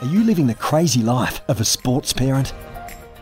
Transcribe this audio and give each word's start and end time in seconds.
Are 0.00 0.06
you 0.06 0.24
living 0.24 0.46
the 0.46 0.54
crazy 0.54 1.02
life 1.02 1.42
of 1.48 1.60
a 1.60 1.64
sports 1.64 2.10
parent? 2.14 2.54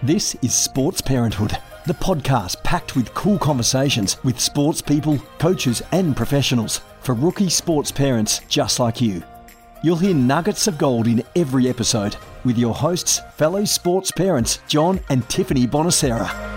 This 0.01 0.37
is 0.43 0.55
Sports 0.55 1.01
Parenthood, 1.01 1.59
the 1.87 1.95
podcast 1.95 2.63
packed 2.63 2.95
with 2.95 3.13
cool 3.15 3.37
conversations 3.37 4.23
with 4.23 4.39
sports 4.39 4.81
people, 4.81 5.19
coaches, 5.41 5.83
and 5.91 6.17
professionals 6.17 6.83
for 7.01 7.17
rookie 7.17 7.51
sports 7.51 7.91
parents 7.91 8.43
just 8.49 8.79
like 8.79 9.01
you. 9.01 9.25
You'll 9.83 9.97
hear 9.97 10.15
nuggets 10.15 10.69
of 10.69 10.79
gold 10.79 11.09
in 11.09 11.25
every 11.35 11.69
episode 11.69 12.15
with 12.45 12.57
your 12.57 12.75
hosts, 12.75 13.23
fellow 13.35 13.65
sports 13.65 14.13
parents 14.13 14.61
John 14.69 15.01
and 15.11 15.29
Tiffany 15.29 15.67
Bonacera 15.67 16.48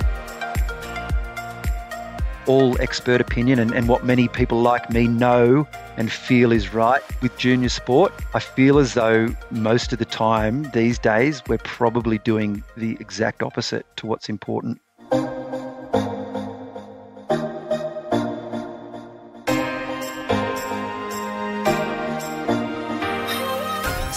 all 2.47 2.79
expert 2.81 3.21
opinion 3.21 3.59
and, 3.59 3.71
and 3.71 3.87
what 3.87 4.05
many 4.05 4.27
people 4.27 4.61
like 4.61 4.89
me 4.89 5.07
know 5.07 5.67
and 5.97 6.11
feel 6.11 6.51
is 6.51 6.73
right 6.73 7.01
with 7.21 7.37
junior 7.37 7.69
sport. 7.69 8.13
I 8.33 8.39
feel 8.39 8.79
as 8.79 8.93
though 8.93 9.35
most 9.51 9.93
of 9.93 9.99
the 9.99 10.05
time 10.05 10.69
these 10.71 10.97
days 10.99 11.41
we're 11.47 11.57
probably 11.59 12.17
doing 12.19 12.63
the 12.77 12.97
exact 12.99 13.43
opposite 13.43 13.85
to 13.97 14.07
what's 14.07 14.29
important. 14.29 14.79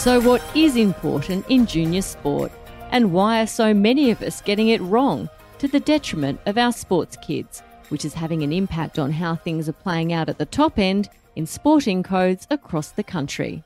So, 0.05 0.21
what 0.21 0.43
is 0.55 0.77
important 0.77 1.47
in 1.49 1.65
junior 1.65 2.03
sport, 2.03 2.53
and 2.91 3.11
why 3.11 3.41
are 3.41 3.47
so 3.47 3.73
many 3.73 4.11
of 4.11 4.21
us 4.21 4.43
getting 4.43 4.69
it 4.69 4.83
wrong 4.83 5.31
to 5.61 5.67
the 5.67 5.81
detriment 5.81 6.41
of 6.45 6.59
our 6.59 6.73
sports 6.73 7.17
kids? 7.23 7.63
Which 7.91 8.05
is 8.05 8.15
having 8.15 8.43
an 8.43 8.53
impact 8.53 8.99
on 8.99 9.13
how 9.13 9.35
things 9.35 9.69
are 9.69 9.73
playing 9.73 10.13
out 10.13 10.29
at 10.29 10.39
the 10.39 10.47
top 10.47 10.79
end 10.79 11.09
in 11.37 11.47
sporting 11.47 12.03
codes 12.03 12.47
across 12.51 12.91
the 12.91 13.03
country. 13.03 13.63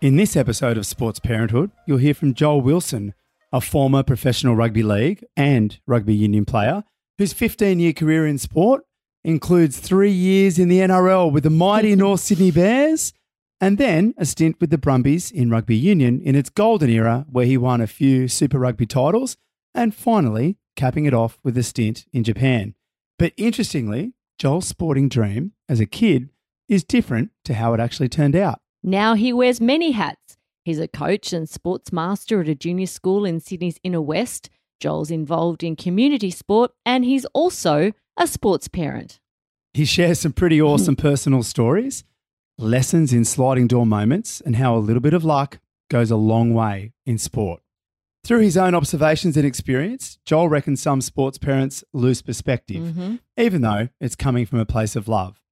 In 0.00 0.16
this 0.16 0.36
episode 0.36 0.76
of 0.76 0.86
Sports 0.86 1.20
Parenthood, 1.20 1.70
you'll 1.86 1.98
hear 1.98 2.14
from 2.14 2.34
Joel 2.34 2.60
Wilson, 2.60 3.14
a 3.52 3.60
former 3.60 4.02
professional 4.02 4.56
rugby 4.56 4.82
league 4.82 5.24
and 5.36 5.78
rugby 5.86 6.14
union 6.14 6.44
player 6.44 6.84
whose 7.18 7.32
15 7.32 7.78
year 7.78 7.92
career 7.92 8.26
in 8.26 8.38
sport 8.38 8.84
includes 9.22 9.78
three 9.78 10.10
years 10.10 10.58
in 10.58 10.68
the 10.68 10.80
NRL 10.80 11.30
with 11.30 11.44
the 11.44 11.50
mighty 11.50 11.94
North 11.96 12.20
Sydney 12.20 12.50
Bears 12.50 13.12
and 13.60 13.78
then 13.78 14.12
a 14.16 14.26
stint 14.26 14.56
with 14.60 14.70
the 14.70 14.78
Brumbies 14.78 15.30
in 15.30 15.48
rugby 15.50 15.76
union 15.76 16.20
in 16.20 16.34
its 16.34 16.50
golden 16.50 16.90
era 16.90 17.24
where 17.30 17.46
he 17.46 17.56
won 17.56 17.80
a 17.80 17.86
few 17.86 18.26
Super 18.26 18.58
Rugby 18.58 18.86
titles 18.86 19.36
and 19.72 19.94
finally 19.94 20.56
capping 20.74 21.04
it 21.04 21.14
off 21.14 21.38
with 21.44 21.56
a 21.56 21.62
stint 21.62 22.04
in 22.12 22.24
Japan. 22.24 22.74
But 23.18 23.32
interestingly, 23.36 24.12
Joel's 24.38 24.66
sporting 24.66 25.08
dream 25.08 25.52
as 25.68 25.80
a 25.80 25.86
kid 25.86 26.30
is 26.68 26.84
different 26.84 27.30
to 27.44 27.54
how 27.54 27.74
it 27.74 27.80
actually 27.80 28.08
turned 28.08 28.34
out. 28.34 28.60
Now 28.82 29.14
he 29.14 29.32
wears 29.32 29.60
many 29.60 29.92
hats. 29.92 30.36
He's 30.64 30.78
a 30.78 30.88
coach 30.88 31.32
and 31.32 31.48
sports 31.48 31.92
master 31.92 32.40
at 32.40 32.48
a 32.48 32.54
junior 32.54 32.86
school 32.86 33.24
in 33.24 33.40
Sydney's 33.40 33.78
inner 33.82 34.00
west. 34.00 34.48
Joel's 34.80 35.10
involved 35.10 35.62
in 35.62 35.76
community 35.76 36.30
sport 36.30 36.72
and 36.84 37.04
he's 37.04 37.24
also 37.26 37.92
a 38.16 38.26
sports 38.26 38.68
parent. 38.68 39.20
He 39.74 39.84
shares 39.84 40.20
some 40.20 40.32
pretty 40.32 40.60
awesome 40.60 40.96
personal 41.08 41.42
stories, 41.42 42.04
lessons 42.58 43.12
in 43.12 43.24
sliding 43.24 43.68
door 43.68 43.86
moments, 43.86 44.40
and 44.40 44.56
how 44.56 44.76
a 44.76 44.78
little 44.78 45.00
bit 45.00 45.14
of 45.14 45.24
luck 45.24 45.58
goes 45.90 46.10
a 46.10 46.16
long 46.16 46.52
way 46.52 46.92
in 47.06 47.18
sport. 47.18 47.62
Through 48.24 48.40
his 48.40 48.56
own 48.56 48.74
observations 48.74 49.36
and 49.36 49.44
experience, 49.44 50.18
Joel 50.24 50.48
reckons 50.48 50.80
some 50.80 51.00
sports 51.00 51.38
parents 51.38 51.82
lose 51.92 52.22
perspective, 52.22 52.82
mm-hmm. 52.82 53.16
even 53.36 53.62
though 53.62 53.88
it's 54.00 54.14
coming 54.14 54.46
from 54.46 54.60
a 54.60 54.66
place 54.66 54.94
of 54.94 55.08
love. 55.08 55.42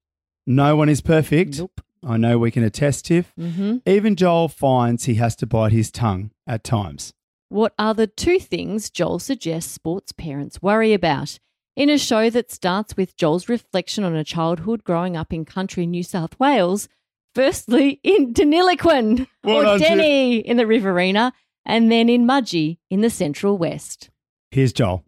No 0.47 0.77
one 0.77 0.89
is 0.89 1.01
perfect. 1.01 1.59
Nope. 1.59 1.81
I 2.07 2.17
know 2.17 2.39
we 2.39 2.51
can 2.51 2.63
attest, 2.63 3.07
Tiff. 3.07 3.33
Mm-hmm. 3.39 3.79
Even 3.87 4.15
Joel 4.15 4.49
finds 4.49 5.05
he 5.05 5.17
has 5.17 5.35
to 5.37 5.47
bite 5.47 5.73
his 5.73 5.91
tongue 5.91 6.31
at 6.47 6.63
times. 6.65 7.13
What 7.49 7.75
are 7.79 7.93
the 7.93 8.07
two 8.07 8.39
things 8.39 8.89
Joel 8.89 9.19
suggests 9.19 9.73
sports 9.73 10.13
parents 10.13 10.63
worry 10.63 10.93
about? 10.93 11.41
In 11.77 11.91
a 11.91 11.99
show 11.99 12.31
that 12.31 12.53
starts 12.53 12.97
with 12.97 13.17
Joel's 13.17 13.49
reflection 13.49 14.05
on 14.05 14.15
a 14.15 14.25
childhood 14.25 14.85
growing 14.85 15.17
up 15.17 15.33
in 15.33 15.45
country 15.45 15.87
New 15.87 16.05
South 16.05 16.39
Wales, 16.39 16.89
firstly 17.35 18.01
in 18.05 18.33
Deniliquin 18.33 19.27
or 19.45 19.79
Denny 19.79 20.39
in 20.39 20.57
the 20.57 20.67
Riverina, 20.67 21.33
and 21.71 21.91
then 21.91 22.09
in 22.09 22.27
Mudgee 22.27 22.79
in 22.91 23.01
the 23.01 23.09
Central 23.09 23.57
West. 23.57 24.11
Here's 24.51 24.73
Joel. 24.73 25.05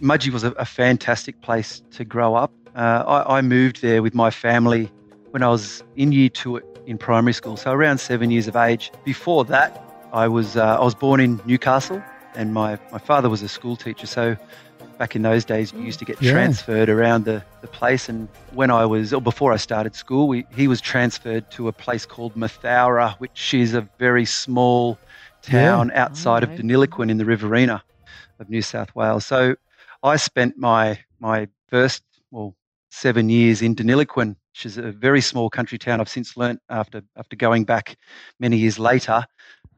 Mudgee 0.00 0.30
was 0.30 0.44
a, 0.44 0.52
a 0.52 0.64
fantastic 0.64 1.42
place 1.42 1.82
to 1.90 2.04
grow 2.04 2.36
up. 2.36 2.52
Uh, 2.76 3.02
I, 3.26 3.38
I, 3.38 3.42
moved 3.42 3.82
there 3.82 4.02
with 4.02 4.14
my 4.14 4.30
family 4.30 4.88
when 5.30 5.42
I 5.42 5.48
was 5.48 5.82
in 5.96 6.12
year 6.12 6.28
two 6.28 6.62
in 6.86 6.96
primary 6.96 7.32
school, 7.32 7.56
so 7.56 7.72
around 7.72 7.98
seven 7.98 8.30
years 8.30 8.46
of 8.46 8.54
age. 8.54 8.92
Before 9.04 9.44
that, 9.46 9.82
I 10.12 10.28
was 10.28 10.56
uh, 10.56 10.78
I 10.78 10.84
was 10.84 10.94
born 10.94 11.18
in 11.18 11.40
Newcastle, 11.44 12.00
and 12.36 12.54
my, 12.54 12.78
my 12.92 12.98
father 12.98 13.28
was 13.28 13.42
a 13.42 13.48
school 13.48 13.74
teacher. 13.74 14.06
So 14.06 14.36
back 14.98 15.16
in 15.16 15.22
those 15.22 15.44
days, 15.44 15.72
we 15.72 15.82
used 15.82 15.98
to 15.98 16.04
get 16.04 16.20
yeah. 16.22 16.32
transferred 16.32 16.88
around 16.88 17.24
the, 17.24 17.42
the 17.62 17.66
place. 17.66 18.08
And 18.08 18.28
when 18.52 18.70
I 18.70 18.86
was, 18.86 19.12
or 19.12 19.20
before 19.20 19.52
I 19.52 19.56
started 19.56 19.94
school, 19.94 20.28
we, 20.28 20.46
he 20.54 20.68
was 20.68 20.80
transferred 20.80 21.50
to 21.52 21.66
a 21.68 21.72
place 21.72 22.06
called 22.06 22.34
Mathoura, 22.34 23.16
which 23.18 23.54
is 23.54 23.74
a 23.74 23.88
very 23.98 24.24
small 24.24 24.98
town 25.46 25.88
yeah. 25.88 26.04
outside 26.04 26.44
oh, 26.44 26.52
of 26.52 26.58
Deniliquin 26.58 27.10
in 27.10 27.18
the 27.18 27.24
Riverina 27.24 27.82
of 28.38 28.50
New 28.50 28.62
South 28.62 28.94
Wales. 28.94 29.26
So 29.26 29.56
I 30.02 30.16
spent 30.16 30.56
my 30.56 30.98
my 31.18 31.48
first 31.68 32.02
well 32.30 32.54
seven 32.90 33.28
years 33.28 33.62
in 33.62 33.74
Deniliquin, 33.74 34.36
which 34.52 34.66
is 34.66 34.78
a 34.78 34.92
very 34.92 35.20
small 35.20 35.50
country 35.50 35.78
town. 35.78 36.00
I've 36.00 36.08
since 36.08 36.36
learnt 36.36 36.60
after 36.68 37.02
after 37.16 37.36
going 37.36 37.64
back 37.64 37.96
many 38.38 38.56
years 38.56 38.78
later, 38.78 39.24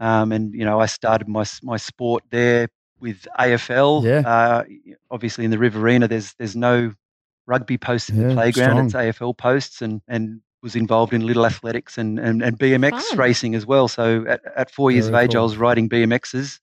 um, 0.00 0.32
and 0.32 0.54
you 0.54 0.64
know 0.64 0.80
I 0.80 0.86
started 0.86 1.28
my 1.28 1.44
my 1.62 1.76
sport 1.76 2.24
there 2.30 2.68
with 3.00 3.26
AFL. 3.38 4.04
Yeah. 4.04 4.28
Uh, 4.28 4.64
obviously, 5.10 5.44
in 5.44 5.50
the 5.50 5.58
Riverina, 5.58 6.08
there's 6.08 6.34
there's 6.34 6.56
no 6.56 6.92
rugby 7.46 7.78
posts 7.78 8.10
in 8.10 8.20
yeah, 8.20 8.28
the 8.28 8.34
playground. 8.34 8.90
Strong. 8.90 9.08
It's 9.08 9.18
AFL 9.18 9.36
posts, 9.36 9.82
and 9.82 10.02
and 10.08 10.40
was 10.62 10.74
involved 10.74 11.12
in 11.12 11.26
little 11.26 11.46
athletics 11.46 11.98
and, 11.98 12.18
and, 12.18 12.42
and 12.42 12.58
BMX 12.58 13.02
Fun. 13.02 13.18
racing 13.18 13.54
as 13.54 13.64
well. 13.64 13.88
So 13.88 14.24
at, 14.26 14.40
at 14.56 14.70
four 14.70 14.90
years 14.90 15.08
Very 15.08 15.24
of 15.24 15.24
age, 15.24 15.32
cool. 15.34 15.40
I 15.40 15.44
was 15.44 15.56
riding 15.56 15.88
BMXs 15.88 16.58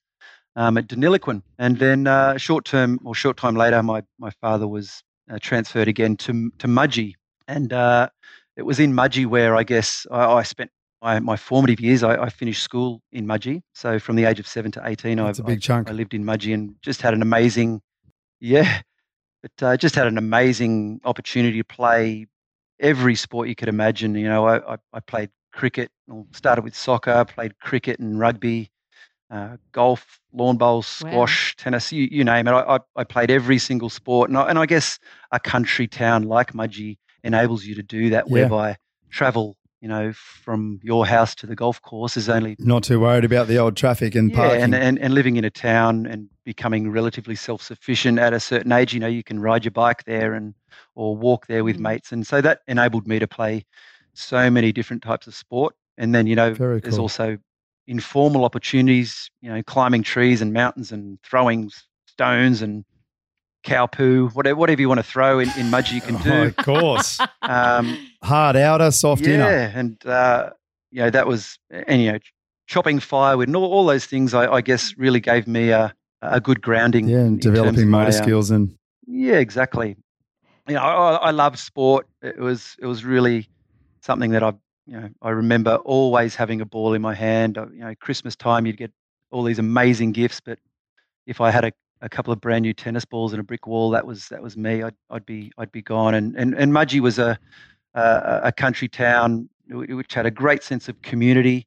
um, 0.54 0.76
at 0.76 0.88
Deniliquin. 0.88 1.42
And 1.58 1.78
then 1.78 2.06
uh, 2.06 2.36
short 2.36 2.64
term 2.64 2.98
or 3.04 3.14
short 3.14 3.36
time 3.36 3.56
later, 3.56 3.82
my, 3.82 4.02
my 4.18 4.30
father 4.30 4.68
was 4.68 5.02
uh, 5.30 5.38
transferred 5.40 5.88
again 5.88 6.16
to, 6.18 6.50
to 6.58 6.66
Mudgee. 6.66 7.14
And 7.48 7.72
uh, 7.72 8.08
it 8.56 8.62
was 8.62 8.80
in 8.80 8.92
Mudgee 8.92 9.26
where 9.26 9.56
I 9.56 9.62
guess 9.62 10.06
I, 10.10 10.24
I 10.24 10.42
spent 10.42 10.70
my, 11.02 11.20
my 11.20 11.36
formative 11.36 11.80
years. 11.80 12.02
I, 12.02 12.16
I, 12.24 12.28
finished 12.28 12.62
school 12.62 13.02
in 13.12 13.26
Mudgee. 13.26 13.62
So 13.74 13.98
from 13.98 14.16
the 14.16 14.24
age 14.24 14.40
of 14.40 14.46
seven 14.46 14.72
to 14.72 14.82
18, 14.84 15.18
That's 15.18 15.38
a 15.38 15.44
big 15.44 15.60
chunk. 15.60 15.88
I 15.88 15.92
lived 15.92 16.14
in 16.14 16.24
Mudgee 16.24 16.54
and 16.54 16.74
just 16.82 17.02
had 17.02 17.14
an 17.14 17.22
amazing, 17.22 17.80
yeah, 18.40 18.80
but 19.42 19.66
uh, 19.66 19.76
just 19.76 19.94
had 19.94 20.06
an 20.06 20.18
amazing 20.18 21.00
opportunity 21.04 21.58
to 21.58 21.64
play 21.64 22.26
every 22.80 23.14
sport 23.14 23.48
you 23.48 23.54
could 23.54 23.68
imagine. 23.68 24.14
You 24.14 24.28
know, 24.28 24.46
I, 24.46 24.74
I, 24.74 24.78
I 24.92 25.00
played 25.00 25.30
cricket, 25.52 25.90
started 26.32 26.62
with 26.62 26.76
soccer, 26.76 27.24
played 27.24 27.58
cricket 27.58 27.98
and 27.98 28.18
rugby, 28.18 28.70
uh, 29.30 29.56
golf, 29.72 30.20
lawn 30.32 30.56
bowls, 30.56 30.86
squash, 30.86 31.54
wow. 31.58 31.62
tennis, 31.64 31.92
you, 31.92 32.08
you, 32.10 32.24
name 32.24 32.46
it. 32.46 32.52
I, 32.52 32.78
I, 32.94 33.04
played 33.04 33.30
every 33.30 33.58
single 33.58 33.90
sport. 33.90 34.30
And 34.30 34.38
I, 34.38 34.48
and 34.48 34.58
I 34.58 34.66
guess 34.66 34.98
a 35.32 35.40
country 35.40 35.88
town 35.88 36.24
like 36.24 36.52
Mudgee 36.52 36.98
enables 37.24 37.64
you 37.64 37.74
to 37.74 37.82
do 37.82 38.10
that, 38.10 38.26
yeah. 38.28 38.32
whereby 38.32 38.76
travel 39.10 39.56
you 39.80 39.88
know, 39.88 40.12
from 40.12 40.80
your 40.82 41.06
house 41.06 41.34
to 41.36 41.46
the 41.46 41.54
golf 41.54 41.80
course 41.82 42.16
is 42.16 42.28
only 42.28 42.56
not 42.58 42.82
too 42.82 42.98
worried 42.98 43.24
about 43.24 43.46
the 43.46 43.58
old 43.58 43.76
traffic 43.76 44.14
and 44.14 44.30
yeah, 44.30 44.36
parking. 44.36 44.62
And, 44.62 44.74
and, 44.74 44.98
and 44.98 45.14
living 45.14 45.36
in 45.36 45.44
a 45.44 45.50
town 45.50 46.06
and 46.06 46.28
becoming 46.44 46.90
relatively 46.90 47.36
self 47.36 47.62
sufficient 47.62 48.18
at 48.18 48.32
a 48.32 48.40
certain 48.40 48.72
age, 48.72 48.94
you 48.94 49.00
know, 49.00 49.06
you 49.06 49.22
can 49.22 49.38
ride 49.38 49.64
your 49.64 49.72
bike 49.72 50.04
there 50.04 50.34
and 50.34 50.54
or 50.94 51.16
walk 51.16 51.46
there 51.46 51.64
with 51.64 51.78
mm. 51.78 51.82
mates. 51.82 52.12
And 52.12 52.26
so 52.26 52.40
that 52.40 52.60
enabled 52.66 53.06
me 53.06 53.18
to 53.18 53.26
play 53.26 53.64
so 54.14 54.50
many 54.50 54.72
different 54.72 55.02
types 55.02 55.26
of 55.26 55.34
sport. 55.34 55.74
And 55.98 56.14
then, 56.14 56.26
you 56.26 56.36
know, 56.36 56.52
there's 56.52 56.98
also 56.98 57.38
informal 57.86 58.44
opportunities, 58.44 59.30
you 59.40 59.50
know, 59.50 59.62
climbing 59.62 60.02
trees 60.02 60.42
and 60.42 60.52
mountains 60.52 60.92
and 60.92 61.18
throwing 61.22 61.70
stones 62.06 62.62
and 62.62 62.84
cow 63.66 63.86
poo, 63.86 64.28
whatever, 64.28 64.56
whatever 64.56 64.80
you 64.80 64.88
want 64.88 64.98
to 64.98 65.04
throw 65.04 65.38
in, 65.38 65.50
in 65.58 65.66
you 65.66 66.00
can 66.00 66.16
do. 66.22 66.32
Oh, 66.32 66.42
of 66.44 66.56
course. 66.56 67.20
um, 67.42 67.98
Hard 68.22 68.56
outer, 68.56 68.90
soft 68.90 69.22
yeah, 69.22 69.34
inner. 69.34 69.50
Yeah, 69.50 69.72
and 69.74 70.06
uh, 70.06 70.50
you 70.90 71.02
know 71.02 71.10
that 71.10 71.26
was, 71.26 71.58
and 71.70 72.02
you 72.02 72.12
know, 72.12 72.18
chopping 72.66 73.00
firewood 73.00 73.48
and 73.48 73.56
all, 73.56 73.70
all 73.70 73.86
those 73.86 74.06
things. 74.06 74.34
I, 74.34 74.50
I, 74.50 74.60
guess 74.60 74.94
really 74.96 75.20
gave 75.20 75.46
me 75.46 75.70
a 75.70 75.94
a 76.22 76.40
good 76.40 76.62
grounding. 76.62 77.08
Yeah, 77.08 77.18
and 77.18 77.40
developing 77.40 77.90
motor 77.90 78.04
my, 78.04 78.08
uh, 78.08 78.22
skills 78.22 78.50
and. 78.50 78.74
Yeah, 79.06 79.36
exactly. 79.36 79.96
You 80.68 80.74
know, 80.74 80.80
I, 80.80 81.14
I 81.16 81.30
loved 81.30 81.58
sport. 81.58 82.06
It 82.22 82.38
was 82.38 82.76
it 82.80 82.86
was 82.86 83.04
really 83.04 83.48
something 84.00 84.30
that 84.32 84.42
I 84.42 84.52
you 84.86 85.00
know 85.00 85.08
I 85.22 85.30
remember 85.30 85.76
always 85.76 86.34
having 86.34 86.60
a 86.60 86.66
ball 86.66 86.94
in 86.94 87.02
my 87.02 87.14
hand. 87.14 87.56
You 87.56 87.80
know, 87.80 87.94
Christmas 88.00 88.36
time 88.36 88.66
you'd 88.66 88.76
get 88.76 88.92
all 89.30 89.42
these 89.42 89.58
amazing 89.58 90.12
gifts, 90.12 90.40
but 90.40 90.58
if 91.26 91.40
I 91.40 91.50
had 91.50 91.64
a 91.64 91.72
a 92.02 92.08
couple 92.08 92.32
of 92.32 92.40
brand 92.40 92.62
new 92.62 92.74
tennis 92.74 93.04
balls 93.04 93.32
and 93.32 93.40
a 93.40 93.42
brick 93.42 93.66
wall. 93.66 93.90
That 93.90 94.06
was 94.06 94.28
that 94.28 94.42
was 94.42 94.56
me. 94.56 94.82
I'd, 94.82 94.94
I'd 95.10 95.26
be 95.26 95.52
I'd 95.58 95.72
be 95.72 95.82
gone. 95.82 96.14
And 96.14 96.36
and 96.36 96.54
and 96.54 96.72
Mudgee 96.72 97.00
was 97.00 97.18
a 97.18 97.38
a, 97.94 98.40
a 98.44 98.52
country 98.52 98.88
town 98.88 99.48
which 99.68 100.14
had 100.14 100.26
a 100.26 100.30
great 100.30 100.62
sense 100.62 100.88
of 100.88 101.00
community. 101.02 101.66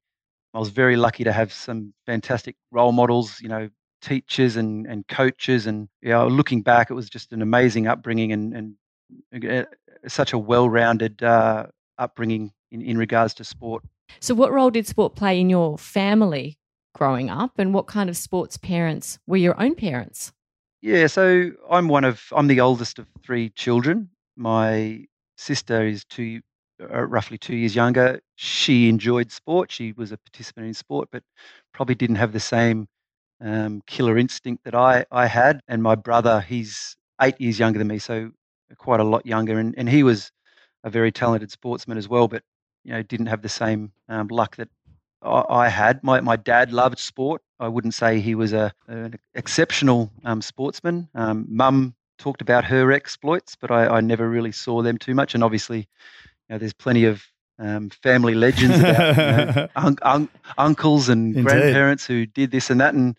I 0.54 0.60
was 0.60 0.70
very 0.70 0.96
lucky 0.96 1.24
to 1.24 1.34
have 1.34 1.52
some 1.52 1.94
fantastic 2.06 2.56
role 2.72 2.92
models, 2.92 3.42
you 3.42 3.50
know, 3.50 3.70
teachers 4.02 4.56
and, 4.56 4.88
and 4.88 5.08
coaches. 5.08 5.68
And 5.68 5.90
you 6.02 6.10
know, 6.10 6.28
looking 6.28 6.62
back, 6.62 6.90
it 6.90 6.94
was 6.94 7.10
just 7.10 7.34
an 7.34 7.42
amazing 7.42 7.88
upbringing 7.88 8.32
and, 8.32 8.54
and 8.54 8.74
uh, 8.74 8.79
such 10.08 10.34
a 10.34 10.38
well 10.38 10.70
rounded 10.70 11.24
uh, 11.24 11.68
upbringing 11.98 12.52
in, 12.72 12.82
in 12.82 12.98
regards 12.98 13.34
to 13.36 13.44
sport. 13.44 13.84
So, 14.20 14.34
what 14.34 14.52
role 14.52 14.70
did 14.70 14.88
sport 14.88 15.16
play 15.16 15.40
in 15.40 15.50
your 15.50 15.78
family 15.78 16.58
growing 16.96 17.30
up, 17.30 17.60
and 17.60 17.74
what 17.74 17.88
kind 17.88 18.10
of 18.10 18.18
sports 18.18 18.58
parents 18.58 19.20
were 19.28 19.38
your 19.38 19.60
own 19.62 19.76
parents? 19.76 20.34
Yeah, 20.82 21.08
so 21.08 21.52
I'm 21.70 21.88
one 21.88 22.06
of 22.06 22.24
I'm 22.36 22.48
the 22.48 22.62
oldest 22.62 23.00
of 23.00 23.08
three 23.24 23.50
children. 23.50 24.10
My 24.36 25.06
sister 25.38 25.86
is 25.86 26.06
two, 26.06 26.42
uh, 26.82 27.02
roughly 27.02 27.38
two 27.38 27.56
years 27.56 27.76
younger. 27.76 28.22
She 28.36 28.90
enjoyed 28.90 29.32
sport. 29.32 29.72
She 29.72 29.92
was 29.94 30.12
a 30.12 30.18
participant 30.18 30.68
in 30.68 30.74
sport, 30.74 31.10
but 31.12 31.24
probably 31.74 31.96
didn't 31.96 32.16
have 32.16 32.32
the 32.32 32.40
same 32.40 32.88
um, 33.42 33.82
killer 33.88 34.18
instinct 34.18 34.64
that 34.64 34.76
I 34.76 35.06
I 35.12 35.28
had. 35.28 35.62
And 35.68 35.84
my 35.84 35.96
brother, 35.96 36.40
he's 36.42 36.96
eight 37.22 37.40
years 37.40 37.60
younger 37.60 37.80
than 37.80 37.88
me, 37.88 38.00
so 38.00 38.32
quite 38.78 39.00
a 39.00 39.04
lot 39.04 39.26
younger, 39.26 39.60
and, 39.60 39.74
and 39.78 39.90
he 39.90 40.04
was 40.04 40.32
a 40.84 40.90
very 40.90 41.12
talented 41.12 41.52
sportsman 41.52 41.98
as 41.98 42.08
well, 42.08 42.28
but 42.28 42.44
you 42.84 42.92
know 42.92 43.02
didn't 43.02 43.28
have 43.28 43.42
the 43.42 43.50
same 43.50 43.92
um, 44.08 44.28
luck 44.28 44.56
that 44.58 44.70
I, 45.22 45.44
I, 45.50 45.68
had. 45.70 46.04
My 46.04 46.22
my 46.22 46.36
dad 46.36 46.72
loved 46.72 47.00
sport. 47.00 47.42
I 47.60 47.68
wouldn't 47.68 47.94
say 47.94 48.20
he 48.20 48.36
was 48.36 48.54
a 48.54 48.72
an 48.88 49.20
exceptional 49.34 50.12
um, 50.24 50.42
sportsman. 50.42 51.10
Um, 51.16 51.46
Mum 51.50 51.96
talked 52.18 52.42
about 52.42 52.66
her 52.66 52.92
exploits, 52.92 53.56
but 53.56 53.72
I, 53.72 53.88
I, 53.88 54.02
never 54.02 54.30
really 54.30 54.52
saw 54.52 54.82
them 54.82 54.98
too 54.98 55.16
much. 55.16 55.34
And 55.34 55.44
obviously, 55.44 55.80
you 55.80 55.86
know, 56.50 56.58
there's 56.58 56.74
plenty 56.74 57.06
of 57.06 57.24
um, 57.58 57.90
family 57.90 58.36
legends 58.36 58.80
about 58.80 59.18
you 59.18 59.24
know, 59.24 59.68
un- 59.76 59.98
un- 60.02 60.30
uncles 60.58 61.10
and 61.10 61.36
Indeed. 61.36 61.50
grandparents 61.50 62.06
who 62.06 62.26
did 62.26 62.52
this 62.52 62.70
and 62.70 62.82
that. 62.82 62.94
And 62.94 63.18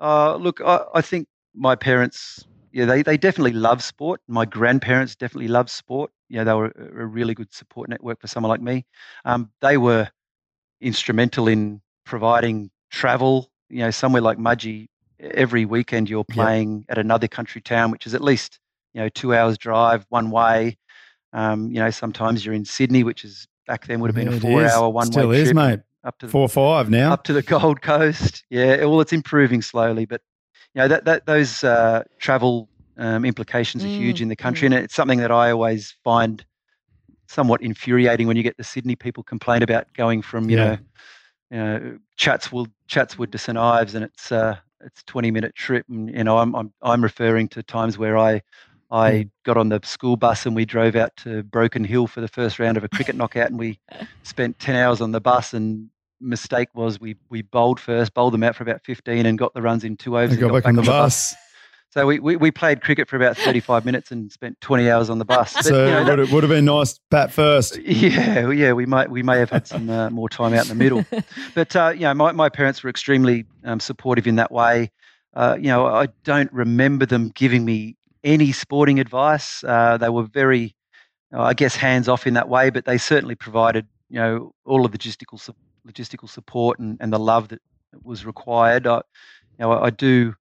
uh, 0.00 0.36
look, 0.36 0.60
I, 0.64 0.80
I 0.94 1.02
think 1.02 1.28
my 1.54 1.74
parents 1.74 2.46
yeah, 2.72 2.84
they, 2.84 3.02
they 3.02 3.16
definitely 3.16 3.52
love 3.52 3.82
sport. 3.82 4.20
My 4.28 4.44
grandparents 4.44 5.16
definitely 5.16 5.48
love 5.48 5.70
sport. 5.70 6.10
Yeah, 6.28 6.44
they 6.44 6.52
were 6.52 6.72
a 6.76 7.06
really 7.06 7.34
good 7.34 7.52
support 7.52 7.88
network 7.88 8.20
for 8.20 8.26
someone 8.26 8.50
like 8.50 8.60
me. 8.60 8.84
Um, 9.24 9.50
they 9.60 9.78
were 9.78 10.08
instrumental 10.80 11.48
in 11.48 11.80
providing 12.04 12.70
travel. 12.90 13.50
You 13.70 13.80
know, 13.80 13.90
somewhere 13.90 14.22
like 14.22 14.38
Mudgee, 14.38 14.88
every 15.20 15.64
weekend 15.64 16.08
you're 16.08 16.24
playing 16.24 16.78
yep. 16.78 16.84
at 16.90 16.98
another 16.98 17.28
country 17.28 17.60
town, 17.60 17.90
which 17.90 18.06
is 18.06 18.14
at 18.14 18.22
least 18.22 18.58
you 18.94 19.00
know 19.00 19.08
two 19.08 19.34
hours 19.34 19.58
drive 19.58 20.06
one 20.08 20.30
way. 20.30 20.76
Um, 21.32 21.70
you 21.70 21.78
know, 21.78 21.90
sometimes 21.90 22.44
you're 22.44 22.54
in 22.54 22.64
Sydney, 22.64 23.04
which 23.04 23.24
is 23.24 23.46
back 23.66 23.86
then 23.86 24.00
would 24.00 24.08
have 24.08 24.14
been 24.14 24.30
yeah, 24.30 24.36
a 24.36 24.40
four-hour 24.40 24.88
one-way 24.90 25.12
Still 25.12 25.30
is, 25.32 25.54
mate. 25.54 25.80
Up 26.04 26.18
to 26.20 26.28
four 26.28 26.48
five 26.48 26.88
now. 26.88 27.12
Up 27.12 27.24
to 27.24 27.32
the 27.32 27.42
Gold 27.42 27.82
Coast. 27.82 28.44
Yeah, 28.50 28.84
well, 28.84 29.00
it's 29.00 29.12
improving 29.12 29.62
slowly, 29.62 30.06
but 30.06 30.22
you 30.74 30.82
know 30.82 30.88
that, 30.88 31.04
that 31.04 31.26
those 31.26 31.64
uh, 31.64 32.04
travel 32.18 32.68
um, 32.96 33.24
implications 33.24 33.84
are 33.84 33.88
huge 33.88 34.18
mm, 34.18 34.22
in 34.22 34.28
the 34.28 34.36
country, 34.36 34.68
mm. 34.68 34.74
and 34.74 34.84
it's 34.84 34.94
something 34.94 35.18
that 35.20 35.30
I 35.30 35.50
always 35.50 35.96
find 36.04 36.44
somewhat 37.26 37.62
infuriating 37.62 38.26
when 38.26 38.36
you 38.36 38.42
get 38.42 38.56
the 38.56 38.64
Sydney 38.64 38.96
people 38.96 39.22
complain 39.22 39.62
about 39.62 39.92
going 39.94 40.22
from 40.22 40.50
you 40.50 40.56
yeah. 40.56 40.64
know 40.64 40.78
you 41.50 41.56
know 41.56 41.98
Chatswood 42.16 42.70
Chatswood 42.86 43.32
to 43.32 43.38
St 43.38 43.56
Ives, 43.56 43.94
and 43.94 44.04
it's 44.04 44.32
uh, 44.32 44.56
it's 44.84 45.02
twenty 45.04 45.30
minute 45.30 45.54
trip, 45.54 45.86
and 45.88 46.10
you 46.10 46.24
know 46.24 46.38
I'm 46.38 46.54
I'm 46.54 46.72
I'm 46.82 47.02
referring 47.02 47.48
to 47.48 47.62
times 47.62 47.96
where 47.96 48.18
I 48.18 48.42
I 48.90 49.10
mm. 49.10 49.30
got 49.44 49.56
on 49.56 49.68
the 49.68 49.80
school 49.84 50.16
bus 50.16 50.46
and 50.46 50.56
we 50.56 50.64
drove 50.64 50.96
out 50.96 51.16
to 51.18 51.42
Broken 51.44 51.84
Hill 51.84 52.06
for 52.06 52.20
the 52.20 52.28
first 52.28 52.58
round 52.58 52.76
of 52.76 52.84
a 52.84 52.88
cricket 52.88 53.16
knockout, 53.16 53.50
and 53.50 53.58
we 53.58 53.78
spent 54.22 54.58
ten 54.58 54.76
hours 54.76 55.00
on 55.00 55.12
the 55.12 55.20
bus 55.20 55.54
and 55.54 55.90
mistake 56.20 56.68
was 56.74 57.00
we 57.00 57.16
we 57.30 57.42
bowled 57.42 57.80
first, 57.80 58.14
bowled 58.14 58.34
them 58.34 58.42
out 58.42 58.56
for 58.56 58.62
about 58.62 58.84
15 58.84 59.26
and 59.26 59.38
got 59.38 59.54
the 59.54 59.62
runs 59.62 59.84
in 59.84 59.96
two 59.96 60.18
overs. 60.18 60.32
And, 60.32 60.40
got, 60.40 60.48
got 60.48 60.54
back, 60.54 60.62
back 60.64 60.68
on 60.68 60.76
the, 60.76 60.82
bus. 60.82 61.32
bus. 61.32 61.36
So 61.90 62.06
we, 62.06 62.18
we, 62.18 62.36
we, 62.36 62.50
played 62.50 62.82
cricket 62.82 63.08
for 63.08 63.16
about 63.16 63.38
35 63.38 63.86
minutes 63.86 64.10
and 64.10 64.30
spent 64.30 64.60
20 64.60 64.90
hours 64.90 65.08
on 65.08 65.18
the 65.18 65.24
bus. 65.24 65.54
But, 65.54 65.64
so 65.64 65.86
you 65.86 66.04
know, 66.04 66.22
it 66.22 66.30
would 66.30 66.42
have 66.42 66.50
been 66.50 66.66
nice 66.66 66.98
bat 67.10 67.32
first. 67.32 67.78
Yeah, 67.82 68.50
yeah, 68.50 68.72
we 68.72 68.84
might 68.84 69.10
we 69.10 69.22
may 69.22 69.38
have 69.38 69.48
had 69.48 69.66
some 69.66 69.88
uh, 69.88 70.10
more 70.10 70.28
time 70.28 70.52
out 70.52 70.64
in 70.64 70.68
the 70.68 70.74
middle. 70.74 71.04
But 71.54 71.74
uh, 71.74 71.92
you 71.94 72.02
know, 72.02 72.14
my, 72.14 72.32
my 72.32 72.50
parents 72.50 72.82
were 72.82 72.90
extremely 72.90 73.46
um, 73.64 73.80
supportive 73.80 74.26
in 74.26 74.36
that 74.36 74.52
way. 74.52 74.90
Uh, 75.34 75.56
you 75.58 75.68
know, 75.68 75.86
I 75.86 76.08
don't 76.24 76.52
remember 76.52 77.06
them 77.06 77.30
giving 77.34 77.64
me 77.64 77.96
any 78.22 78.52
sporting 78.52 79.00
advice. 79.00 79.64
Uh, 79.64 79.96
they 79.96 80.08
were 80.10 80.24
very, 80.24 80.74
I 81.32 81.54
guess, 81.54 81.74
hands 81.74 82.08
off 82.08 82.26
in 82.26 82.34
that 82.34 82.48
way, 82.48 82.70
but 82.70 82.84
they 82.84 82.98
certainly 82.98 83.34
provided 83.34 83.86
you 84.10 84.20
know 84.20 84.52
all 84.66 84.84
of 84.84 84.92
the 84.92 84.98
logistical 84.98 85.40
logistical 85.88 86.28
support 86.28 86.78
and, 86.78 86.96
and 87.00 87.12
the 87.12 87.18
love 87.18 87.48
that 87.48 87.60
was 88.02 88.26
required. 88.26 88.86
I, 88.86 88.96
you 88.96 89.02
know, 89.60 89.72
I, 89.72 89.86
I 89.86 89.90
do 89.90 90.34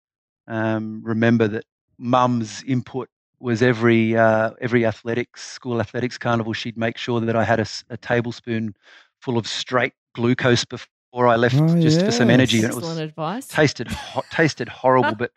um, 0.47 1.01
remember 1.03 1.47
that 1.47 1.65
mum's 1.97 2.63
input 2.63 3.09
was 3.39 3.61
every 3.61 4.17
uh, 4.17 4.51
every 4.61 4.85
athletics 4.85 5.43
school 5.43 5.79
athletics 5.79 6.17
carnival. 6.17 6.53
She'd 6.53 6.77
make 6.77 6.97
sure 6.97 7.19
that 7.19 7.35
I 7.35 7.43
had 7.43 7.59
a, 7.59 7.67
a 7.89 7.97
tablespoon 7.97 8.75
full 9.21 9.37
of 9.37 9.47
straight 9.47 9.93
glucose 10.15 10.65
before 10.65 11.27
I 11.27 11.35
left, 11.35 11.55
oh, 11.55 11.79
just 11.79 11.99
yes. 11.99 12.05
for 12.05 12.11
some 12.11 12.29
energy. 12.29 12.63
And 12.63 12.71
it 12.71 12.75
was 12.75 12.97
advice. 12.97 13.47
tasted 13.47 13.87
ho- 13.87 14.23
tasted 14.31 14.67
horrible, 14.67 15.15
but 15.15 15.31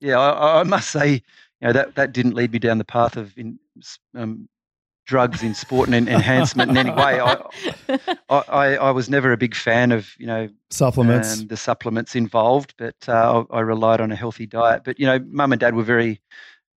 yeah, 0.00 0.18
I, 0.18 0.60
I, 0.60 0.62
must 0.62 0.90
say, 0.90 1.12
you 1.12 1.68
know 1.68 1.72
that 1.72 1.94
that 1.96 2.12
didn't 2.12 2.34
lead 2.34 2.52
me 2.52 2.58
down 2.58 2.78
the 2.78 2.84
path 2.84 3.16
of 3.16 3.36
in, 3.36 3.58
um, 4.16 4.48
drugs 5.04 5.42
in 5.42 5.54
sport 5.54 5.88
and 5.88 6.08
enhancement 6.08 6.70
in 6.70 6.76
any 6.76 6.90
way. 6.90 7.20
I, 7.20 7.36
I, 8.28 8.76
I, 8.76 8.90
was 8.90 9.08
never 9.08 9.32
a 9.32 9.36
big 9.36 9.54
fan 9.54 9.92
of 9.92 10.10
you 10.18 10.26
know 10.26 10.48
supplements, 10.70 11.40
um, 11.40 11.46
the 11.48 11.56
supplements 11.56 12.14
involved, 12.14 12.74
but 12.76 12.96
uh, 13.08 13.44
I, 13.50 13.58
I, 13.58 13.60
relied 13.60 14.00
on 14.00 14.12
a 14.12 14.16
healthy 14.16 14.46
diet. 14.46 14.82
But 14.84 14.98
you 14.98 15.06
know, 15.06 15.18
mum 15.26 15.52
and 15.52 15.60
dad 15.60 15.74
were 15.74 15.82
very, 15.82 16.20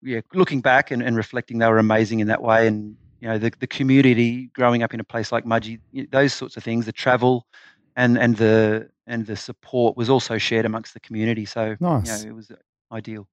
yeah, 0.01 0.21
looking 0.33 0.61
back 0.61 0.91
and, 0.91 1.01
and 1.03 1.15
reflecting, 1.15 1.59
they 1.59 1.67
were 1.67 1.79
amazing 1.79 2.19
in 2.19 2.27
that 2.27 2.41
way. 2.41 2.67
And 2.67 2.95
you 3.19 3.27
know, 3.27 3.37
the 3.37 3.51
the 3.59 3.67
community 3.67 4.47
growing 4.53 4.83
up 4.83 4.93
in 4.93 4.99
a 4.99 5.05
place 5.05 5.31
like 5.31 5.45
Mudgee, 5.45 5.79
those 6.11 6.33
sorts 6.33 6.57
of 6.57 6.63
things, 6.63 6.85
the 6.85 6.91
travel, 6.91 7.45
and 7.95 8.17
and 8.17 8.37
the 8.37 8.89
and 9.05 9.25
the 9.25 9.35
support 9.35 9.97
was 9.97 10.09
also 10.09 10.37
shared 10.37 10.65
amongst 10.65 10.93
the 10.93 10.99
community. 10.99 11.45
So 11.45 11.75
nice. 11.79 12.23
you 12.23 12.25
know, 12.25 12.31
it 12.31 12.35
was 12.35 12.51
ideal. 12.91 13.27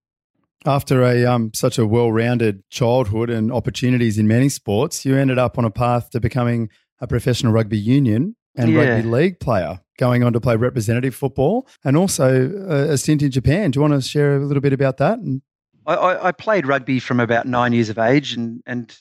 After 0.67 1.03
a 1.03 1.25
um, 1.25 1.53
such 1.55 1.79
a 1.79 1.87
well-rounded 1.87 2.69
childhood 2.69 3.31
and 3.31 3.51
opportunities 3.51 4.19
in 4.19 4.29
many 4.29 4.49
sports, 4.51 5.07
you 5.07 5.17
ended 5.17 5.39
up 5.39 5.57
on 5.57 5.65
a 5.65 5.71
path 5.71 6.11
to 6.11 6.21
becoming 6.21 6.69
a 7.01 7.07
professional 7.07 7.53
rugby 7.53 7.79
union 7.79 8.37
and 8.57 8.73
yeah. 8.73 8.81
rugby 8.81 9.09
league 9.09 9.41
player, 9.41 9.81
going 9.99 10.23
on 10.23 10.33
to 10.35 10.41
play 10.41 10.57
representative 10.57 11.15
football 11.15 11.67
and 11.83 11.97
also 11.97 12.51
a, 12.69 12.93
a 12.93 12.99
stint 12.99 13.23
in 13.23 13.31
Japan. 13.31 13.71
Do 13.71 13.79
you 13.79 13.81
want 13.81 13.95
to 13.95 14.07
share 14.07 14.37
a 14.37 14.45
little 14.45 14.61
bit 14.61 14.73
about 14.73 14.99
that? 14.99 15.19
And- 15.19 15.43
I, 15.87 16.29
I, 16.29 16.33
played 16.33 16.67
rugby 16.67 17.01
from 17.01 17.21
about 17.21 17.47
nine 17.47 17.73
years 17.73 17.89
of 17.89 17.99
age, 17.99 18.35
and 18.35 18.63
and 18.67 18.97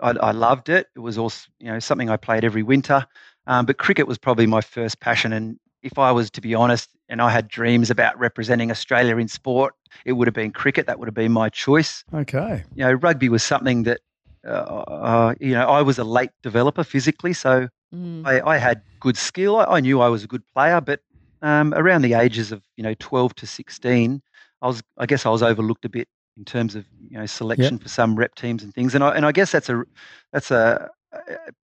I, 0.00 0.10
I 0.10 0.32
loved 0.32 0.68
it. 0.68 0.88
It 0.94 0.98
was 0.98 1.16
also 1.16 1.48
you 1.60 1.68
know 1.68 1.78
something 1.78 2.10
I 2.10 2.16
played 2.16 2.44
every 2.44 2.62
winter. 2.62 3.06
Um, 3.46 3.66
but 3.66 3.78
cricket 3.78 4.06
was 4.06 4.18
probably 4.18 4.46
my 4.46 4.60
first 4.60 5.00
passion, 5.00 5.32
and 5.32 5.58
if 5.82 5.98
I 5.98 6.12
was 6.12 6.30
to 6.32 6.40
be 6.40 6.54
honest, 6.54 6.90
and 7.08 7.22
I 7.22 7.30
had 7.30 7.48
dreams 7.48 7.90
about 7.90 8.18
representing 8.18 8.70
Australia 8.70 9.16
in 9.16 9.28
sport, 9.28 9.74
it 10.04 10.12
would 10.12 10.26
have 10.26 10.34
been 10.34 10.50
cricket. 10.50 10.86
That 10.86 10.98
would 10.98 11.08
have 11.08 11.14
been 11.14 11.32
my 11.32 11.48
choice. 11.48 12.04
Okay. 12.12 12.64
You 12.74 12.84
know, 12.84 12.92
rugby 12.92 13.28
was 13.28 13.42
something 13.42 13.84
that, 13.84 14.00
uh, 14.46 14.50
uh, 14.50 15.34
you 15.40 15.52
know, 15.52 15.66
I 15.66 15.82
was 15.82 15.98
a 15.98 16.04
late 16.04 16.30
developer 16.42 16.84
physically, 16.84 17.32
so 17.32 17.68
mm. 17.94 18.26
I, 18.26 18.40
I, 18.46 18.58
had 18.58 18.82
good 19.00 19.16
skill. 19.16 19.56
I, 19.56 19.64
I, 19.64 19.80
knew 19.80 20.00
I 20.00 20.08
was 20.08 20.24
a 20.24 20.26
good 20.26 20.42
player, 20.54 20.80
but 20.80 21.00
um, 21.42 21.72
around 21.74 22.02
the 22.02 22.14
ages 22.14 22.52
of 22.52 22.62
you 22.76 22.82
know 22.82 22.94
12 22.98 23.34
to 23.36 23.46
16, 23.46 24.22
I 24.62 24.66
was, 24.66 24.82
I 24.98 25.06
guess, 25.06 25.26
I 25.26 25.30
was 25.30 25.42
overlooked 25.42 25.84
a 25.84 25.88
bit 25.88 26.08
in 26.36 26.44
terms 26.44 26.74
of 26.74 26.84
you 27.08 27.18
know 27.18 27.26
selection 27.26 27.74
yep. 27.74 27.82
for 27.82 27.88
some 27.88 28.16
rep 28.16 28.34
teams 28.34 28.62
and 28.62 28.74
things. 28.74 28.94
And 28.94 29.04
I 29.04 29.10
and 29.14 29.26
I 29.26 29.32
guess 29.32 29.52
that's 29.52 29.68
a 29.68 29.84
that's 30.32 30.50
a 30.50 30.90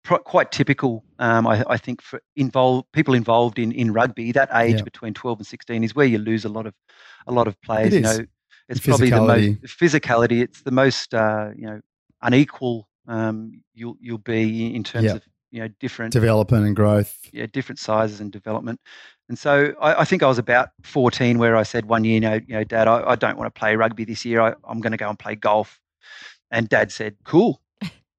quite 0.04 0.50
typical, 0.52 1.04
um, 1.18 1.46
I, 1.46 1.64
I, 1.68 1.76
think, 1.76 2.02
for 2.02 2.20
involved 2.36 2.86
people 2.92 3.14
involved 3.14 3.58
in, 3.58 3.72
in 3.72 3.92
rugby. 3.92 4.32
That 4.32 4.48
age 4.54 4.76
yeah. 4.76 4.82
between 4.82 5.14
twelve 5.14 5.38
and 5.38 5.46
sixteen 5.46 5.84
is 5.84 5.94
where 5.94 6.06
you 6.06 6.18
lose 6.18 6.44
a 6.44 6.48
lot 6.48 6.66
of 6.66 6.74
a 7.26 7.32
lot 7.32 7.48
of 7.48 7.60
players. 7.62 7.94
You 7.94 8.00
know, 8.00 8.18
it's 8.68 8.80
probably 8.80 9.10
the 9.10 9.20
most 9.20 9.62
physicality. 9.78 10.42
It's 10.42 10.62
the 10.62 10.70
most 10.70 11.14
uh, 11.14 11.50
you 11.56 11.66
know 11.66 11.80
unequal 12.22 12.88
um, 13.08 13.62
you'll 13.74 13.96
you'll 14.00 14.18
be 14.18 14.74
in 14.74 14.84
terms 14.84 15.12
of 15.12 15.22
you 15.50 15.60
know 15.60 15.68
different 15.80 16.12
development 16.12 16.66
and 16.66 16.76
growth. 16.76 17.18
Yeah, 17.32 17.46
different 17.46 17.78
sizes 17.78 18.20
and 18.20 18.30
development. 18.30 18.80
And 19.28 19.38
so 19.38 19.74
I, 19.80 20.00
I, 20.00 20.04
think 20.06 20.22
I 20.22 20.26
was 20.26 20.38
about 20.38 20.70
14 20.84 21.38
where 21.38 21.54
I 21.54 21.62
said 21.62 21.84
one 21.84 22.02
year, 22.02 22.14
you 22.14 22.20
know, 22.20 22.34
you 22.34 22.54
know 22.54 22.64
Dad, 22.64 22.88
I, 22.88 23.10
I 23.10 23.14
don't 23.14 23.36
want 23.36 23.54
to 23.54 23.58
play 23.58 23.76
rugby 23.76 24.06
this 24.06 24.24
year. 24.24 24.40
I, 24.40 24.54
I'm 24.66 24.80
going 24.80 24.92
to 24.92 24.96
go 24.96 25.06
and 25.06 25.18
play 25.18 25.34
golf. 25.34 25.80
And 26.50 26.66
Dad 26.68 26.90
said, 26.90 27.16
"Cool, 27.24 27.60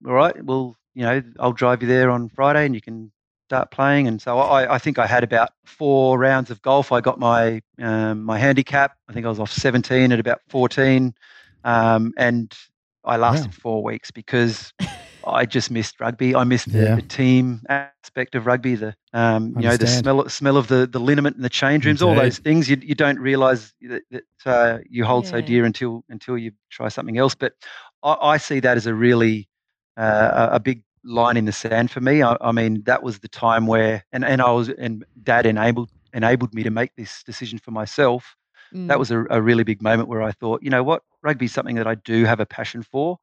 all 0.05 0.13
right, 0.13 0.43
well, 0.43 0.75
you 0.99 1.05
know, 1.05 1.23
I'll 1.39 1.53
drive 1.53 1.83
you 1.83 1.87
there 1.87 2.11
on 2.11 2.29
Friday 2.29 2.65
and 2.65 2.75
you 2.75 2.81
can 2.81 3.11
start 3.47 3.71
playing. 3.71 4.07
And 4.07 4.21
so 4.21 4.39
I, 4.39 4.75
I 4.75 4.79
think 4.79 4.99
I 4.99 5.07
had 5.07 5.23
about 5.23 5.51
four 5.65 6.19
rounds 6.19 6.51
of 6.51 6.61
golf. 6.61 6.91
I 6.91 7.01
got 7.01 7.19
my 7.19 7.61
um, 7.81 8.23
my 8.23 8.37
handicap. 8.37 8.97
I 9.09 9.13
think 9.13 9.25
I 9.25 9.29
was 9.29 9.39
off 9.39 9.51
17 9.51 10.11
at 10.11 10.19
about 10.19 10.41
14, 10.49 11.13
um, 11.63 12.13
and 12.17 12.53
I 13.05 13.17
lasted 13.17 13.53
four 13.55 13.83
weeks 13.83 14.11
because 14.11 14.73
I 15.25 15.45
just 15.45 15.71
missed 15.71 15.99
rugby. 16.01 16.35
I 16.35 16.43
missed 16.45 16.77
the, 16.77 16.89
Yeah. 16.89 16.95
the 16.95 17.03
team 17.03 17.61
aspect 17.69 18.11
of 18.11 18.21
rugby. 18.21 18.75
The 18.75 18.95
um, 19.13 19.29
you 19.33 19.43
know 19.45 19.77
the 19.77 19.87
Understand. 19.87 19.87
smell 19.87 20.27
smell 20.29 20.57
of 20.57 20.67
the 20.67 20.75
the 20.75 20.99
liniment 20.99 21.35
and 21.35 21.43
the 21.45 21.49
change 21.49 21.85
rooms. 21.85 22.01
All 22.01 22.15
those 22.15 22.37
things 22.39 22.69
you 22.69 22.77
you 22.81 22.95
don't 22.95 23.19
realise 23.19 23.73
that, 23.81 24.03
that 24.11 24.23
uh, 24.45 24.77
you 24.89 25.05
hold 25.05 25.27
so 25.27 25.41
dear 25.41 25.65
until 25.65 26.03
until 26.09 26.37
you 26.37 26.51
try 26.71 26.89
something 26.89 27.17
else. 27.17 27.35
But 27.35 27.53
I, 28.03 28.15
I 28.21 28.37
see 28.37 28.59
that 28.59 28.77
as 28.77 28.85
a 28.87 28.93
really 28.93 29.47
uh, 29.97 30.49
a 30.51 30.55
a 30.55 30.59
big 30.59 30.83
line 31.03 31.37
in 31.37 31.45
the 31.45 31.51
sand 31.51 31.91
for 31.91 32.01
me. 32.01 32.21
I, 32.23 32.37
I 32.41 32.51
mean 32.51 32.83
that 32.83 33.03
was 33.03 33.19
the 33.19 33.27
time 33.27 33.67
where 33.67 34.03
and, 34.11 34.23
and 34.25 34.41
I 34.41 34.51
was 34.51 34.69
and 34.69 35.05
Dad 35.23 35.45
enabled 35.45 35.89
enabled 36.13 36.53
me 36.53 36.63
to 36.63 36.71
make 36.71 36.95
this 36.95 37.23
decision 37.23 37.59
for 37.59 37.71
myself 37.71 38.35
Mm. 38.73 38.87
that 38.87 38.99
was 38.99 39.09
a, 39.11 39.25
a 39.31 39.41
really 39.41 39.63
big 39.63 39.81
moment 39.81 40.09
where 40.09 40.21
I 40.21 40.31
thought, 40.31 40.61
you 40.61 40.69
know 40.69 40.83
what, 40.83 41.01
rugby 41.23 41.45
is 41.45 41.51
something 41.53 41.75
that 41.77 41.87
I 41.87 41.95
do 41.95 42.25
have 42.25 42.39
a 42.39 42.45
passion 42.45 42.83
for, 42.83 43.17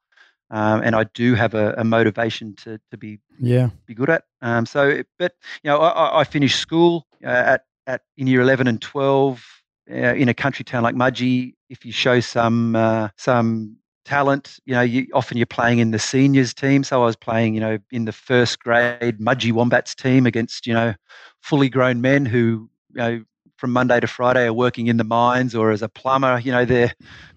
um, 0.51 0.83
and 0.83 0.97
I 0.97 1.05
do 1.15 1.35
have 1.35 1.55
a, 1.55 1.75
a 1.79 1.85
motivation 1.85 2.55
to 2.65 2.81
to 2.91 2.97
be 2.97 3.21
Yeah. 3.39 3.71
be 3.87 3.95
good 3.95 4.11
at. 4.11 4.25
Um, 4.43 4.67
so, 4.67 5.03
but 5.19 5.35
you 5.63 5.71
know, 5.71 5.79
I, 5.79 6.21
I- 6.21 6.25
finished 6.25 6.59
school 6.59 7.07
uh, 7.25 7.29
at 7.29 7.65
at 7.87 8.03
in 8.17 8.27
year 8.27 8.41
eleven 8.41 8.67
and 8.67 8.81
twelve 8.81 9.45
uh, 9.91 10.15
in 10.15 10.29
a 10.29 10.35
country 10.35 10.65
town 10.65 10.83
like 10.83 10.97
Mudgee. 10.97 11.55
If 11.69 11.85
you 11.85 11.93
show 11.93 12.21
some 12.21 12.75
uh, 12.75 13.09
some 13.17 13.77
talent, 14.07 14.59
you 14.65 14.73
know, 14.75 14.81
you, 14.81 15.07
often 15.13 15.37
you're 15.37 15.47
playing 15.47 15.79
in 15.81 15.91
the 15.91 15.99
seniors 15.99 16.55
team. 16.55 16.85
So 16.85 17.03
I 17.03 17.07
was 17.07 17.17
playing, 17.17 17.55
you 17.55 17.61
know, 17.61 17.79
in 17.91 18.05
the 18.07 18.13
first 18.13 18.61
grade 18.61 19.19
Mudgee 19.19 19.53
Wombats 19.53 19.95
team 19.95 20.25
against 20.27 20.67
you 20.67 20.73
know 20.73 20.95
fully 21.43 21.69
grown 21.69 22.01
men 22.01 22.25
who 22.25 22.71
you 22.95 22.99
know 23.03 23.25
from 23.59 23.73
Monday 23.73 24.01
to 24.01 24.07
Friday 24.07 24.45
are 24.47 24.53
working 24.53 24.87
in 24.87 24.97
the 24.99 25.05
mines 25.05 25.55
or 25.55 25.71
as 25.71 25.83
a 25.83 25.89
plumber. 25.89 26.39
You 26.41 26.53
know, 26.53 26.65
they're 26.65 26.93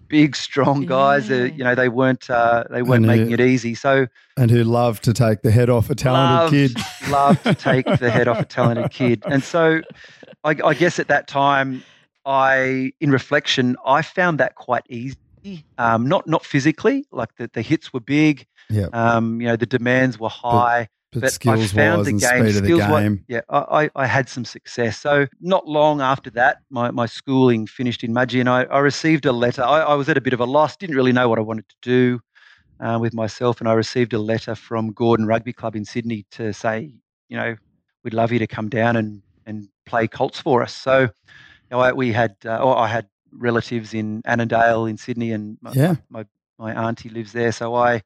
big, 0.08 0.36
strong 0.36 0.84
guys. 0.86 1.28
They're, 1.28 1.46
Yeah. 1.46 1.54
you 1.54 1.64
know, 1.64 1.74
they 1.74 1.88
weren't 1.88 2.28
uh, 2.30 2.64
they 2.70 2.82
weren't 2.82 3.04
And, 3.04 3.12
uh, 3.12 3.16
making 3.16 3.32
it 3.32 3.40
easy. 3.40 3.74
So 3.74 4.06
And 4.36 4.50
who 4.50 4.62
love 4.64 5.00
to 5.02 5.12
take 5.12 5.42
the 5.42 5.50
head 5.50 5.70
off 5.70 5.88
a 5.90 5.94
talented 5.94 6.74
Loved- 6.74 6.76
kid. 6.76 7.10
love 7.10 7.42
to 7.44 7.54
take 7.54 7.86
the 7.98 8.10
head 8.10 8.28
off 8.28 8.38
a 8.40 8.44
talented 8.44 8.90
kid. 8.90 9.22
And 9.26 9.42
so 9.42 9.80
I, 10.44 10.56
I 10.64 10.74
guess 10.74 10.98
at 10.98 11.08
that 11.08 11.26
time, 11.26 11.82
I, 12.26 12.92
in 13.00 13.10
reflection, 13.10 13.76
I 13.84 14.02
found 14.02 14.38
that 14.40 14.54
quite 14.56 14.84
easy. 14.90 15.16
Um, 15.78 16.06
not 16.06 16.26
not 16.26 16.44
physically, 16.44 17.04
like 17.12 17.34
the, 17.36 17.50
the 17.52 17.62
hits 17.62 17.92
were 17.92 18.00
big. 18.00 18.46
Yeah. 18.68 18.86
Um, 18.92 19.40
you 19.40 19.48
know, 19.48 19.56
the 19.56 19.66
demands 19.66 20.18
were 20.18 20.28
high. 20.28 20.88
But, 21.12 21.22
but 21.22 21.26
I 21.26 21.28
skills 21.30 21.72
found 21.72 21.98
wise 21.98 22.06
the 22.06 22.12
game, 22.12 22.44
the 22.44 22.52
skills 22.52 22.80
wa- 22.82 23.00
game. 23.00 23.24
yeah, 23.26 23.40
I, 23.48 23.58
I, 23.82 23.90
I 23.96 24.06
had 24.06 24.28
some 24.28 24.44
success. 24.44 24.96
So 24.96 25.26
not 25.40 25.66
long 25.66 26.00
after 26.00 26.30
that, 26.30 26.58
my, 26.70 26.92
my 26.92 27.06
schooling 27.06 27.66
finished 27.66 28.04
in 28.04 28.14
Mudgee, 28.14 28.38
and 28.38 28.48
I, 28.48 28.62
I 28.64 28.78
received 28.78 29.26
a 29.26 29.32
letter. 29.32 29.64
I, 29.64 29.80
I 29.80 29.94
was 29.94 30.08
at 30.08 30.16
a 30.16 30.20
bit 30.20 30.32
of 30.34 30.38
a 30.38 30.44
loss, 30.44 30.76
didn't 30.76 30.94
really 30.94 31.10
know 31.10 31.28
what 31.28 31.40
I 31.40 31.42
wanted 31.42 31.68
to 31.68 31.76
do 31.82 32.20
uh, 32.78 32.98
with 33.00 33.12
myself, 33.12 33.58
and 33.58 33.68
I 33.68 33.72
received 33.72 34.12
a 34.12 34.20
letter 34.20 34.54
from 34.54 34.92
Gordon 34.92 35.26
Rugby 35.26 35.52
Club 35.52 35.74
in 35.74 35.84
Sydney 35.84 36.26
to 36.30 36.52
say, 36.52 36.94
you 37.28 37.36
know, 37.36 37.56
we'd 38.04 38.14
love 38.14 38.30
you 38.30 38.38
to 38.38 38.46
come 38.46 38.68
down 38.68 38.94
and, 38.94 39.20
and 39.46 39.68
play 39.86 40.06
Colts 40.06 40.40
for 40.40 40.62
us. 40.62 40.72
So, 40.72 41.00
you 41.00 41.08
know, 41.72 41.80
I, 41.80 41.90
we 41.90 42.12
had, 42.12 42.36
uh, 42.44 42.58
or 42.58 42.78
I 42.78 42.86
had 42.86 43.08
relatives 43.32 43.94
in 43.94 44.22
Annandale 44.24 44.86
in 44.86 44.96
Sydney, 44.96 45.32
and 45.32 45.58
my, 45.60 45.72
Yeah. 45.74 45.94
my, 46.08 46.24
my 46.58 46.72
auntie 46.72 47.08
lives 47.08 47.32
there. 47.32 47.52
So 47.52 47.74
I 47.74 48.02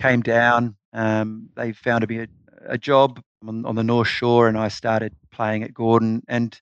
came 0.00 0.20
down. 0.22 0.76
Um, 0.92 1.48
they 1.56 1.72
found 1.72 2.08
me 2.08 2.20
a, 2.20 2.28
a 2.66 2.78
job 2.78 3.20
on, 3.46 3.64
on 3.64 3.74
the 3.74 3.84
North 3.84 4.08
Shore, 4.08 4.48
and 4.48 4.56
I 4.56 4.68
started 4.68 5.14
playing 5.30 5.62
at 5.62 5.74
Gordon. 5.74 6.22
And 6.28 6.58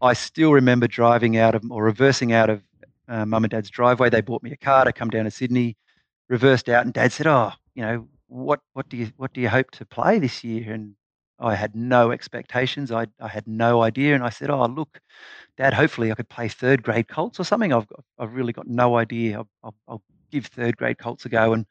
I 0.00 0.12
still 0.12 0.52
remember 0.52 0.86
driving 0.86 1.36
out 1.36 1.54
of 1.54 1.62
or 1.70 1.84
reversing 1.84 2.32
out 2.32 2.50
of 2.50 2.62
uh, 3.08 3.24
mum 3.26 3.44
and 3.44 3.50
dad's 3.50 3.70
driveway. 3.70 4.10
They 4.10 4.20
bought 4.20 4.42
me 4.42 4.52
a 4.52 4.56
car 4.56 4.84
to 4.84 4.92
come 4.92 5.10
down 5.10 5.24
to 5.24 5.30
Sydney. 5.30 5.76
Reversed 6.28 6.70
out, 6.70 6.84
and 6.86 6.94
dad 6.94 7.12
said, 7.12 7.26
"Oh, 7.26 7.52
you 7.74 7.82
know, 7.82 8.08
what 8.28 8.60
what 8.72 8.88
do 8.88 8.96
you 8.96 9.12
what 9.18 9.34
do 9.34 9.42
you 9.42 9.48
hope 9.50 9.70
to 9.72 9.84
play 9.84 10.18
this 10.18 10.42
year?" 10.42 10.72
And 10.72 10.94
I 11.38 11.54
had 11.54 11.74
no 11.74 12.12
expectations. 12.12 12.92
I 12.92 13.06
I 13.20 13.28
had 13.28 13.46
no 13.46 13.82
idea, 13.82 14.14
and 14.14 14.24
I 14.24 14.30
said, 14.30 14.50
"Oh, 14.50 14.64
look, 14.66 15.00
Dad, 15.56 15.74
hopefully 15.74 16.12
I 16.12 16.14
could 16.14 16.28
play 16.28 16.48
third 16.48 16.82
grade 16.82 17.08
Colts 17.08 17.40
or 17.40 17.44
something. 17.44 17.72
I've 17.72 17.88
got, 17.88 18.04
I've 18.18 18.34
really 18.34 18.52
got 18.52 18.68
no 18.68 18.96
idea. 18.96 19.38
I'll, 19.38 19.48
I'll, 19.62 19.74
I'll 19.88 20.02
give 20.30 20.46
third 20.46 20.76
grade 20.76 20.98
Colts 20.98 21.24
a 21.24 21.28
go." 21.28 21.52
And 21.52 21.66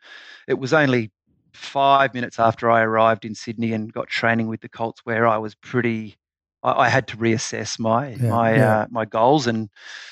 it 0.47 0.55
was 0.55 0.73
only 0.73 1.11
five 1.53 2.13
minutes 2.13 2.39
after 2.39 2.69
I 2.69 2.81
arrived 2.81 3.25
in 3.25 3.35
Sydney 3.35 3.73
and 3.73 3.93
got 3.93 4.07
training 4.07 4.47
with 4.47 4.61
the 4.61 4.69
Colts 4.69 5.01
where 5.05 5.27
I 5.27 5.37
was 5.37 5.55
pretty. 5.55 6.17
I, 6.61 6.85
I 6.85 6.89
had 6.89 7.07
to 7.09 7.17
reassess 7.17 7.79
my 7.79 8.09
Yeah, 8.09 8.29
my 8.29 8.55
yeah. 8.55 8.79
Uh, 8.79 8.87
my 8.89 9.05
goals, 9.05 9.47
and 9.47 9.69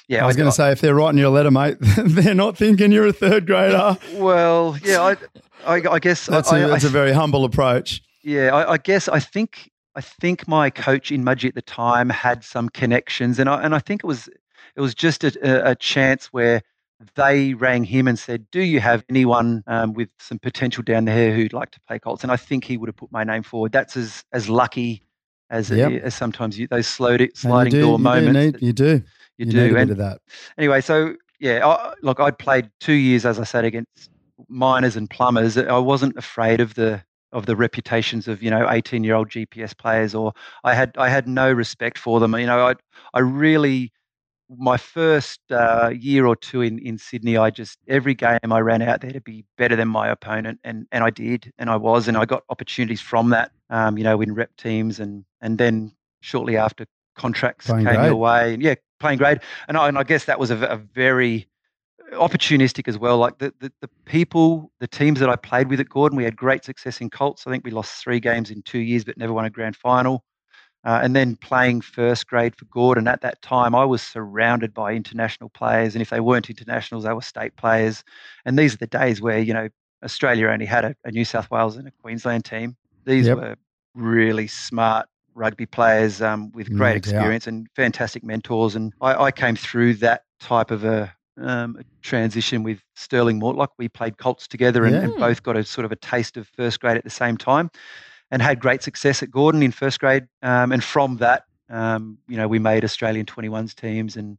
yeah, 0.08 0.24
I 0.24 0.28
was 0.28 0.38
going 0.38 0.50
to 0.50 0.56
say, 0.56 0.72
if 0.72 0.80
they're 0.80 0.96
writing 0.96 1.18
your 1.18 1.30
letter, 1.30 1.52
mate, 1.52 1.78
they're 1.98 2.34
not 2.34 2.58
thinking 2.58 2.94
you're 2.94 3.08
a 3.08 3.14
third 3.14 3.48
grader. 3.48 3.98
Well, 4.14 4.78
yeah, 4.82 5.02
I, 5.02 5.18
I, 5.66 5.94
I 5.96 6.00
guess 6.00 6.26
That's, 6.26 6.52
I, 6.52 6.60
a 6.60 6.68
that's 6.70 6.86
a 6.86 6.90
very 6.90 7.12
humble 7.12 7.44
approach. 7.44 8.02
Yeah, 8.24 8.54
I, 8.56 8.74
I 8.74 8.78
guess 8.78 9.08
I 9.08 9.20
think 9.20 9.72
I 9.96 10.02
think 10.02 10.48
my 10.48 10.70
coach 10.70 11.12
in 11.12 11.24
Mudgee 11.24 11.50
at 11.50 11.56
the 11.56 11.62
time 11.62 12.10
had 12.10 12.44
some 12.44 12.70
connections, 12.70 13.40
and 13.40 13.50
I 13.50 13.62
and 13.64 13.76
I 13.76 13.80
think 13.80 14.04
it 14.04 14.08
was 14.08 14.30
it 14.76 14.82
was 14.82 14.94
just 14.96 15.24
a, 15.24 15.70
a, 15.72 15.76
chance 15.76 16.28
where 16.28 16.62
they 17.16 17.54
rang 17.56 17.84
him 17.84 18.08
and 18.08 18.18
said, 18.18 18.50
"Do 18.52 18.62
you 18.62 18.80
have 18.80 19.04
anyone 19.10 19.64
um, 19.68 19.94
with 19.94 20.10
some 20.20 20.40
potential 20.40 20.84
down 20.84 21.06
there 21.06 21.34
who'd 21.34 21.54
like 21.54 21.72
to 21.72 21.82
play 21.82 22.00
Colts?" 22.00 22.24
And 22.24 22.32
I 22.32 22.38
think 22.38 22.64
he 22.64 22.78
would 22.78 22.88
have 22.88 22.96
put 22.96 23.12
my 23.12 23.24
name 23.24 23.44
forward. 23.44 23.72
That's 23.72 23.98
as 23.98 24.24
as 24.32 24.50
lucky 24.50 25.04
as 25.50 25.70
Yep. 25.70 26.04
as 26.04 26.16
sometimes 26.16 26.58
you, 26.58 26.68
those 26.68 26.88
slow 26.88 27.18
sliding 27.34 27.74
you 27.74 27.80
do, 27.80 27.86
door 27.86 27.98
you 27.98 27.98
do 27.98 28.04
moments. 28.04 28.62
need, 28.62 28.62
you 28.62 28.74
do. 28.74 29.04
you, 29.38 29.46
You 29.48 29.52
do, 29.52 29.78
and 29.78 29.90
that. 29.92 30.22
anyway, 30.58 30.80
so 30.82 31.16
yeah, 31.40 31.68
I, 31.68 31.94
look, 32.02 32.20
I'd 32.20 32.38
played 32.38 32.70
two 32.80 32.94
years, 32.94 33.26
as 33.26 33.40
I 33.40 33.44
said, 33.44 33.66
against 33.66 34.12
miners 34.48 34.96
and 34.96 35.10
plumbers. 35.10 35.58
I 35.58 35.78
wasn't 35.80 36.16
afraid 36.18 36.62
of 36.62 36.76
the 36.76 37.04
of 37.32 37.46
the 37.46 37.56
reputations 37.56 38.28
of 38.28 38.44
you 38.44 38.50
know 38.50 38.70
18 38.70 39.04
year 39.04 39.16
old 39.16 39.30
GPS 39.30 39.78
players, 39.78 40.14
or 40.16 40.34
I 40.64 40.74
had 40.74 40.96
I 40.98 41.10
had 41.10 41.28
no 41.28 41.52
respect 41.52 41.98
for 41.98 42.20
them. 42.20 42.36
You 42.36 42.46
know, 42.46 42.68
I 42.68 42.76
I 43.14 43.20
really 43.20 43.92
my 44.58 44.78
first 44.78 45.40
uh, 45.52 45.92
year 45.98 46.26
or 46.26 46.36
two 46.36 46.62
in, 46.62 46.80
in 46.80 46.98
Sydney, 46.98 47.38
I 47.38 47.50
just 47.50 47.78
every 47.88 48.14
game 48.14 48.52
I 48.52 48.60
ran 48.60 48.82
out 48.82 49.02
there 49.02 49.12
to 49.12 49.22
be 49.22 49.46
better 49.58 49.76
than 49.76 49.88
my 49.88 50.10
opponent, 50.10 50.60
and 50.64 50.88
and 50.92 51.04
I 51.04 51.10
did, 51.10 51.52
and 51.58 51.70
I 51.70 51.78
was, 51.78 52.08
and 52.08 52.18
I 52.18 52.26
got 52.26 52.44
opportunities 52.50 53.02
from 53.02 53.30
that. 53.30 53.52
Um, 53.70 53.98
you 53.98 54.04
know, 54.04 54.22
in 54.22 54.34
rep 54.34 54.56
teams, 54.58 55.00
and 55.00 55.26
and 55.42 55.58
then 55.58 55.94
shortly 56.22 56.58
after 56.58 56.86
contracts 57.16 57.68
Playing 57.68 57.86
came 57.86 58.04
your 58.04 58.16
way, 58.16 58.54
and 58.54 58.62
yeah, 58.64 58.76
playing 59.00 59.18
grade, 59.20 59.40
and 59.68 59.78
I, 59.78 59.88
and 59.88 59.98
I 59.98 60.04
guess 60.04 60.26
that 60.26 60.40
was 60.40 60.52
a 60.52 60.82
very 60.94 61.48
opportunistic 62.12 62.88
as 62.88 62.98
well. 62.98 63.18
Like 63.18 63.38
the, 63.38 63.54
the 63.60 63.72
the 63.82 63.90
people, 64.06 64.72
the 64.80 64.88
teams 64.88 65.20
that 65.20 65.30
I 65.30 65.36
played 65.36 65.70
with 65.70 65.80
at 65.80 65.90
Gordon, 65.90 66.18
we 66.18 66.24
had 66.24 66.36
great 66.36 66.64
success 66.64 67.02
in 67.02 67.10
Colts. 67.10 67.46
I 67.48 67.52
think 67.52 67.64
we 67.64 67.72
lost 67.72 68.04
three 68.04 68.20
games 68.20 68.52
in 68.52 68.62
two 68.64 68.80
years, 68.80 69.04
but 69.04 69.18
never 69.18 69.34
won 69.34 69.46
a 69.46 69.50
grand 69.50 69.76
final. 69.76 70.24
Uh, 70.84 71.00
and 71.04 71.16
then 71.16 71.36
playing 71.36 71.80
first 71.82 72.26
grade 72.26 72.56
for 72.58 72.66
Gordon 72.66 73.08
at 73.08 73.22
that 73.22 73.40
time, 73.44 73.76
I 73.76 73.86
was 73.86 74.02
surrounded 74.02 74.74
by 74.74 74.94
international 74.94 75.50
players, 75.50 75.94
and 75.94 76.02
if 76.02 76.10
they 76.10 76.20
weren't 76.20 76.50
internationals, 76.50 77.04
they 77.04 77.14
were 77.14 77.22
state 77.22 77.56
players. 77.56 78.04
And 78.46 78.58
these 78.58 78.74
are 78.74 78.78
the 78.78 78.88
days 78.88 79.22
where 79.22 79.40
you 79.40 79.54
know 79.54 79.70
Australia 80.04 80.48
only 80.48 80.66
had 80.66 80.86
a, 80.86 80.96
a 81.06 81.12
New 81.12 81.26
South 81.26 81.52
Wales 81.52 81.78
and 81.78 81.88
a 81.88 81.92
Queensland 82.02 82.46
team. 82.46 82.76
These 83.06 83.28
Yep. 83.28 83.38
were 83.38 83.56
really 83.94 84.48
smart 84.48 85.08
rugby 85.34 85.66
players 85.66 86.22
um, 86.22 86.52
with 86.52 86.74
great 86.74 86.98
experience 86.98 87.48
and 87.48 87.68
fantastic 87.76 88.24
mentors. 88.24 88.76
And 88.76 88.94
I, 89.02 89.26
I 89.26 89.32
came 89.32 89.56
through 89.56 89.96
that 89.96 90.24
type 90.40 90.72
of 90.72 90.84
a, 90.84 91.14
um, 91.38 91.78
transition 92.02 92.64
with 92.64 92.80
Stirling 92.96 93.40
Mortlock. 93.40 93.70
We 93.78 93.90
played 93.90 94.18
Colts 94.18 94.48
together 94.48 94.86
and, 94.86 94.96
and 94.96 95.16
both 95.16 95.44
got 95.44 95.58
a 95.58 95.64
sort 95.64 95.86
of 95.86 95.92
a 95.92 95.96
taste 95.96 96.38
of 96.38 96.48
first 96.48 96.80
grade 96.80 96.98
at 96.98 97.04
the 97.04 97.10
same 97.10 97.38
time 97.38 97.70
and 98.32 98.42
had 98.42 98.60
great 98.60 98.82
success 98.82 99.22
at 99.22 99.30
Gordon 99.30 99.62
in 99.62 99.72
first 99.72 100.00
grade. 100.00 100.28
Um, 100.42 100.72
and 100.72 100.84
from 100.84 101.18
that, 101.18 101.44
um, 101.70 102.18
you 102.28 102.38
know, 102.38 102.48
we 102.48 102.60
made 102.60 102.84
Australian 102.84 103.26
21s 103.26 103.76
teams 103.76 104.16
and 104.18 104.38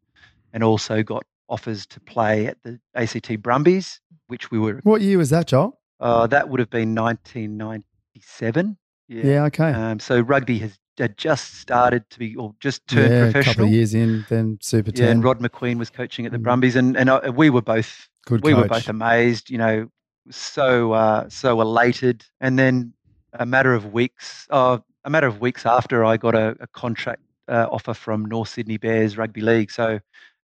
and 0.52 0.62
also 0.62 1.02
got 1.02 1.24
offers 1.48 1.86
to 1.86 2.00
play 2.00 2.46
at 2.46 2.58
the 2.62 2.78
ACT 2.94 3.40
Brumbies, 3.40 4.00
which 4.26 4.50
we 4.50 4.58
were. 4.58 4.80
What 4.82 5.00
year 5.00 5.18
was 5.18 5.30
that, 5.30 5.46
Joel? 5.46 5.80
Uh, 6.00 6.26
that 6.26 6.48
would 6.48 6.60
have 6.60 6.70
been 6.70 6.94
1997. 6.94 8.76
Yeah, 9.08 9.44
okay. 9.44 9.70
Um, 9.72 10.00
so 10.00 10.20
rugby 10.20 10.58
has 10.58 10.78
had 10.98 11.16
just 11.16 11.54
started 11.60 12.08
to 12.10 12.18
be, 12.18 12.36
or 12.36 12.54
just 12.60 12.86
turned 12.86 13.12
yeah, 13.12 13.20
a 13.24 13.26
couple 13.26 13.32
professional. 13.32 13.66
of 13.68 13.72
years 13.72 13.94
in, 13.94 14.24
then 14.28 14.58
Super 14.60 14.90
Yeah, 14.94 15.06
10. 15.06 15.08
and 15.10 15.24
Rod 15.24 15.40
Macqueen 15.40 15.78
was 15.78 15.90
coaching 15.90 16.26
at 16.26 16.32
the 16.32 16.38
Mm. 16.38 16.42
Brumbies, 16.42 16.76
and 16.76 16.96
and 16.96 17.08
uh, 17.10 17.32
we 17.34 17.50
were 17.50 17.62
both 17.62 18.08
Good 18.26 18.42
we 18.42 18.52
coach. 18.52 18.62
were 18.62 18.68
both 18.68 18.88
amazed. 18.88 19.50
You 19.50 19.58
know, 19.58 19.88
so 20.30 20.92
uh, 20.92 21.28
so 21.28 21.60
elated. 21.60 22.24
And 22.40 22.58
then 22.58 22.92
a 23.34 23.46
matter 23.46 23.74
of 23.74 23.92
weeks, 23.92 24.46
uh, 24.50 24.78
a 25.04 25.10
matter 25.10 25.26
of 25.26 25.40
weeks 25.40 25.64
after, 25.66 26.04
I 26.04 26.16
got 26.16 26.34
a, 26.34 26.56
a 26.60 26.66
contract 26.68 27.22
uh, 27.48 27.66
offer 27.70 27.94
from 27.94 28.24
North 28.26 28.48
Sydney 28.50 28.76
Bears 28.76 29.16
Rugby 29.16 29.40
League, 29.40 29.70
so 29.70 29.98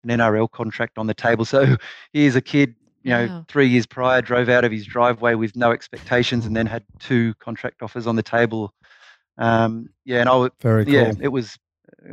an 0.04 0.10
NRL 0.10 0.50
contract 0.52 0.98
on 0.98 1.08
the 1.08 1.14
table. 1.14 1.46
So 1.46 1.76
here's 2.14 2.36
a 2.36 2.42
kid. 2.42 2.76
You 3.04 3.12
know, 3.12 3.28
Wow. 3.28 3.46
three 3.48 3.68
years 3.68 3.86
prior, 3.86 4.22
drove 4.22 4.50
out 4.50 4.66
of 4.66 4.72
his 4.72 4.86
driveway 4.86 5.36
with 5.36 5.56
no 5.56 5.72
expectations, 5.72 6.46
and 6.46 6.56
then 6.56 6.66
had 6.66 6.84
two 7.00 7.34
contract 7.36 7.82
offers 7.82 8.06
on 8.08 8.16
the 8.18 8.24
table. 8.24 8.74
Um, 9.38 9.90
yeah, 10.06 10.22
and 10.22 10.30
I 10.30 10.36
was 10.36 10.52
Very 10.62 10.86
cool. 10.86 10.94
yeah, 10.94 11.14
it 11.22 11.28
was 11.30 11.58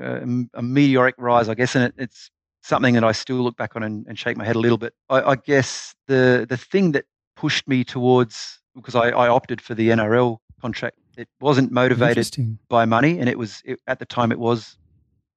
uh, 0.01 0.21
a 0.55 0.63
meteoric 0.63 1.15
rise, 1.19 1.49
I 1.49 1.55
guess, 1.55 1.75
and 1.75 1.85
it, 1.85 1.95
it's 1.97 2.31
something 2.63 2.95
that 2.95 3.05
I 3.05 3.13
still 3.13 3.37
look 3.37 3.57
back 3.57 3.77
on 3.77 3.83
and, 3.83 4.07
and 4.07 4.19
shake 4.19 4.37
my 4.37 4.45
head 4.45 4.57
a 4.57 4.59
little 4.59 4.79
bit. 4.79 4.95
I, 5.09 5.23
I 5.23 5.37
guess 5.37 5.95
the 6.07 6.47
the 6.49 6.57
thing 6.57 6.93
that 6.93 7.05
pushed 7.37 7.69
me 7.69 7.85
towards 7.85 8.61
because 8.75 8.95
I, 8.95 9.11
I 9.11 9.29
opted 9.29 9.61
for 9.61 9.75
the 9.75 9.91
NRL 9.91 10.39
contract. 10.61 10.97
It 11.17 11.29
wasn't 11.41 11.71
motivated 11.71 12.59
by 12.69 12.85
money, 12.85 13.19
and 13.21 13.29
it 13.29 13.39
was 13.39 13.63
it, 13.65 13.79
at 13.87 13.99
the 13.99 14.07
time 14.07 14.33
it 14.33 14.39
was 14.39 14.77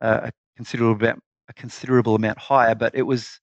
uh, 0.01 0.21
a 0.23 0.31
considerable 0.55 0.95
amount, 0.95 1.23
a 1.49 1.53
considerable 1.53 2.15
amount 2.15 2.39
higher. 2.39 2.75
But 2.75 2.95
it 2.95 3.03
was 3.03 3.39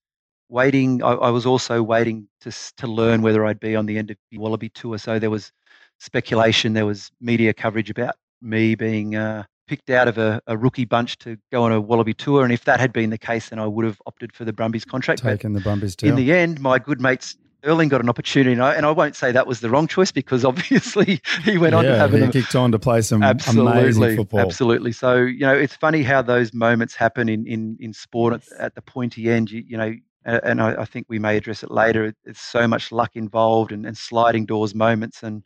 waiting. 0.48 1.02
I, 1.02 1.12
I 1.12 1.30
was 1.30 1.46
also 1.46 1.82
waiting 1.82 2.26
to 2.40 2.50
to 2.78 2.86
learn 2.86 3.22
whether 3.22 3.44
I'd 3.46 3.60
be 3.60 3.76
on 3.76 3.86
the 3.86 3.98
end 3.98 4.10
of 4.10 4.16
the 4.30 4.38
Wallaby 4.38 4.70
tour. 4.70 4.98
So 4.98 5.18
there 5.18 5.30
was 5.30 5.52
speculation, 6.00 6.72
there 6.72 6.86
was 6.86 7.10
media 7.20 7.54
coverage 7.54 7.90
about 7.90 8.16
me 8.44 8.74
being 8.74 9.16
uh, 9.16 9.44
picked 9.66 9.90
out 9.90 10.08
of 10.08 10.18
a, 10.18 10.40
a 10.46 10.56
rookie 10.56 10.84
bunch 10.84 11.18
to 11.18 11.36
go 11.50 11.62
on 11.62 11.72
a 11.72 11.80
Wallaby 11.80 12.14
tour. 12.14 12.44
And 12.44 12.52
if 12.52 12.64
that 12.64 12.80
had 12.80 12.92
been 12.92 13.10
the 13.10 13.18
case, 13.18 13.48
then 13.48 13.58
I 13.58 13.66
would 13.66 13.84
have 13.84 14.00
opted 14.06 14.32
for 14.32 14.44
the 14.44 14.52
Brumbies 14.52 14.84
contract. 14.84 15.22
Taking 15.22 15.54
the 15.54 15.60
Brumbies 15.60 15.96
deal. 15.96 16.10
in 16.10 16.16
the 16.16 16.32
end, 16.32 16.60
my 16.60 16.78
good 16.78 17.00
mate 17.00 17.34
Stirling 17.64 17.88
got 17.88 18.02
an 18.02 18.10
opportunity, 18.10 18.52
and 18.52 18.62
I, 18.62 18.74
and 18.74 18.84
I 18.84 18.90
won't 18.90 19.16
say 19.16 19.32
that 19.32 19.46
was 19.46 19.60
the 19.60 19.70
wrong 19.70 19.86
choice 19.86 20.12
because 20.12 20.44
obviously 20.44 21.22
he 21.44 21.56
went 21.56 21.74
on 21.74 21.84
to 21.84 21.90
yeah, 21.90 21.96
have 21.96 22.12
he 22.12 22.20
an 22.20 22.30
kicked 22.30 22.54
on 22.54 22.70
to 22.72 22.78
play 22.78 23.00
some 23.00 23.22
absolutely, 23.22 23.80
amazing 23.80 24.16
football. 24.16 24.40
absolutely. 24.40 24.92
So 24.92 25.16
you 25.16 25.46
know, 25.46 25.54
it's 25.54 25.74
funny 25.74 26.02
how 26.02 26.20
those 26.20 26.52
moments 26.52 26.94
happen 26.94 27.26
in 27.30 27.46
in 27.46 27.78
in 27.80 27.94
sport 27.94 28.34
at, 28.34 28.42
at 28.60 28.74
the 28.74 28.82
pointy 28.82 29.30
end. 29.30 29.50
You, 29.50 29.64
you 29.66 29.78
know, 29.78 29.94
and 30.26 30.60
I, 30.60 30.82
I 30.82 30.84
think 30.84 31.06
we 31.08 31.18
may 31.18 31.38
address 31.38 31.62
it 31.62 31.70
later. 31.70 32.12
It's 32.26 32.38
so 32.38 32.68
much 32.68 32.92
luck 32.92 33.12
involved 33.14 33.72
and, 33.72 33.86
and 33.86 33.96
sliding 33.96 34.44
doors 34.44 34.74
moments, 34.74 35.22
and 35.22 35.42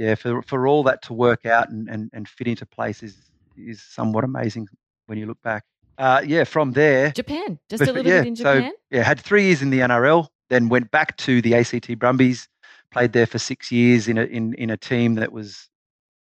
yeah, 0.00 0.14
for 0.14 0.40
for 0.42 0.66
all 0.66 0.82
that 0.84 1.02
to 1.02 1.12
work 1.12 1.44
out 1.44 1.68
and 1.68 1.86
and, 1.90 2.10
and 2.14 2.26
fit 2.26 2.48
into 2.48 2.64
place 2.64 3.02
is 3.02 3.16
is 3.56 3.82
somewhat 3.82 4.24
amazing 4.24 4.66
when 5.06 5.18
you 5.18 5.26
look 5.26 5.40
back. 5.42 5.64
Uh, 5.98 6.22
yeah, 6.26 6.44
from 6.44 6.72
there, 6.72 7.10
Japan, 7.10 7.58
just 7.68 7.82
a 7.82 7.92
little 7.92 8.10
yeah, 8.10 8.20
bit 8.20 8.28
in 8.28 8.36
so- 8.36 8.54
Japan. 8.54 8.72
yeah, 8.90 9.02
had 9.02 9.20
three 9.20 9.44
years 9.44 9.60
in 9.60 9.68
the 9.68 9.80
NRL, 9.80 10.28
then 10.48 10.70
went 10.70 10.90
back 10.90 11.18
to 11.18 11.42
the 11.42 11.54
ACT 11.54 11.98
Brumbies, 11.98 12.48
played 12.90 13.12
there 13.12 13.26
for 13.26 13.38
six 13.38 13.70
years 13.70 14.08
in 14.08 14.16
a 14.16 14.24
in, 14.24 14.54
in 14.54 14.70
a 14.70 14.78
team 14.78 15.16
that 15.16 15.32
was, 15.32 15.68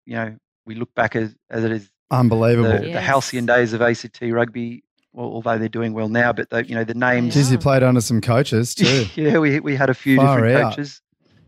you 0.06 0.16
know, 0.16 0.36
we 0.66 0.76
look 0.76 0.94
back 0.96 1.16
as, 1.16 1.34
as 1.50 1.64
it 1.64 1.72
is 1.72 1.90
Unbelievable. 2.12 2.70
the, 2.70 2.92
the 2.92 3.00
halcyon 3.00 3.46
days 3.46 3.72
of 3.72 3.82
ACT 3.82 4.20
rugby. 4.24 4.84
Well, 5.14 5.28
although 5.28 5.58
they're 5.58 5.70
doing 5.70 5.94
well 5.94 6.10
now, 6.10 6.34
but 6.34 6.50
the, 6.50 6.68
you 6.68 6.76
know 6.76 6.84
the 6.84 6.94
names. 6.94 7.34
Yeah. 7.34 7.44
Jeez, 7.44 7.52
he 7.52 7.58
played 7.58 7.82
under 7.82 8.02
some 8.02 8.20
coaches 8.20 8.76
too. 8.76 9.06
yeah, 9.16 9.38
we 9.40 9.62
we 9.62 9.78
had 9.78 9.90
a 9.90 9.94
few 9.94 10.18
Far 10.18 10.36
different 10.42 10.58
out. 10.58 10.72
coaches. 10.72 11.02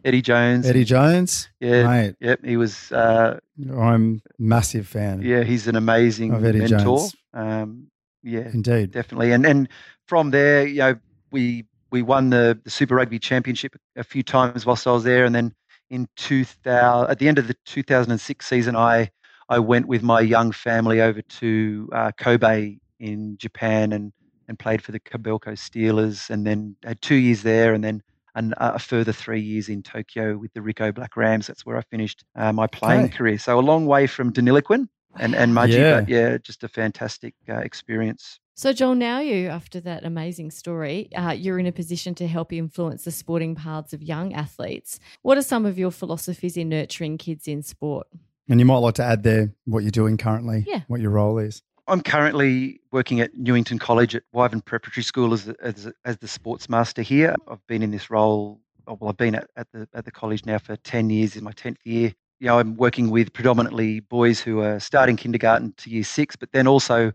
Eddie 0.03 0.21
Jones. 0.21 0.65
Eddie 0.67 0.83
Jones, 0.83 1.49
yeah, 1.59 1.87
mate, 1.87 2.15
yep. 2.19 2.39
He 2.43 2.57
was. 2.57 2.91
Uh, 2.91 3.39
I'm 3.77 4.21
massive 4.39 4.87
fan. 4.87 5.21
yeah, 5.21 5.43
he's 5.43 5.67
an 5.67 5.75
amazing 5.75 6.33
Of 6.33 6.43
Eddie 6.43 6.59
mentor. 6.59 6.77
Jones. 6.79 7.15
Um, 7.33 7.87
yeah, 8.23 8.49
Indeed. 8.53 8.91
definitely. 8.91 9.31
And 9.31 9.45
and 9.45 9.69
from 10.07 10.31
there, 10.31 10.65
you 10.65 10.79
know, 10.79 10.95
we 11.31 11.65
we 11.91 12.01
won 12.01 12.29
the, 12.29 12.59
the 12.63 12.69
Super 12.69 12.95
Rugby 12.95 13.19
Championship 13.19 13.75
a 13.95 14.03
few 14.03 14.23
times 14.23 14.65
whilst 14.65 14.87
I 14.87 14.91
was 14.91 15.03
there, 15.03 15.25
and 15.25 15.35
then 15.35 15.53
in 15.89 16.07
2000, 16.17 17.09
at 17.09 17.19
the 17.19 17.27
end 17.27 17.37
of 17.37 17.47
the 17.47 17.55
2006 17.65 18.45
season, 18.47 18.75
I 18.75 19.09
I 19.49 19.59
went 19.59 19.87
with 19.87 20.01
my 20.03 20.21
young 20.21 20.51
family 20.51 21.01
over 21.01 21.21
to 21.21 21.89
uh, 21.93 22.11
Kobe 22.17 22.77
in 22.99 23.37
Japan 23.37 23.91
and 23.93 24.13
and 24.47 24.57
played 24.59 24.81
for 24.81 24.91
the 24.91 24.99
Kobelco 24.99 25.53
Steelers, 25.53 26.29
and 26.29 26.45
then 26.45 26.75
had 26.83 27.01
two 27.01 27.15
years 27.15 27.43
there, 27.43 27.73
and 27.73 27.83
then. 27.83 28.01
An- 28.35 28.53
a 28.57 28.79
further 28.79 29.11
three 29.11 29.41
years 29.41 29.67
in 29.69 29.83
Tokyo 29.83 30.37
with 30.37 30.53
the 30.53 30.61
Ricoh 30.61 30.93
Black 30.95 31.17
Rams. 31.17 31.47
That's 31.47 31.65
where 31.65 31.77
I 31.77 31.81
finished 31.81 32.23
uh, 32.35 32.53
my 32.53 32.67
playing 32.67 33.05
Okay. 33.05 33.17
career. 33.17 33.37
So 33.37 33.59
a 33.59 33.61
long 33.61 33.85
way 33.85 34.07
from 34.07 34.31
Deniliquin 34.31 34.87
and, 35.19 35.35
and 35.35 35.53
Mudgee, 35.53 35.77
Yeah. 35.77 35.99
but 35.99 36.09
yeah, 36.09 36.37
just 36.37 36.63
a 36.63 36.69
fantastic 36.69 37.33
uh, 37.49 37.55
experience. 37.57 38.39
So, 38.55 38.71
Joel, 38.73 38.95
now 38.95 39.19
you, 39.19 39.47
after 39.47 39.79
that 39.81 40.05
amazing 40.05 40.51
story, 40.51 41.09
uh, 41.15 41.31
you're 41.31 41.57
in 41.59 41.65
a 41.65 41.71
position 41.71 42.13
to 42.15 42.27
help 42.27 42.53
influence 42.53 43.03
the 43.05 43.11
sporting 43.11 43.55
paths 43.55 43.91
of 43.91 44.01
young 44.03 44.33
athletes. 44.33 44.99
What 45.23 45.37
are 45.37 45.41
some 45.41 45.65
of 45.65 45.77
your 45.79 45.91
philosophies 45.91 46.55
in 46.57 46.69
nurturing 46.69 47.17
kids 47.17 47.47
in 47.47 47.63
sport? 47.63 48.07
And 48.49 48.59
you 48.59 48.65
might 48.65 48.77
like 48.77 48.95
to 48.95 49.03
add 49.03 49.23
there 49.23 49.53
what 49.65 49.79
you're 49.83 49.91
doing 49.91 50.17
currently, 50.17 50.63
Yeah. 50.67 50.81
what 50.87 50.99
your 51.01 51.11
role 51.11 51.37
is. 51.39 51.63
I'm 51.91 52.01
currently 52.01 52.79
working 52.93 53.19
at 53.19 53.37
Newington 53.37 53.77
College 53.77 54.15
at 54.15 54.23
Wyvern 54.31 54.61
Preparatory 54.61 55.03
School 55.03 55.33
as, 55.33 55.43
the- 55.43 55.57
as, 55.61 55.91
as 56.05 56.17
the 56.19 56.27
sports 56.27 56.69
master 56.69 57.01
here. 57.01 57.35
I've 57.49 57.65
been 57.67 57.83
in 57.83 57.91
this 57.91 58.09
role, 58.09 58.61
oh, 58.87 58.97
well, 58.97 59.09
I've 59.09 59.17
been 59.17 59.35
at, 59.35 59.49
at, 59.57 59.67
the, 59.73 59.89
at 59.93 60.05
the 60.05 60.11
college 60.11 60.45
now 60.45 60.57
for 60.57 60.77
10 60.77 61.09
years, 61.09 61.35
in 61.35 61.43
my 61.43 61.51
10th 61.51 61.75
year. 61.83 62.13
You 62.39 62.47
know, 62.47 62.59
I'm 62.59 62.77
working 62.77 63.09
with 63.09 63.33
predominantly 63.33 63.99
boys 63.99 64.39
who 64.39 64.61
are 64.61 64.79
starting 64.79 65.17
kindergarten 65.17 65.73
to 65.79 65.89
year 65.89 66.05
six, 66.05 66.37
but 66.37 66.53
then 66.53 66.65
also 66.65 67.11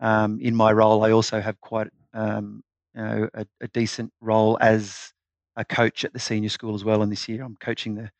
um, 0.00 0.38
in 0.42 0.54
my 0.54 0.72
role, 0.72 1.06
I 1.06 1.10
also 1.10 1.40
have 1.40 1.58
quite 1.62 1.88
um, 2.12 2.62
you 2.94 3.00
know, 3.02 3.28
a, 3.32 3.46
a 3.62 3.68
decent 3.68 4.12
role 4.20 4.58
as 4.60 5.10
a 5.56 5.64
coach 5.64 6.04
at 6.04 6.12
the 6.12 6.18
senior 6.20 6.50
school 6.50 6.74
as 6.74 6.84
well. 6.84 7.00
And 7.02 7.10
this 7.10 7.30
year 7.30 7.42
I'm 7.42 7.56
coaching 7.56 7.94
the 7.94 8.10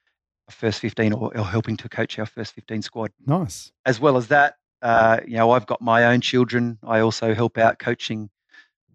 first 0.49 0.81
15 0.81 1.13
or, 1.13 1.37
or 1.37 1.45
helping 1.45 1.77
to 1.77 1.89
coach 1.91 2.19
our 2.19 2.25
first 2.25 2.55
15 2.55 2.81
squad 2.81 3.11
Nice. 3.27 3.73
as 3.85 4.01
well 4.01 4.17
as 4.17 4.29
that, 4.29 4.55
uh, 4.83 5.21
you 5.27 5.37
know, 5.37 5.51
I've 5.51 5.67
got 5.67 5.81
my 5.81 6.05
own 6.07 6.21
children. 6.21 6.79
I 6.87 7.01
also 7.01 7.35
help 7.35 7.59
out 7.59 7.79
coaching 7.79 8.31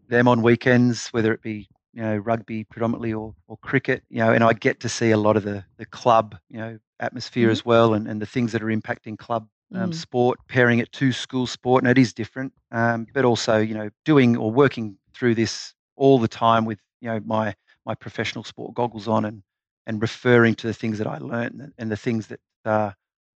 them 0.07 0.27
on 0.27 0.41
weekends, 0.41 1.07
whether 1.09 1.33
it 1.33 1.41
be 1.41 1.67
you 1.93 2.01
know 2.01 2.17
rugby 2.17 2.63
predominantly 2.63 3.13
or, 3.13 3.35
or 3.47 3.57
cricket. 3.57 4.03
You 4.09 4.19
know, 4.19 4.31
and 4.33 4.43
I 4.43 4.53
get 4.53 4.79
to 4.81 4.89
see 4.89 5.11
a 5.11 5.17
lot 5.17 5.37
of 5.37 5.43
the 5.43 5.63
the 5.77 5.85
club 5.85 6.35
you 6.49 6.57
know 6.57 6.79
atmosphere 6.99 7.49
Mhm. 7.49 7.51
as 7.51 7.65
well, 7.65 7.93
and, 7.93 8.07
and 8.07 8.21
the 8.21 8.25
things 8.25 8.51
that 8.53 8.63
are 8.63 8.67
impacting 8.67 9.17
club 9.17 9.47
um, 9.73 9.89
Mm. 9.89 9.93
sport, 9.93 10.39
pairing 10.47 10.79
it 10.79 10.91
to 10.93 11.11
school 11.11 11.47
sport, 11.47 11.83
and 11.83 11.89
it 11.91 11.97
is 11.97 12.13
different. 12.13 12.53
Um, 12.71 13.07
but 13.13 13.25
also, 13.25 13.57
you 13.57 13.73
know, 13.73 13.89
doing 14.05 14.37
or 14.37 14.51
working 14.51 14.97
through 15.13 15.35
this 15.35 15.73
all 15.95 16.19
the 16.19 16.27
time 16.27 16.65
with 16.65 16.79
you 17.01 17.09
know 17.09 17.19
my 17.25 17.55
my 17.85 17.95
professional 17.95 18.43
sport 18.43 18.73
goggles 18.73 19.07
on 19.07 19.25
and 19.25 19.43
and 19.87 20.01
referring 20.01 20.55
to 20.55 20.67
the 20.67 20.73
things 20.73 20.97
that 20.99 21.07
I 21.07 21.17
learned 21.17 21.59
and, 21.61 21.73
and 21.77 21.91
the 21.91 21.97
things 21.97 22.27
that 22.27 22.39
uh, 22.65 22.91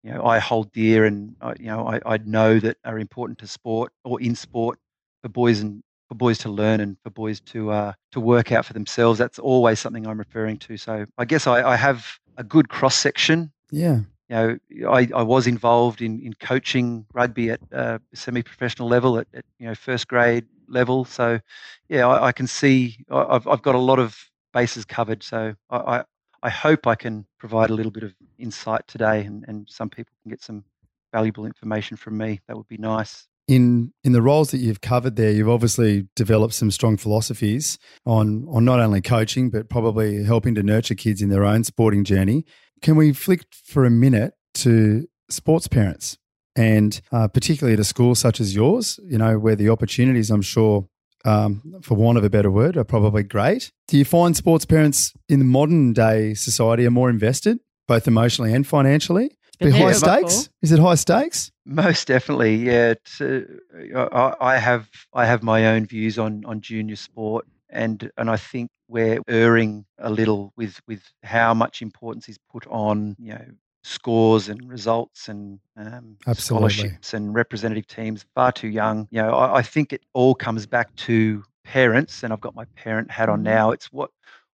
you 0.07 0.13
know 0.15 0.25
I 0.25 0.39
hold 0.39 0.73
dear 0.73 1.05
and 1.05 1.35
I, 1.41 1.55
you 1.59 1.67
know 1.67 1.87
I, 1.89 2.01
I 2.07 2.19
know 2.19 2.61
that 2.61 2.77
are 2.85 2.99
important 2.99 3.39
to 3.41 3.47
sport 3.47 3.93
or 4.05 4.21
in 4.21 4.35
sport 4.37 4.79
for 5.23 5.29
boys 5.29 5.61
and 5.61 5.83
for 6.09 6.15
boys 6.15 6.39
to 6.39 6.49
learn 6.49 6.81
and 6.81 6.97
for 7.03 7.11
boys 7.11 7.41
to 7.53 7.71
uh, 7.73 7.93
to 8.13 8.21
work 8.21 8.53
out 8.53 8.65
for 8.65 8.73
themselves. 8.73 9.19
That's 9.19 9.39
always 9.41 9.81
something 9.81 10.07
I'm 10.07 10.19
referring 10.19 10.59
to. 10.59 10.77
So 10.77 11.07
I 11.19 11.25
guess 11.25 11.47
I, 11.49 11.69
I 11.73 11.77
have 11.77 12.07
a 12.37 12.45
good 12.45 12.69
cross 12.69 12.97
section 12.97 13.53
Yeah. 13.71 14.01
you 14.29 14.37
know, 14.83 14.93
I, 14.93 15.09
I 15.15 15.23
was 15.23 15.47
involved 15.47 16.03
in, 16.03 16.21
in 16.21 16.35
coaching 16.35 17.07
rugby 17.13 17.51
at 17.51 17.61
uh, 17.73 17.99
semi-professional 18.15 18.89
level 18.89 19.19
at, 19.19 19.27
at 19.35 19.45
you 19.59 19.67
know 19.67 19.75
first 19.75 20.09
grade 20.09 20.47
level. 20.69 21.05
So, 21.05 21.41
yeah, 21.89 22.07
I, 22.09 22.29
I 22.29 22.33
can 22.33 22.47
see 22.47 23.05
I- 23.11 23.27
I've 23.37 23.47
I've 23.49 23.63
got 23.63 23.75
a 23.75 23.79
lot 23.91 23.99
of 23.99 24.17
bases 24.53 24.85
covered. 24.85 25.23
So 25.23 25.55
I, 25.71 26.05
I 26.43 26.51
hope 26.51 26.87
I 26.87 26.95
can 26.95 27.27
provide 27.39 27.71
a 27.71 27.75
little 27.75 27.93
bit 27.93 28.03
of 28.03 28.15
insight 28.39 28.87
today, 28.87 29.23
and, 29.25 29.45
and 29.49 29.67
some 29.69 29.91
people 29.91 30.13
can 30.23 30.31
get 30.31 30.43
some 30.43 30.65
valuable 31.13 31.47
information 31.47 31.97
from 31.97 32.19
me. 32.19 32.41
That 32.47 32.57
would 32.57 32.69
be 32.69 32.79
nice. 32.79 33.27
In 33.49 33.93
in 34.03 34.13
the 34.13 34.23
roles 34.23 34.51
that 34.51 34.59
you've 34.59 34.81
covered 34.81 35.17
there, 35.17 35.31
you've 35.31 35.49
obviously 35.49 36.09
developed 36.17 36.55
some 36.55 36.71
strong 36.71 36.97
philosophies 36.97 37.79
on 38.05 38.45
on 38.49 38.65
not 38.65 38.81
only 38.81 39.01
coaching 39.01 39.51
but 39.51 39.69
probably 39.69 40.25
helping 40.25 40.55
to 40.57 40.65
nurture 40.65 40.97
kids 40.97 41.23
in 41.23 41.29
their 41.29 41.45
own 41.45 41.63
sporting 41.63 42.03
journey. 42.03 42.45
Can 42.83 42.97
we 42.97 43.13
flick 43.13 43.45
for 43.53 43.85
a 43.85 43.91
minute 43.91 44.35
to 44.55 45.07
sports 45.31 45.69
parents 45.69 46.19
and 46.57 47.01
uh, 47.13 47.29
particularly 47.29 47.75
at 47.75 47.81
a 47.81 47.85
school 47.85 48.15
such 48.15 48.41
as 48.41 48.55
yours, 48.55 48.99
you 49.05 49.19
know, 49.19 49.39
where 49.39 49.55
the 49.55 49.69
opportunities, 49.69 50.31
I'm 50.31 50.43
sure, 50.43 50.89
um, 51.27 51.81
for 51.83 51.95
want 51.95 52.19
of 52.19 52.25
a 52.25 52.31
better 52.31 52.51
word, 52.51 52.77
are 52.77 52.85
probably 52.85 53.23
great. 53.23 53.73
Do 53.89 53.99
you 53.99 54.05
find 54.05 54.37
sports 54.37 54.65
parents 54.65 55.13
in 55.29 55.39
the 55.41 55.45
modern 55.45 55.93
day 55.93 56.35
society 56.35 56.87
are 56.87 56.91
more 56.91 57.11
invested, 57.11 57.59
both 57.89 58.07
emotionally 58.07 58.55
and 58.55 58.67
financially? 58.67 59.37
Be 59.59 59.71
high 59.71 59.93
before. 59.93 59.95
stakes? 59.95 60.51
Is 60.63 60.73
it 60.73 60.79
high 60.79 60.95
stakes? 60.95 61.51
Most 61.65 62.07
definitely, 62.07 62.57
yeah. 62.57 62.95
To, 63.19 63.61
I, 63.95 64.35
I 64.41 64.59
have 64.59 64.89
I 65.13 65.25
have 65.27 65.43
my 65.43 65.67
own 65.67 65.87
views 65.87 66.19
on 66.19 66.45
on 66.45 66.61
junior 66.61 66.97
sport, 66.97 67.47
and 67.71 68.11
and 68.17 68.31
I 68.31 68.37
think 68.37 68.71
we're 68.89 69.21
erring 69.27 69.87
a 69.99 70.11
little 70.11 70.53
with 70.57 70.81
with 70.87 71.03
how 71.23 71.55
much 71.55 71.83
importance 71.83 72.29
is 72.29 72.39
put 72.51 72.67
on 72.69 73.17
you 73.19 73.33
know 73.33 73.47
scores 73.87 74.49
and 74.49 74.69
results 74.69 75.29
and 75.29 75.61
um, 75.77 76.17
scholarships 76.35 77.15
and 77.15 77.35
representative 77.35 77.87
teams. 77.87 78.25
Far 78.35 78.51
too 78.53 78.69
young. 78.69 79.07
You 79.11 79.23
know, 79.23 79.31
I, 79.31 79.59
I 79.59 79.63
think 79.63 79.93
it 79.93 80.03
all 80.13 80.35
comes 80.35 80.67
back 80.67 80.95
to 80.97 81.45
parents, 81.65 82.23
and 82.23 82.33
I've 82.33 82.41
got 82.41 82.55
my 82.55 82.65
parent 82.75 83.11
hat 83.11 83.29
on 83.29 83.41
Mhm. 83.41 83.45
now. 83.45 83.71
It's 83.71 83.93
what 83.93 84.11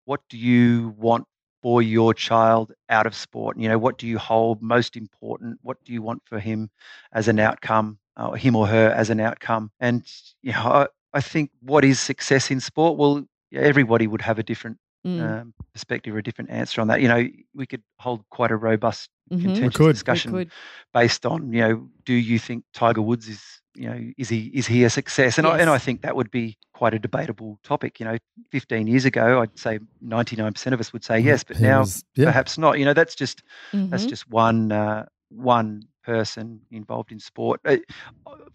what 0.05 0.21
do 0.29 0.37
you 0.37 0.95
want 0.97 1.25
for 1.61 1.81
your 1.83 2.13
child 2.15 2.71
out 2.89 3.05
of 3.05 3.13
sport? 3.13 3.57
You 3.59 3.69
know, 3.69 3.77
what 3.77 3.99
do 3.99 4.07
you 4.07 4.17
hold 4.17 4.61
most 4.61 4.97
important? 4.97 5.59
What 5.61 5.77
do 5.83 5.93
you 5.93 6.01
want 6.01 6.23
for 6.25 6.39
him 6.39 6.71
as 7.11 7.27
an 7.27 7.37
outcome, 7.37 7.99
uh, 8.17 8.31
him 8.31 8.55
or 8.55 8.65
her 8.65 8.89
as 8.89 9.09
an 9.11 9.19
outcome? 9.19 9.69
And 9.79 10.03
you 10.41 10.53
know, 10.53 10.63
I, 10.81 10.87
I 11.13 11.21
think 11.21 11.51
what 11.61 11.85
is 11.85 11.99
success 11.99 12.49
in 12.49 12.59
sport? 12.59 12.97
Well, 12.97 13.25
everybody 13.53 14.07
would 14.07 14.21
have 14.21 14.39
a 14.39 14.43
different 14.43 14.77
Mm. 15.05 15.21
um, 15.21 15.53
perspective 15.73 16.13
or 16.13 16.17
a 16.17 16.23
different 16.23 16.49
answer 16.49 16.81
on 16.81 16.87
that. 16.89 16.99
You 17.01 17.07
know, 17.07 17.25
we 17.55 17.65
could 17.65 17.81
hold 17.99 18.19
quite 18.31 18.51
a 18.51 18.57
robust, 18.57 19.09
Mhm. 19.31 19.41
contentious 19.41 19.75
could. 19.77 19.83
We 19.83 19.87
We 19.87 19.93
discussion 19.93 20.31
could. 20.31 20.51
based 20.93 21.25
on 21.25 21.51
you 21.53 21.61
know, 21.61 21.89
do 22.05 22.13
you 22.13 22.39
think 22.39 22.63
Tiger 22.73 23.01
Woods 23.01 23.27
is 23.27 23.41
you 23.75 23.89
know 23.89 23.99
is 24.17 24.29
he 24.29 24.47
is 24.53 24.67
he 24.67 24.83
a 24.83 24.89
success? 24.89 25.37
And 25.37 25.45
I 25.47 25.57
and 25.59 25.69
I 25.69 25.77
think 25.77 26.01
that 26.01 26.15
would 26.15 26.31
be 26.31 26.57
quite 26.73 26.93
a 26.93 26.99
debatable 26.99 27.59
topic. 27.63 27.99
You 27.99 28.05
know, 28.07 28.17
15 28.51 28.87
years 28.87 29.05
ago, 29.05 29.41
I'd 29.41 29.57
say 29.57 29.79
99% 30.01 30.73
of 30.73 30.79
us 30.79 30.91
would 30.93 31.03
say 31.03 31.19
yes, 31.19 31.43
but 31.43 31.59
now 31.59 31.79
was- 31.79 32.03
yeah. 32.15 32.25
perhaps 32.25 32.57
not. 32.57 32.79
You 32.79 32.85
know, 32.85 32.93
that's 32.93 33.15
just 33.15 33.43
that's 33.73 34.05
Mhm. 34.05 34.09
just 34.09 34.29
one 34.29 34.71
uh, 34.71 35.05
one 35.29 35.83
person 36.03 36.61
involved 36.71 37.11
in 37.11 37.19
sport. 37.19 37.59
Uh, 37.65 37.77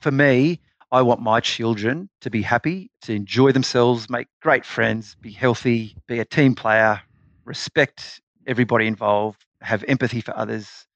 For 0.01 0.11
me, 0.11 0.61
I 0.93 1.03
want 1.03 1.21
my 1.23 1.41
children 1.41 2.09
to 2.21 2.31
be 2.31 2.43
happy, 2.43 2.91
to 3.03 3.13
enjoy 3.15 3.53
themselves, 3.53 4.11
make 4.11 4.29
great 4.43 4.65
friends, 4.65 5.17
be 5.21 5.31
healthy, 5.31 5.97
be 6.07 6.19
a 6.21 6.25
team 6.25 6.55
player, 6.55 7.01
respect 7.45 8.21
everybody 8.47 8.87
involved, 8.87 9.44
have 9.65 9.85
empathy 9.89 10.21
for 10.21 10.37
others. 10.37 10.87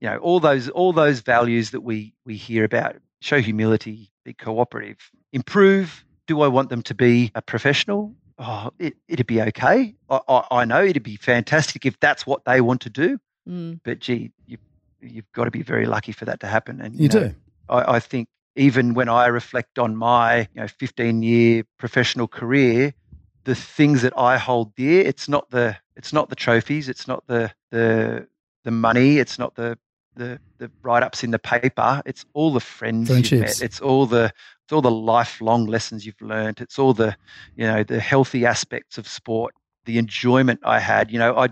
You 0.00 0.10
know, 0.10 0.16
all 0.18 0.40
those 0.40 0.68
all 0.68 0.92
those 0.92 1.20
values 1.20 1.70
that 1.70 1.82
we 1.82 2.14
we 2.24 2.36
hear 2.36 2.64
about. 2.64 2.96
Show 3.20 3.40
humility, 3.40 4.10
be 4.24 4.34
cooperative, 4.34 4.98
improve. 5.32 6.04
Do 6.26 6.40
I 6.40 6.48
want 6.48 6.70
them 6.70 6.82
to 6.82 6.94
be 6.94 7.30
a 7.34 7.42
professional? 7.42 8.14
Oh, 8.38 8.70
it, 8.78 8.96
it'd 9.06 9.26
be 9.26 9.40
okay. 9.42 9.94
I, 10.08 10.20
I, 10.28 10.46
I 10.50 10.64
know 10.64 10.82
it'd 10.82 11.02
be 11.02 11.16
fantastic 11.16 11.86
if 11.86 12.00
that's 12.00 12.26
what 12.26 12.44
they 12.44 12.60
want 12.60 12.80
to 12.82 12.90
do 12.90 13.18
Mm. 13.48 13.80
but 13.84 13.98
gee, 13.98 14.30
you, 14.46 14.58
you've 15.00 15.30
got 15.32 15.44
to 15.44 15.50
be 15.50 15.62
very 15.62 15.86
lucky 15.86 16.12
for 16.12 16.24
that 16.26 16.40
to 16.40 16.46
happen. 16.46 16.80
And 16.80 16.94
You 16.94 17.08
know, 17.08 17.28
do. 17.28 17.34
I, 17.68 17.94
I 17.96 18.00
think 18.00 18.28
even 18.54 18.94
when 18.94 19.08
I 19.08 19.26
reflect 19.26 19.78
on 19.78 19.96
my 19.96 20.48
you 20.54 20.60
know 20.60 20.68
15 20.68 21.22
year 21.22 21.64
professional 21.78 22.28
career, 22.28 22.94
the 23.44 23.54
things 23.54 24.02
that 24.02 24.12
I 24.16 24.38
hold 24.38 24.74
dear, 24.74 25.02
it's 25.02 25.28
not 25.28 25.50
the 25.50 25.76
it's 25.96 26.12
not 26.12 26.28
the 26.28 26.36
trophies, 26.36 26.88
it's 26.88 27.08
not 27.08 27.26
the 27.26 27.52
the 27.70 28.26
the 28.64 28.70
money, 28.70 29.18
it's 29.18 29.38
not 29.38 29.54
the 29.54 29.78
the 30.14 30.38
the 30.58 30.70
write 30.82 31.02
ups 31.02 31.24
in 31.24 31.30
the 31.30 31.38
paper. 31.38 32.02
It's 32.06 32.24
all 32.34 32.52
the 32.52 32.60
friends 32.60 33.10
you've 33.10 33.40
met. 33.40 33.62
It's 33.62 33.80
all 33.80 34.06
the 34.06 34.32
it's 34.64 34.72
all 34.72 34.82
the 34.82 34.90
lifelong 34.90 35.66
lessons 35.66 36.06
you've 36.06 36.20
learned. 36.20 36.60
It's 36.60 36.78
all 36.78 36.94
the 36.94 37.16
you 37.56 37.66
know 37.66 37.82
the 37.82 38.00
healthy 38.00 38.46
aspects 38.46 38.98
of 38.98 39.08
sport, 39.08 39.54
the 39.84 39.98
enjoyment 39.98 40.60
I 40.64 40.78
had. 40.78 41.10
You 41.10 41.18
know, 41.18 41.36
I 41.36 41.48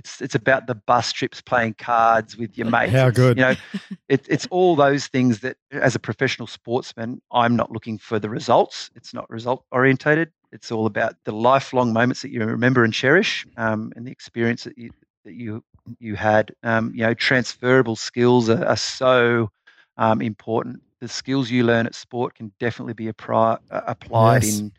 it's 0.00 0.20
it's 0.20 0.34
about 0.34 0.66
the 0.66 0.74
bus 0.74 1.12
trips, 1.12 1.40
playing 1.42 1.74
cards 1.74 2.36
with 2.36 2.56
your 2.56 2.66
uh, 2.66 2.70
mates. 2.70 2.92
How 2.92 3.10
good. 3.10 3.36
You 3.36 3.42
know, 3.44 3.54
it, 4.08 4.24
it's 4.28 4.46
all 4.50 4.74
those 4.74 5.06
things 5.06 5.40
that, 5.40 5.56
as 5.70 5.94
a 5.94 5.98
professional 5.98 6.46
sportsman, 6.46 7.20
I'm 7.30 7.54
not 7.54 7.70
looking 7.70 7.98
for 7.98 8.18
the 8.18 8.30
results. 8.30 8.90
It's 8.96 9.12
not 9.12 9.28
result 9.28 9.64
orientated. 9.70 10.32
It's 10.52 10.70
all 10.72 10.86
about 10.86 11.14
the 11.24 11.32
lifelong 11.32 11.92
moments 11.92 12.22
that 12.22 12.30
you 12.30 12.44
remember 12.44 12.84
and 12.84 12.92
cherish, 12.92 13.46
um, 13.56 13.92
and 13.96 14.06
the 14.06 14.10
experience 14.12 14.64
that 14.64 14.76
you 14.78 14.90
that 15.24 15.34
you 15.34 15.62
you 15.98 16.16
had. 16.16 16.52
Um, 16.62 16.92
you 16.94 17.02
know, 17.02 17.14
transferable 17.14 17.96
skills 17.96 18.48
are, 18.50 18.64
are 18.64 18.76
so 18.76 19.50
um, 19.96 20.20
important. 20.22 20.82
The 21.00 21.08
skills 21.08 21.50
you 21.50 21.64
learn 21.64 21.86
at 21.86 21.94
sport 21.94 22.34
can 22.34 22.52
definitely 22.60 22.94
be 22.94 23.06
appri- 23.10 23.58
uh, 23.70 23.80
applied 23.86 24.42
Yes. 24.42 24.44
in 24.44 24.72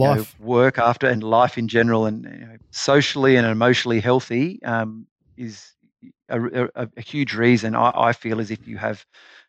you 0.00 0.08
know, 0.08 0.26
Life. 0.26 0.36
work 0.38 0.78
after 0.78 1.06
and 1.08 1.22
life 1.22 1.58
in 1.58 1.68
general 1.68 2.06
and 2.06 2.24
you 2.24 2.46
know, 2.46 2.56
socially 2.72 3.36
and 3.36 3.46
emotionally 3.46 4.00
healthy 4.00 4.62
um, 4.64 5.06
is 5.36 5.72
a, 6.28 6.40
a, 6.74 6.88
a 6.96 7.00
huge 7.00 7.34
reason 7.34 7.74
I, 7.74 7.92
I 7.94 8.12
feel 8.12 8.40
as 8.40 8.50
if 8.50 8.66
you 8.66 8.76
have 8.78 9.04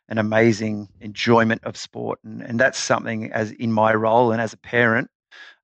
an 0.09 0.17
amazing 0.17 0.89
enjoyment 1.01 1.63
of 1.63 1.77
sport 1.77 2.19
and, 2.23 2.41
and 2.41 2.59
that's 2.59 2.79
something 2.79 3.31
as 3.31 3.51
in 3.51 3.71
my 3.71 3.93
role 3.93 4.31
and 4.31 4.41
as 4.41 4.53
a 4.53 4.57
parent 4.57 5.09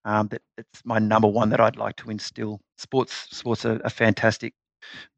um, 0.06 0.28
that 0.30 0.42
it's 0.58 0.82
my 0.86 1.00
number 1.00 1.28
one 1.28 1.50
that 1.50 1.60
I'd 1.60 1.76
like 1.78 1.96
to 1.98 2.10
instill 2.10 2.62
sports 2.78 3.28
sports 3.32 3.66
are 3.66 3.82
a 3.84 3.90
fantastic 3.90 4.54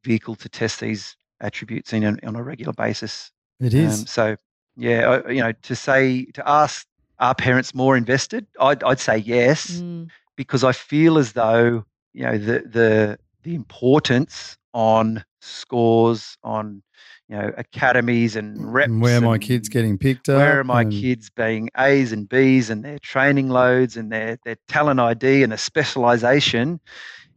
vehicle 0.04 0.36
to 0.36 0.50
test 0.50 0.80
these 0.80 1.16
attributes 1.42 1.94
in 1.94 2.04
on, 2.06 2.20
on 2.26 2.36
a 2.36 2.42
regular 2.44 2.74
basis 2.74 3.32
It 3.60 3.74
is. 3.74 4.00
um, 4.02 4.08
so, 4.08 4.36
yeah, 4.76 5.22
I, 5.26 5.30
you 5.32 5.42
know, 5.42 5.52
to 5.52 5.76
say 5.76 6.26
to 6.34 6.48
ask, 6.50 6.88
are 7.20 7.36
parents 7.36 7.74
more 7.76 7.98
invested? 7.98 8.48
I'd, 8.60 8.84
I'd 8.84 9.00
say 9.00 9.18
yes, 9.18 9.82
Mm. 9.82 10.10
because 10.36 10.64
I 10.64 10.72
feel 10.72 11.18
as 11.18 11.34
though 11.34 11.84
you 12.14 12.24
know 12.24 12.38
the 12.38 12.60
the 12.78 13.20
the 13.44 13.56
importance 13.56 14.58
on 14.74 15.24
scores, 15.42 16.38
on 16.44 16.82
you 17.30 17.36
know 17.38 17.52
academies 17.58 18.36
and 18.36 18.74
reps. 18.74 18.88
And 18.88 19.02
where 19.02 19.18
are 19.18 19.22
my 19.22 19.38
kids 19.38 19.68
getting 19.70 19.98
picked 19.98 20.30
up? 20.30 20.38
Where 20.38 20.60
are 20.60 20.64
my 20.64 20.82
and- 20.82 20.92
kids 20.92 21.30
being 21.30 21.70
A's 21.78 22.12
and 22.12 22.28
B's 22.28 22.70
and 22.70 22.84
their 22.86 23.00
training 23.00 23.50
loads 23.50 23.98
and 23.98 24.12
their 24.12 24.38
their 24.46 24.58
talent 24.68 25.00
ID 25.00 25.44
and 25.44 25.52
the 25.52 25.58
specialization 25.58 26.80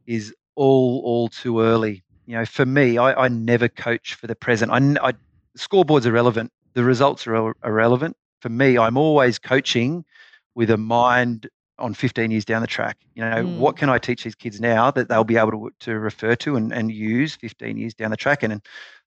is 0.07 0.35
all 0.55 1.01
all 1.05 1.29
too 1.29 1.61
early. 1.61 2.03
You 2.27 2.37
know, 2.37 2.45
for 2.45 2.65
me, 2.67 2.99
I, 2.99 3.25
I 3.25 3.29
never 3.29 3.69
coach 3.69 4.15
for 4.15 4.27
the 4.27 4.37
present. 4.37 4.71
I, 4.71 5.09
I 5.09 5.13
scoreboards 5.59 6.07
are 6.07 6.13
relevant. 6.13 6.53
The 6.75 6.85
results 6.85 7.27
are 7.27 7.53
irrelevant. 7.65 8.17
For 8.41 8.49
me, 8.49 8.79
I'm 8.79 8.97
always 8.97 9.39
coaching 9.39 10.05
with 10.55 10.71
a 10.71 10.77
mind 10.77 11.49
on 11.79 11.95
15 11.95 12.31
years 12.31 12.45
down 12.45 12.61
the 12.61 12.69
track. 12.69 12.99
You 13.15 13.23
know, 13.23 13.37
Mm. 13.45 13.59
what 13.59 13.77
can 13.77 13.89
I 13.89 13.99
teach 13.99 14.23
these 14.23 14.35
kids 14.35 14.61
now 14.61 14.91
that 14.91 15.09
they'll 15.09 15.25
be 15.25 15.37
able 15.39 15.51
to, 15.53 15.71
to 15.81 15.99
refer 15.99 16.37
to 16.37 16.55
and, 16.57 16.73
and 16.73 16.93
use 16.93 17.35
15 17.37 17.77
years 17.79 17.95
down 17.95 18.11
the 18.11 18.17
track? 18.19 18.43
And, 18.43 18.53
and 18.53 18.63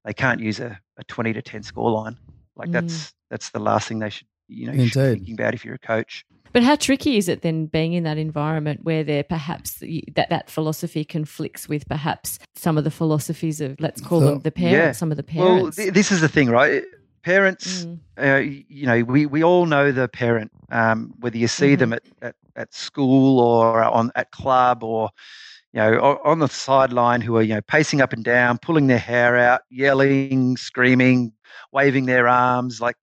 they 0.06 0.13
can't 0.13 0.39
use 0.39 0.60
a, 0.60 0.80
a 0.98 1.04
20 1.06 1.34
to 1.34 1.42
10 1.42 1.63
score 1.63 1.92
line. 1.92 2.18
Like 2.56 2.70
Mm. 2.70 2.74
that's 2.74 3.13
that's 3.30 3.50
the 3.50 3.60
last 3.60 3.88
thing 3.88 4.00
they 4.00 4.10
should 4.12 4.28
you 4.48 4.68
know 4.68 4.74
you 4.74 4.88
should 4.88 5.00
be 5.13 5.18
thinking 5.20 5.34
about 5.34 5.54
if 5.54 5.66
you're 5.66 5.76
a 5.76 5.80
coach. 5.80 6.26
But 6.52 6.62
how 6.62 6.76
tricky 6.76 7.18
is 7.18 7.28
it 7.28 7.42
then 7.42 7.66
being 7.66 7.94
in 7.94 8.04
that 8.04 8.20
environment 8.20 8.82
where 8.84 9.04
there 9.04 9.24
perhaps 9.24 9.80
that 10.16 10.28
that 10.30 10.50
philosophy 10.52 11.04
conflicts 11.04 11.68
with 11.68 11.88
perhaps 11.89 12.38
some 12.56 12.78
of 12.78 12.84
the 12.84 12.92
philosophies 12.92 13.60
of 13.60 13.76
let's 13.80 14.02
call 14.02 14.20
So- 14.20 14.26
them 14.32 14.39
the 14.42 14.52
parents, 14.52 14.76
Yeah. 14.78 14.92
some 14.92 15.10
of 15.12 15.18
the 15.18 15.26
Well, 15.36 15.48
parents. 15.58 15.78
th- 15.78 15.94
this 15.94 16.12
is 16.12 16.22
the 16.22 16.30
thing, 16.30 16.50
right? 16.52 16.84
Parents, 17.24 17.86
Mm. 17.86 18.00
uh, 18.22 18.42
you 18.68 18.86
know, 18.86 19.02
we, 19.04 19.26
we 19.26 19.44
all 19.44 19.66
know 19.66 19.92
the 19.94 20.08
parent, 20.10 20.52
um, 20.70 21.13
whether 21.22 21.38
you 21.38 21.48
see 21.48 21.74
them 21.76 21.94
at, 21.94 22.04
at, 22.22 22.36
at 22.56 22.74
school 22.74 23.39
or 23.39 23.82
on 23.82 24.12
at 24.16 24.30
club 24.32 24.84
or, 24.84 25.10
you 25.74 25.80
know, 25.82 26.20
on 26.24 26.40
the 26.40 26.48
sideline 26.48 27.22
who 27.22 27.36
are, 27.38 27.42
you 27.42 27.56
know, 27.56 27.62
pacing 27.62 28.02
up 28.02 28.14
and 28.14 28.24
down, 28.24 28.58
pulling 28.60 28.88
their 28.88 29.00
hair 29.00 29.38
out, 29.38 29.62
yelling, 29.70 30.56
screaming, 30.58 31.34
waving 31.72 32.06
their 32.06 32.28
arms. 32.28 32.80
Like 32.80 32.96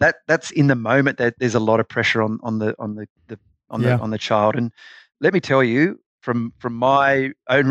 that, 0.00 0.16
that's 0.26 0.50
in 0.50 0.66
the 0.68 0.74
moment 0.76 1.18
that 1.18 1.34
there's 1.38 1.54
a 1.54 1.60
lot 1.60 1.80
of 1.80 1.88
pressure 1.88 2.22
on, 2.22 2.38
on 2.42 2.58
the, 2.58 2.74
on 2.78 2.94
the, 2.94 3.06
the, 3.28 3.38
on 3.70 3.82
Yeah. 3.82 3.96
the, 3.96 4.02
on 4.02 4.10
the 4.10 4.18
child. 4.18 4.56
And 4.56 4.72
let 5.20 5.32
me 5.32 5.40
tell 5.40 5.62
you, 5.64 5.98
from 6.20 6.52
from 6.58 6.74
my 6.74 7.30
own 7.48 7.68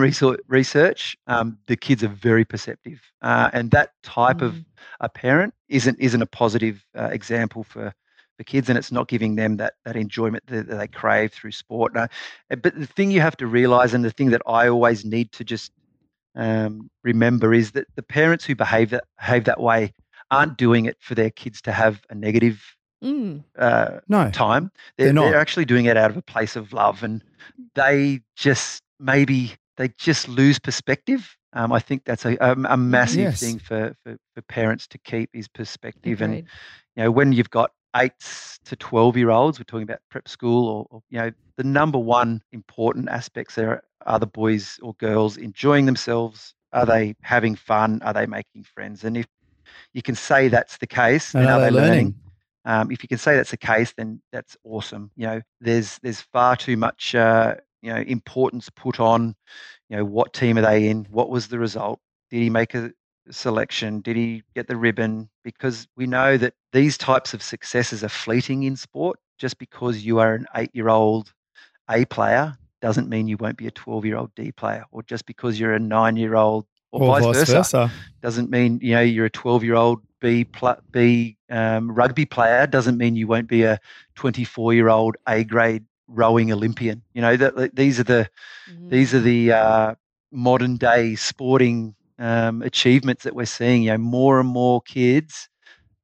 research, 0.47 1.17
um, 1.27 1.57
the 1.67 1.75
kids 1.75 2.03
are 2.03 2.07
very 2.07 2.45
perceptive, 2.45 2.99
uh, 3.21 3.49
and 3.53 3.71
that 3.71 3.89
type 4.03 4.41
of 4.41 4.53
Mm. 4.53 4.65
a 5.01 5.09
parent 5.09 5.53
isn't 5.67 5.99
isn't 5.99 6.21
a 6.21 6.25
positive 6.25 6.83
uh, 6.97 7.09
example 7.11 7.63
for 7.63 7.93
for 8.37 8.43
kids, 8.43 8.69
and 8.69 8.77
it's 8.77 8.91
not 8.91 9.07
giving 9.07 9.35
them 9.35 9.57
that 9.57 9.73
that 9.85 9.95
enjoyment 9.95 10.45
that, 10.47 10.67
that 10.67 10.77
they 10.77 10.87
crave 10.87 11.31
through 11.33 11.51
sport. 11.51 11.95
Uh, 11.95 12.07
but 12.49 12.75
the 12.79 12.85
thing 12.87 13.11
you 13.11 13.21
have 13.21 13.37
to 13.37 13.47
realize, 13.47 13.93
and 13.93 14.03
the 14.05 14.11
thing 14.11 14.29
that 14.31 14.41
I 14.45 14.67
always 14.67 15.03
need 15.05 15.31
to 15.33 15.43
just 15.43 15.71
um, 16.35 16.89
remember, 17.03 17.53
is 17.53 17.71
that 17.71 17.87
the 17.95 18.03
parents 18.03 18.45
who 18.45 18.55
behave 18.55 18.91
that 18.91 19.03
behave 19.17 19.45
that 19.45 19.59
way 19.59 19.93
aren't 20.29 20.57
doing 20.57 20.85
it 20.85 20.97
for 20.99 21.15
their 21.15 21.29
kids 21.31 21.61
to 21.63 21.71
have 21.71 22.01
a 22.09 22.15
negative 22.15 22.63
Mm. 23.03 23.43
uh, 23.57 23.99
No. 24.07 24.31
time. 24.31 24.71
They're 24.97 25.07
They're, 25.07 25.13
not. 25.13 25.31
they're 25.31 25.39
actually 25.39 25.65
doing 25.65 25.85
it 25.85 25.97
out 25.97 26.09
of 26.09 26.17
a 26.17 26.21
place 26.23 26.55
of 26.55 26.73
love, 26.73 27.03
and 27.03 27.23
they 27.75 28.21
just 28.35 28.81
maybe 28.99 29.53
they 29.77 29.89
just 29.99 30.27
lose 30.27 30.57
perspective. 30.57 31.37
Um, 31.53 31.71
I 31.71 31.79
think 31.79 32.03
that's 32.05 32.25
a, 32.25 32.35
a, 32.41 32.55
a 32.69 32.77
massive 32.77 33.19
Yes. 33.19 33.39
thing 33.39 33.59
for, 33.59 33.95
for, 34.03 34.17
for 34.35 34.41
parents 34.43 34.87
to 34.87 34.97
keep 34.97 35.29
is 35.33 35.47
perspective. 35.47 36.21
And 36.21 36.35
you 36.95 37.03
know, 37.03 37.11
when 37.11 37.31
you've 37.33 37.49
got 37.51 37.71
eight 37.95 38.59
to 38.65 38.75
twelve 38.75 39.17
year 39.17 39.29
olds, 39.29 39.59
we're 39.59 39.63
talking 39.63 39.83
about 39.83 39.99
prep 40.09 40.27
school, 40.27 40.67
or, 40.67 40.87
or 40.89 41.01
you 41.09 41.19
know, 41.19 41.31
the 41.57 41.63
number 41.63 41.97
one 41.97 42.41
important 42.51 43.09
aspects 43.09 43.55
there 43.55 43.83
are 44.05 44.19
the 44.19 44.27
boys 44.27 44.79
or 44.81 44.93
girls 44.95 45.37
enjoying 45.37 45.85
themselves. 45.85 46.53
Are 46.73 46.85
they 46.85 47.15
having 47.21 47.55
fun? 47.55 48.01
Are 48.03 48.13
they 48.13 48.25
making 48.25 48.63
friends? 48.63 49.03
And 49.03 49.17
if 49.17 49.25
you 49.93 50.01
can 50.01 50.15
say 50.15 50.47
that's 50.47 50.77
the 50.77 50.87
case, 50.87 51.33
And 51.33 51.45
then 51.45 51.53
are 51.53 51.59
they 51.59 51.71
learning? 51.71 52.15
um, 52.65 52.91
if 52.91 53.01
you 53.01 53.07
can 53.07 53.17
say 53.17 53.35
that's 53.35 53.51
the 53.51 53.57
case, 53.57 53.93
then 53.97 54.21
that's 54.31 54.57
awesome. 54.63 55.11
You 55.15 55.27
know, 55.27 55.41
there's 55.61 55.97
there's 56.03 56.21
far 56.21 56.55
too 56.55 56.75
much 56.77 57.15
uh, 57.15 57.55
you 57.81 57.93
know 57.93 58.01
importance 58.01 58.69
put 58.69 58.99
on. 58.99 59.35
You 59.89 59.97
know, 59.97 60.05
what 60.05 60.33
team 60.33 60.57
are 60.57 60.61
they 60.61 60.89
in? 60.89 61.05
What 61.09 61.29
was 61.29 61.47
the 61.47 61.57
result? 61.59 61.99
Did 62.29 62.41
he 62.41 62.49
make 62.49 62.75
a 62.75 62.91
selection? 63.31 64.01
Did 64.01 64.15
he 64.15 64.43
get 64.55 64.67
the 64.67 64.75
ribbon? 64.77 65.29
Because 65.43 65.87
we 65.95 66.07
know 66.07 66.37
that 66.37 66.53
these 66.73 66.97
types 66.97 67.33
of 67.33 67.41
successes 67.41 68.03
are 68.03 68.09
fleeting 68.09 68.63
in 68.63 68.75
sport. 68.75 69.19
Just 69.37 69.57
because 69.59 70.03
you 70.03 70.19
are 70.19 70.33
an 70.33 70.45
eight-year-old 70.55 71.33
A 71.89 72.05
player 72.05 72.57
doesn't 72.81 73.09
mean 73.09 73.27
you 73.27 73.37
won't 73.37 73.57
be 73.57 73.67
a 73.67 73.71
12-year-old 73.71 74.33
D 74.35 74.51
player, 74.51 74.85
or 74.91 75.03
just 75.03 75.25
because 75.25 75.59
you're 75.59 75.73
a 75.73 75.79
nine-year-old 75.79 76.65
or, 76.91 77.01
vice, 77.21 77.25
versa 77.25 77.67
doesn't 78.21 78.49
mean 78.49 78.79
you 78.81 78.93
know 78.93 79.01
you're 79.01 79.25
a 79.25 79.29
12 79.29 79.63
year 79.63 79.75
old 79.75 80.01
B 80.21 80.45
pl- 80.45 80.79
B 80.91 81.37
um, 81.49 81.91
rugby 81.91 82.25
player 82.25 82.65
doesn't 82.67 82.97
mean 82.97 83.15
you 83.15 83.27
won't 83.27 83.47
be 83.47 83.63
a 83.63 83.79
24 84.15 84.73
year 84.73 84.89
old 84.89 85.17
A 85.27 85.43
grade 85.43 85.85
rowing 86.07 86.51
Olympian. 86.51 87.03
You 87.13 87.21
know 87.21 87.37
that 87.37 87.55
that 87.55 87.75
these 87.75 87.99
are 87.99 88.03
the 88.03 88.29
Mm. 88.69 88.89
these 88.89 89.13
are 89.13 89.19
the 89.21 89.51
uh, 89.51 89.95
modern 90.31 90.77
day 90.77 91.15
sporting 91.15 91.95
um, 92.19 92.61
achievements 92.61 93.23
that 93.23 93.35
we're 93.35 93.45
seeing. 93.45 93.83
You 93.83 93.91
know 93.91 93.97
more 93.97 94.39
and 94.39 94.49
more 94.49 94.81
kids 94.81 95.49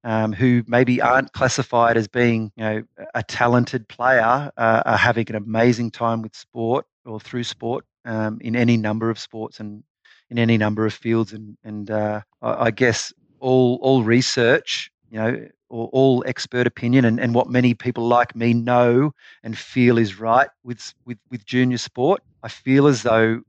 um, 0.04 0.34
who 0.34 0.64
maybe 0.68 1.02
aren't 1.02 1.32
classified 1.32 1.98
as 1.98 2.08
being, 2.08 2.52
you 2.56 2.64
know, 2.64 2.84
a 3.16 3.24
talented 3.24 3.88
player 3.88 4.52
uh, 4.58 4.84
are 4.86 4.98
having 4.98 5.26
an 5.30 5.36
amazing 5.36 5.92
time 5.92 6.22
with 6.22 6.36
sport 6.36 6.86
or 7.06 7.20
through 7.20 7.44
sport 7.44 7.86
um, 8.06 8.38
in 8.42 8.56
any 8.56 8.76
number 8.76 9.10
of 9.10 9.18
sports 9.18 9.60
and 9.60 9.84
in 10.30 10.38
any 10.38 10.58
number 10.58 10.86
of 10.86 10.94
fields. 10.94 11.32
And 11.32 11.58
and 11.64 11.90
uh, 11.90 12.22
I, 12.42 12.72
guess 12.72 13.14
all 13.40 13.80
all 13.82 14.04
research, 14.04 14.92
you 15.10 15.20
know, 15.20 15.48
or 15.70 15.88
all 15.94 16.24
expert 16.28 16.68
opinion 16.68 17.06
and, 17.06 17.20
and 17.20 17.34
what 17.34 17.50
many 17.50 17.74
people 17.74 18.06
like 18.06 18.36
me 18.36 18.54
know 18.54 19.14
and 19.44 19.58
feel 19.58 19.98
is 19.98 20.20
right 20.20 20.50
with 20.64 20.94
with 21.06 21.18
with 21.32 21.46
junior 21.46 21.78
sport. 21.78 22.22
I 22.44 22.50
feel 22.50 22.88
as 22.88 23.04
though 23.04 23.42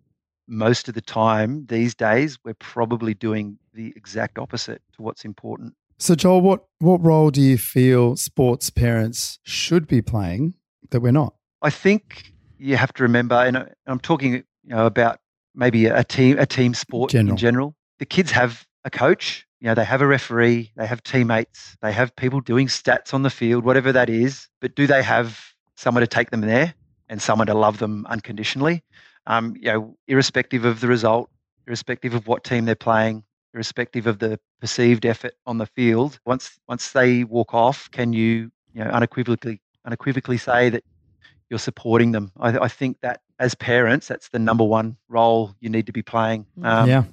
most 0.47 0.89
of 0.89 0.95
the 0.95 1.01
time 1.01 1.67
these 1.67 1.95
days 1.95 2.39
we're 2.45 2.55
probably 2.55 3.15
doing 3.15 3.59
the 3.73 3.93
exact 3.97 4.39
opposite 4.39 4.83
to 4.95 5.03
what's 5.03 5.25
important. 5.25 5.75
So, 5.99 6.15
Joel, 6.15 6.41
what, 6.41 6.65
what 6.81 7.03
role 7.03 7.31
do 7.31 7.41
you 7.41 7.57
feel 7.57 8.17
sports 8.17 8.69
parents 8.69 9.39
should 9.45 9.87
be 9.87 10.03
playing 10.03 10.55
that 10.91 11.01
we're 11.01 11.13
not? 11.13 11.35
I 11.63 11.71
think 11.71 12.33
you 12.59 12.77
have 12.77 12.93
to 12.95 13.03
remember, 13.03 13.37
and 13.37 13.71
I'm 13.87 14.01
talking 14.01 14.35
you 14.35 14.45
know, 14.65 14.87
about 14.87 15.21
maybe 15.55 15.87
a 15.87 16.05
team 16.05 16.39
a 16.39 16.47
team 16.47 16.75
sport 16.75 17.11
general. 17.11 17.33
in 17.33 17.37
general. 17.37 17.77
The 17.99 18.07
kids 18.07 18.31
have 18.33 18.67
a 18.85 18.91
coach, 18.91 19.47
you 19.61 19.69
know, 19.69 19.75
they 19.75 19.85
have 19.85 20.03
a 20.03 20.07
referee, 20.07 20.73
they 20.77 20.87
have 20.87 21.03
teammates, 21.03 21.77
they 21.81 21.93
have 21.93 22.15
people 22.17 22.41
doing 22.41 22.67
stats 22.67 23.15
on 23.15 23.23
the 23.23 23.31
field, 23.31 23.65
whatever 23.65 23.93
that 23.93 24.11
is. 24.11 24.49
But 24.61 24.75
do 24.75 24.87
they 24.87 25.03
have 25.03 25.41
someone 25.77 26.03
to 26.03 26.07
take 26.07 26.31
them 26.31 26.43
there 26.43 26.75
and 27.09 27.23
someone 27.23 27.47
to 27.47 27.55
love 27.55 27.79
them 27.79 28.07
unconditionally? 28.11 28.83
Um, 29.27 29.55
you 29.59 29.73
know, 29.73 29.97
irrespective 30.07 30.65
of 30.65 30.81
the 30.81 30.89
result, 30.89 31.31
irrespective 31.67 32.15
of 32.15 32.27
what 32.27 32.45
team 32.45 32.67
they're 32.67 32.75
playing, 32.75 33.25
irrespective 33.55 34.07
of 34.07 34.19
the 34.19 34.39
perceived 34.61 35.07
effort 35.07 35.35
on 35.47 35.59
the 35.59 35.67
field. 35.67 36.19
Once 36.27 36.59
once 36.69 36.93
they 36.93 37.25
walk 37.25 37.55
off, 37.55 37.91
can 37.91 38.13
you 38.13 38.51
you 38.75 38.85
know 38.85 38.91
unequivocally 38.91 39.61
unequivocally 39.87 40.39
say 40.39 40.69
that 40.69 40.85
you're 41.49 41.59
supporting 41.59 42.13
them? 42.13 42.33
I, 42.39 42.59
I 42.59 42.69
think 42.69 43.01
that 43.01 43.21
as 43.39 43.55
parents, 43.55 44.09
that's 44.09 44.29
the 44.29 44.39
number 44.39 44.65
one 44.65 44.97
role 45.09 45.55
you 45.61 45.69
need 45.69 45.87
to 45.87 45.93
be 45.93 46.03
playing. 46.03 46.47
Mm. 46.59 46.67
Um, 46.67 46.89
yeah. 46.89 47.03
You 47.03 47.11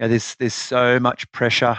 know, 0.00 0.08
there's 0.08 0.34
there's 0.36 0.54
so 0.54 0.98
much 0.98 1.30
pressure 1.32 1.78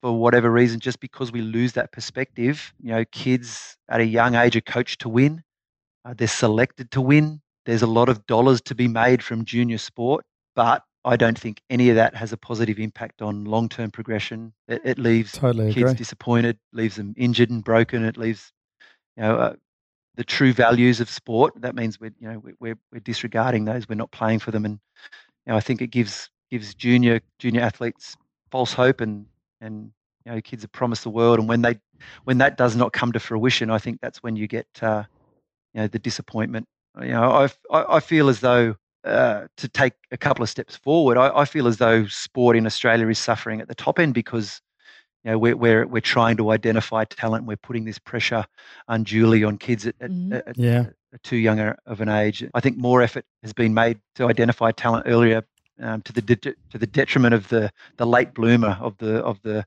for 0.00 0.12
whatever 0.12 0.50
reason, 0.50 0.80
just 0.80 1.00
because 1.00 1.32
we 1.32 1.40
lose 1.40 1.72
that 1.72 1.92
perspective. 1.92 2.72
You 2.80 2.92
know, 2.92 3.04
kids 3.12 3.76
at 3.88 4.00
a 4.00 4.04
young 4.04 4.34
age 4.34 4.56
are 4.56 4.60
coached 4.60 5.00
to 5.02 5.08
win. 5.08 5.42
Uh, 6.04 6.14
they're 6.16 6.28
selected 6.28 6.90
to 6.92 7.00
win. 7.00 7.40
There's 7.66 7.82
a 7.82 7.86
lot 7.86 8.08
of 8.08 8.26
dollars 8.26 8.60
to 8.62 8.74
be 8.74 8.88
made 8.88 9.22
from 9.22 9.44
junior 9.44 9.78
sport, 9.78 10.24
but 10.54 10.82
I 11.04 11.16
don't 11.16 11.38
think 11.38 11.60
any 11.68 11.90
of 11.90 11.96
that 11.96 12.14
has 12.14 12.32
a 12.32 12.36
positive 12.36 12.78
impact 12.78 13.20
on 13.20 13.44
long 13.44 13.68
term 13.68 13.90
progression. 13.90 14.52
It, 14.68 14.82
it 14.84 14.98
leaves 14.98 15.32
totally 15.32 15.72
kids 15.72 15.90
agree. 15.90 15.94
disappointed, 15.94 16.58
leaves 16.72 16.96
them 16.96 17.14
injured 17.16 17.50
and 17.50 17.62
broken. 17.62 18.04
It 18.04 18.16
leaves, 18.16 18.52
you 19.16 19.22
know, 19.22 19.36
uh, 19.36 19.54
the 20.16 20.24
true 20.24 20.52
values 20.52 21.00
of 21.00 21.10
sport. 21.10 21.52
That 21.60 21.74
means 21.74 22.00
we're, 22.00 22.14
you 22.18 22.28
know, 22.28 22.42
we're, 22.60 22.78
we're 22.92 23.00
disregarding 23.00 23.64
those. 23.64 23.88
We're 23.88 23.96
not 23.96 24.12
playing 24.12 24.38
for 24.38 24.50
them, 24.50 24.64
and 24.64 24.78
you 25.46 25.52
know, 25.52 25.56
I 25.56 25.60
think 25.60 25.82
it 25.82 25.88
gives 25.88 26.30
gives 26.50 26.74
junior 26.74 27.20
junior 27.38 27.60
athletes 27.60 28.16
false 28.50 28.72
hope, 28.72 29.00
and 29.00 29.26
and 29.60 29.90
you 30.24 30.32
know, 30.32 30.40
kids 30.40 30.64
are 30.64 30.68
promised 30.68 31.02
the 31.02 31.10
world, 31.10 31.38
and 31.38 31.48
when 31.48 31.62
they 31.62 31.78
when 32.24 32.38
that 32.38 32.56
does 32.56 32.76
not 32.76 32.92
come 32.92 33.12
to 33.12 33.20
fruition, 33.20 33.70
I 33.70 33.78
think 33.78 34.00
that's 34.00 34.22
when 34.22 34.36
you 34.36 34.46
get, 34.46 34.66
uh, 34.80 35.04
you 35.74 35.82
know, 35.82 35.88
the 35.88 35.98
disappointment. 35.98 36.66
You 37.00 37.08
know, 37.08 37.30
I 37.30 37.44
I, 37.76 37.96
I 37.96 38.00
feel 38.00 38.28
as 38.28 38.40
though 38.40 38.76
uh, 39.04 39.46
to 39.56 39.68
take 39.68 39.92
a 40.10 40.16
couple 40.16 40.42
of 40.42 40.48
steps 40.48 40.76
forward, 40.76 41.18
I, 41.18 41.40
I, 41.40 41.44
feel 41.44 41.66
as 41.66 41.76
though 41.76 42.06
sport 42.06 42.56
in 42.56 42.64
Australia 42.64 43.06
is 43.08 43.18
suffering 43.18 43.60
at 43.60 43.68
the 43.68 43.74
top 43.74 43.98
end 43.98 44.14
because 44.14 44.62
you 45.24 45.30
know 45.30 45.38
we're 45.38 45.56
we're, 45.56 45.86
we're 45.86 46.00
trying 46.00 46.38
to 46.38 46.50
identify 46.50 47.04
talent. 47.04 47.44
We're 47.44 47.56
putting 47.56 47.84
this 47.84 47.98
pressure 47.98 48.46
unduly 48.88 49.44
on 49.44 49.58
kids 49.58 49.86
at, 49.86 49.98
mm-hmm. 49.98 50.32
at, 50.32 50.48
at, 50.48 50.58
yeah. 50.58 50.86
at, 51.12 51.22
too 51.22 51.36
young 51.36 51.60
of 51.60 52.00
an 52.00 52.08
age. 52.08 52.44
I 52.54 52.60
think 52.60 52.78
more 52.78 53.02
effort 53.02 53.26
has 53.42 53.52
been 53.52 53.74
made 53.74 54.00
to 54.14 54.26
identify 54.26 54.70
talent 54.70 55.04
earlier, 55.06 55.44
um, 55.80 56.00
to 56.02 56.12
the 56.12 56.22
de- 56.22 56.36
to 56.36 56.78
the 56.78 56.86
detriment 56.86 57.34
of 57.34 57.48
the 57.48 57.70
the 57.98 58.06
late 58.06 58.32
bloomer 58.32 58.78
of 58.80 58.96
the 58.98 59.16
of 59.16 59.40
the 59.42 59.66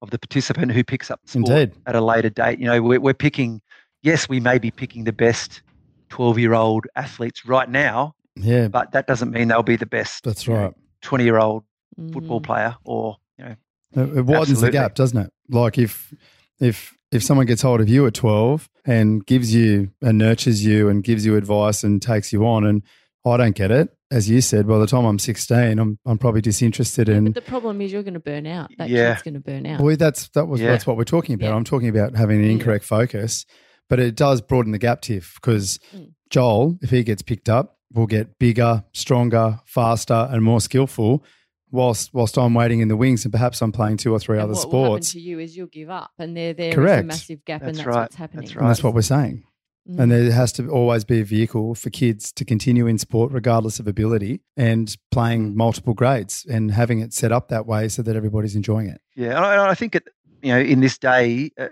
of 0.00 0.10
the 0.10 0.18
participant 0.18 0.72
who 0.72 0.82
picks 0.84 1.10
up 1.10 1.20
sport 1.26 1.48
Indeed. 1.48 1.72
at 1.86 1.94
a 1.94 2.00
later 2.00 2.30
date. 2.30 2.58
You 2.58 2.66
know, 2.66 2.80
we're, 2.80 3.00
we're 3.00 3.14
picking. 3.14 3.60
Yes, 4.02 4.28
we 4.28 4.38
may 4.38 4.58
be 4.58 4.70
picking 4.70 5.04
the 5.04 5.12
best 5.12 5.60
12 6.08 6.38
year 6.38 6.54
old 6.54 6.86
athletes 6.96 7.46
right 7.46 7.68
now, 7.68 8.14
yeah. 8.40 8.68
But 8.68 8.92
that 8.92 9.06
doesn't 9.06 9.30
mean 9.30 9.48
they'll 9.48 9.62
be 9.62 9.76
the 9.76 9.86
best. 9.86 10.24
That's 10.24 10.48
right. 10.48 10.72
Twenty 11.02 11.24
year 11.24 11.38
old 11.38 11.64
football 12.12 12.40
mm. 12.40 12.44
player, 12.44 12.76
or 12.84 13.16
you 13.38 13.44
know, 13.44 13.56
it, 13.92 14.18
it 14.18 14.22
widens 14.22 14.50
absolutely. 14.50 14.66
the 14.66 14.72
gap, 14.72 14.94
doesn't 14.94 15.18
it? 15.18 15.32
Like 15.48 15.78
if 15.78 16.12
if 16.60 16.96
if 17.10 17.22
someone 17.22 17.46
gets 17.46 17.62
hold 17.62 17.80
of 17.80 17.88
you 17.88 18.06
at 18.06 18.14
twelve 18.14 18.68
and 18.84 19.24
gives 19.26 19.54
you 19.54 19.90
and 20.02 20.18
nurtures 20.18 20.64
you 20.64 20.88
and 20.88 21.02
gives 21.02 21.24
you 21.24 21.36
advice 21.36 21.84
and 21.84 22.00
takes 22.00 22.32
you 22.32 22.46
on, 22.46 22.64
and 22.64 22.82
I 23.24 23.36
don't 23.36 23.56
get 23.56 23.70
it. 23.70 23.94
As 24.10 24.30
you 24.30 24.40
said, 24.40 24.66
by 24.66 24.78
the 24.78 24.86
time 24.86 25.04
I'm 25.04 25.18
16, 25.18 25.78
I'm 25.78 25.98
I'm 26.06 26.16
probably 26.16 26.40
disinterested 26.40 27.10
in. 27.10 27.24
But 27.24 27.34
the 27.34 27.50
problem 27.50 27.82
is 27.82 27.92
you're 27.92 28.02
going 28.02 28.14
to 28.14 28.20
burn 28.20 28.46
out. 28.46 28.70
That 28.78 28.88
yeah. 28.88 29.12
kid's 29.12 29.22
going 29.22 29.34
to 29.34 29.40
burn 29.40 29.66
out. 29.66 29.82
Well, 29.82 29.96
that's 29.96 30.28
that 30.30 30.46
was 30.46 30.62
yeah. 30.62 30.70
that's 30.70 30.86
what 30.86 30.96
we're 30.96 31.04
talking 31.04 31.34
about. 31.34 31.48
Yeah. 31.48 31.54
I'm 31.54 31.64
talking 31.64 31.88
about 31.88 32.16
having 32.16 32.42
an 32.42 32.50
incorrect 32.50 32.86
focus, 32.86 33.44
but 33.88 33.98
it 33.98 34.14
does 34.14 34.40
broaden 34.40 34.72
the 34.72 34.78
gap, 34.78 35.00
Tiff, 35.00 35.34
because 35.36 35.78
mm. 35.94 36.12
Joel, 36.30 36.78
if 36.82 36.90
he 36.90 37.02
gets 37.02 37.22
picked 37.22 37.48
up, 37.48 37.78
will 37.92 38.06
get 38.06 38.38
bigger, 38.38 38.84
stronger, 38.92 39.60
faster, 39.64 40.28
and 40.30 40.42
more 40.42 40.60
skillful. 40.60 41.24
Whilst 41.70 42.14
whilst 42.14 42.38
I'm 42.38 42.54
waiting 42.54 42.80
in 42.80 42.88
the 42.88 42.96
wings, 42.96 43.26
and 43.26 43.32
perhaps 43.32 43.60
I'm 43.60 43.72
playing 43.72 43.98
two 43.98 44.10
or 44.10 44.18
three 44.18 44.38
and 44.38 44.44
other 44.44 44.54
what 44.54 44.62
sports. 44.62 44.72
Will 44.72 44.90
happen 44.92 45.02
to 45.02 45.20
you 45.20 45.38
is 45.38 45.54
you'll 45.54 45.66
give 45.66 45.90
up, 45.90 46.12
and 46.18 46.34
there 46.34 46.54
there 46.54 46.72
Correct. 46.72 47.00
is 47.00 47.04
a 47.04 47.06
massive 47.06 47.44
gap, 47.44 47.60
that's 47.60 47.68
and 47.68 47.78
that's 47.78 47.86
right. 47.86 48.02
what's 48.02 48.16
happening. 48.16 48.44
That's 48.46 48.56
right. 48.56 48.62
And 48.62 48.70
that's 48.70 48.82
what 48.82 48.94
we're 48.94 49.02
saying. 49.02 49.44
Mm. 49.86 50.00
And 50.00 50.12
there 50.12 50.32
has 50.32 50.52
to 50.52 50.70
always 50.70 51.04
be 51.04 51.20
a 51.20 51.24
vehicle 51.24 51.74
for 51.74 51.90
kids 51.90 52.32
to 52.32 52.44
continue 52.46 52.86
in 52.86 52.96
sport, 52.96 53.32
regardless 53.32 53.80
of 53.80 53.86
ability, 53.86 54.40
and 54.56 54.96
playing 55.10 55.56
multiple 55.56 55.92
grades 55.92 56.46
and 56.48 56.70
having 56.70 57.00
it 57.00 57.12
set 57.12 57.32
up 57.32 57.48
that 57.48 57.66
way 57.66 57.88
so 57.88 58.00
that 58.00 58.16
everybody's 58.16 58.56
enjoying 58.56 58.88
it. 58.88 59.02
Yeah, 59.14 59.36
and 59.36 59.44
I, 59.44 59.70
I 59.70 59.74
think 59.74 59.94
it, 59.94 60.08
you 60.42 60.52
know, 60.52 60.60
in 60.60 60.80
this 60.80 60.96
day, 60.96 61.52
uh, 61.58 61.68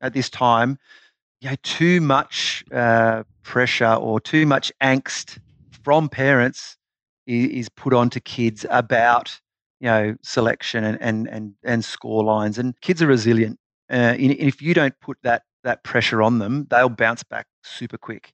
at 0.00 0.12
this 0.12 0.28
time, 0.28 0.78
you 1.40 1.50
know, 1.50 1.56
too 1.62 2.00
much 2.00 2.64
uh, 2.72 3.22
pressure 3.42 3.94
or 3.94 4.20
too 4.20 4.46
much 4.46 4.72
angst 4.82 5.38
from 5.82 6.08
parents 6.08 6.76
is, 7.26 7.50
is 7.50 7.68
put 7.68 7.92
onto 7.92 8.20
kids 8.20 8.66
about 8.70 9.40
you 9.80 9.86
know 9.86 10.14
selection 10.22 10.84
and 10.84 10.98
and 11.00 11.28
and, 11.28 11.54
and 11.64 11.84
score 11.84 12.22
lines. 12.24 12.58
And 12.58 12.78
kids 12.80 13.02
are 13.02 13.06
resilient 13.06 13.58
uh, 13.90 14.14
and 14.18 14.32
if 14.32 14.62
you 14.62 14.74
don't 14.74 14.94
put 15.00 15.18
that 15.22 15.42
that 15.64 15.82
pressure 15.84 16.22
on 16.22 16.38
them 16.38 16.66
they'll 16.70 16.88
bounce 16.88 17.22
back 17.22 17.46
super 17.62 17.98
quick. 17.98 18.32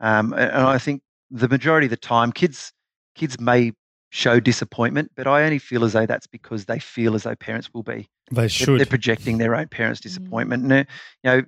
Um, 0.00 0.34
and 0.34 0.50
i 0.50 0.76
think 0.76 1.00
the 1.30 1.48
majority 1.48 1.86
of 1.86 1.90
the 1.90 1.96
time 1.96 2.30
kids 2.30 2.72
kids 3.14 3.40
may 3.40 3.72
show 4.10 4.38
disappointment 4.38 5.10
but 5.16 5.26
i 5.26 5.42
only 5.42 5.58
feel 5.58 5.84
as 5.84 5.94
though 5.94 6.04
that's 6.04 6.26
because 6.26 6.66
they 6.66 6.78
feel 6.78 7.14
as 7.14 7.22
though 7.22 7.34
parents 7.34 7.70
will 7.72 7.82
be. 7.82 8.08
They 8.30 8.48
should 8.48 8.68
they're, 8.68 8.76
they're 8.78 8.86
projecting 8.86 9.38
their 9.38 9.54
own 9.54 9.68
parents 9.68 10.00
disappointment. 10.00 10.64
Mm. 10.64 10.70
and 10.70 10.72
uh, 10.72 10.84
you 11.22 11.30
know 11.30 11.42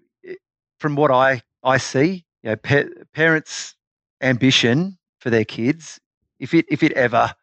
from 0.79 0.97
what 0.97 1.11
i 1.11 1.43
i 1.63 1.77
see 1.77 2.25
you 2.43 2.51
know 2.51 2.57
pa- 2.57 2.89
parents 3.13 3.75
ambition 4.21 4.99
for 5.19 5.31
their 5.31 5.45
kids, 5.45 6.01
if 6.39 6.55
it 6.55 6.67
if 6.69 6.83
it 6.83 6.93
ever 6.93 7.35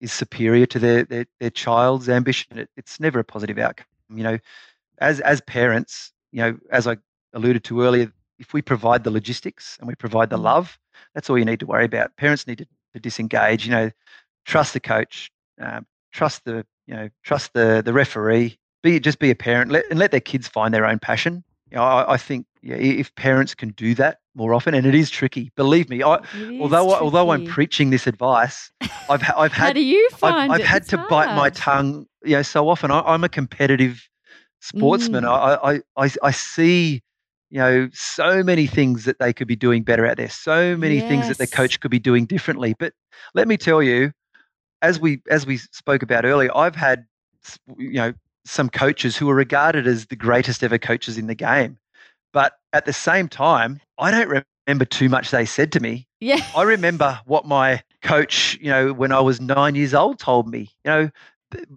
is 0.00 0.12
superior 0.12 0.66
to 0.66 0.78
their 0.78 1.04
their, 1.04 1.26
their 1.40 1.50
child's 1.50 2.08
ambition, 2.08 2.58
it, 2.58 2.70
it's 2.76 3.00
never 3.00 3.18
a 3.18 3.24
positive 3.24 3.58
outcome. 3.58 3.86
You 4.14 4.22
know, 4.24 4.38
as 4.98 5.20
as 5.20 5.40
parents, 5.42 6.12
you 6.32 6.40
know, 6.40 6.58
as 6.70 6.86
I 6.86 6.96
alluded 7.34 7.64
to 7.64 7.82
earlier, 7.82 8.12
if 8.38 8.52
we 8.52 8.62
provide 8.62 9.04
the 9.04 9.10
logistics 9.10 9.76
and 9.78 9.88
we 9.88 9.94
provide 9.94 10.30
the 10.30 10.38
mm. 10.38 10.44
love, 10.44 10.78
that's 11.14 11.28
all 11.28 11.38
you 11.38 11.44
need 11.44 11.60
to 11.60 11.66
worry 11.66 11.84
about. 11.84 12.16
Parents 12.16 12.46
need 12.46 12.58
to, 12.58 12.66
to 12.94 13.00
disengage. 13.00 13.66
You 13.66 13.72
know, 13.72 13.90
trust 14.44 14.72
the 14.72 14.80
coach, 14.80 15.30
uh, 15.60 15.80
trust 16.12 16.44
the 16.44 16.64
you 16.86 16.94
know, 16.94 17.08
trust 17.22 17.52
the 17.52 17.82
the 17.84 17.92
referee. 17.92 18.58
Be 18.82 19.00
just 19.00 19.18
be 19.18 19.30
a 19.30 19.34
parent 19.34 19.70
let, 19.70 19.84
and 19.90 19.98
let 19.98 20.12
their 20.12 20.20
kids 20.20 20.48
find 20.48 20.72
their 20.72 20.86
own 20.86 20.98
passion. 20.98 21.44
You 21.70 21.76
know, 21.76 21.82
I, 21.82 22.14
I 22.14 22.16
think 22.16 22.46
yeah, 22.62 22.76
if 22.76 23.14
parents 23.14 23.54
can 23.54 23.70
do 23.70 23.94
that 23.94 24.18
more 24.34 24.54
often, 24.54 24.74
and 24.74 24.86
it 24.86 24.94
is 24.94 25.10
tricky. 25.10 25.50
Believe 25.56 25.88
me, 25.88 26.02
I, 26.02 26.20
although 26.60 26.88
tricky. 26.88 27.02
although 27.02 27.30
I'm 27.30 27.46
preaching 27.46 27.90
this 27.90 28.06
advice, 28.06 28.70
I've 29.08 29.22
I've 29.36 29.52
had 29.52 29.66
How 29.68 29.72
do 29.72 29.82
you 29.82 30.08
find 30.10 30.52
I've, 30.52 30.60
I've 30.60 30.66
had 30.66 30.86
to 30.88 30.96
hard. 30.96 31.10
bite 31.10 31.36
my 31.36 31.50
tongue. 31.50 32.06
You 32.24 32.36
know, 32.36 32.42
so 32.42 32.68
often 32.68 32.90
I, 32.90 33.14
am 33.14 33.24
a 33.24 33.28
competitive 33.28 34.08
sportsman. 34.60 35.24
Mm. 35.24 35.28
I, 35.28 35.72
I 35.72 36.04
I 36.04 36.10
I 36.22 36.30
see 36.30 37.02
you 37.50 37.58
know 37.58 37.88
so 37.92 38.42
many 38.42 38.66
things 38.66 39.04
that 39.04 39.18
they 39.18 39.32
could 39.32 39.48
be 39.48 39.56
doing 39.56 39.82
better 39.82 40.06
out 40.06 40.16
there. 40.16 40.30
So 40.30 40.76
many 40.76 40.96
yes. 40.96 41.08
things 41.08 41.28
that 41.28 41.38
the 41.38 41.46
coach 41.46 41.80
could 41.80 41.90
be 41.90 42.00
doing 42.00 42.26
differently. 42.26 42.74
But 42.78 42.92
let 43.34 43.48
me 43.48 43.56
tell 43.56 43.82
you, 43.82 44.12
as 44.82 45.00
we 45.00 45.20
as 45.30 45.46
we 45.46 45.58
spoke 45.58 46.02
about 46.02 46.24
earlier, 46.24 46.50
I've 46.56 46.76
had 46.76 47.06
you 47.76 47.92
know 47.92 48.12
some 48.44 48.68
coaches 48.68 49.16
who 49.16 49.28
are 49.28 49.34
regarded 49.34 49.86
as 49.86 50.06
the 50.06 50.16
greatest 50.16 50.62
ever 50.62 50.78
coaches 50.78 51.18
in 51.18 51.26
the 51.26 51.34
game 51.34 51.78
but 52.32 52.54
at 52.72 52.84
the 52.84 52.92
same 52.92 53.28
time, 53.28 53.80
I 53.98 54.10
don't 54.10 54.44
remember 54.66 54.84
too 54.84 55.08
much 55.08 55.30
they 55.30 55.44
said 55.44 55.72
to 55.72 55.80
me. 55.80 56.06
Yeah. 56.20 56.44
I 56.56 56.62
remember 56.62 57.20
what 57.26 57.46
my 57.46 57.82
coach, 58.02 58.58
you 58.60 58.70
know, 58.70 58.92
when 58.92 59.12
I 59.12 59.20
was 59.20 59.40
nine 59.40 59.74
years 59.74 59.94
old 59.94 60.18
told 60.18 60.48
me. 60.48 60.70
You 60.84 60.90
know, 60.90 61.10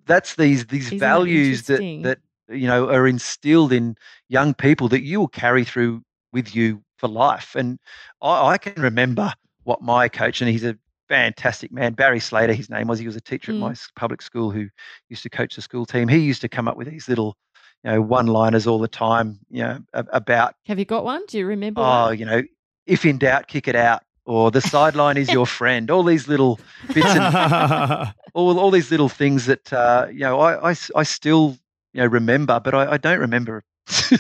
that's 0.06 0.36
these 0.36 0.66
these 0.66 0.88
Isn't 0.88 1.00
values 1.00 1.64
that 1.64 1.80
that 2.04 2.20
you 2.52 2.68
know, 2.68 2.90
are 2.90 3.08
instilled 3.08 3.72
in 3.74 3.96
young 4.30 4.54
people 4.54 4.88
that 4.90 5.04
you 5.04 5.20
will 5.20 5.28
carry 5.28 5.64
through 5.64 6.02
with 6.34 6.56
you 6.56 6.84
for 6.98 7.08
life. 7.08 7.56
And 7.56 7.80
I, 8.22 8.50
I 8.50 8.58
can 8.58 8.82
remember 8.82 9.34
what 9.64 9.82
my 9.82 10.10
coach, 10.10 10.42
and 10.42 10.50
he's 10.50 10.64
a 10.64 10.78
fantastic 11.10 11.72
man, 11.72 11.94
Barry 11.94 12.20
Slater, 12.20 12.54
his 12.54 12.70
name 12.70 12.88
was. 12.88 13.00
He 13.00 13.06
was 13.06 13.16
a 13.16 13.22
teacher 13.22 13.52
mm. 13.52 13.56
at 13.56 13.62
my 13.62 13.76
public 13.96 14.22
school 14.22 14.52
who 14.52 14.68
used 15.10 15.24
to 15.24 15.30
coach 15.30 15.56
the 15.56 15.62
school 15.62 15.86
team. 15.86 16.08
He 16.08 16.20
used 16.20 16.42
to 16.42 16.50
come 16.50 16.68
up 16.68 16.78
with 16.78 16.90
these 16.90 17.08
little 17.08 17.36
you 17.84 17.92
know, 17.92 18.02
one-liners 18.02 18.68
all 18.68 18.80
the 18.80 18.88
time, 18.88 19.40
you 19.50 19.64
know, 19.64 19.80
about. 19.94 20.56
Have 20.66 20.80
you 20.80 20.86
got 20.86 21.04
one? 21.04 21.24
Do 21.28 21.38
you 21.38 21.46
remember? 21.46 21.82
Oh, 21.82 22.06
one? 22.06 22.20
you 22.20 22.26
know, 22.26 22.44
if 22.86 23.06
in 23.06 23.18
doubt, 23.18 23.48
kick 23.48 23.68
it 23.68 23.76
out, 23.76 24.04
or 24.26 24.52
the 24.52 24.62
sideline 24.62 25.18
is 25.18 25.32
your 25.32 25.46
friend. 25.46 25.90
All 25.90 26.04
these 26.04 26.28
little 26.28 26.60
bits 26.94 27.08
and 27.08 27.36
all 28.34 28.60
all 28.60 28.72
these 28.72 28.92
little 28.92 29.10
things 29.10 29.46
that 29.48 29.72
uh, 29.74 30.08
you 30.12 30.20
know, 30.20 30.40
I, 30.40 30.72
I, 30.72 30.76
I 30.96 31.04
still 31.04 31.58
you 31.94 32.02
know 32.02 32.08
remember, 32.08 32.60
but 32.60 32.74
I, 32.74 32.94
I 32.94 32.98
don't 32.98 33.20
remember. 33.20 33.64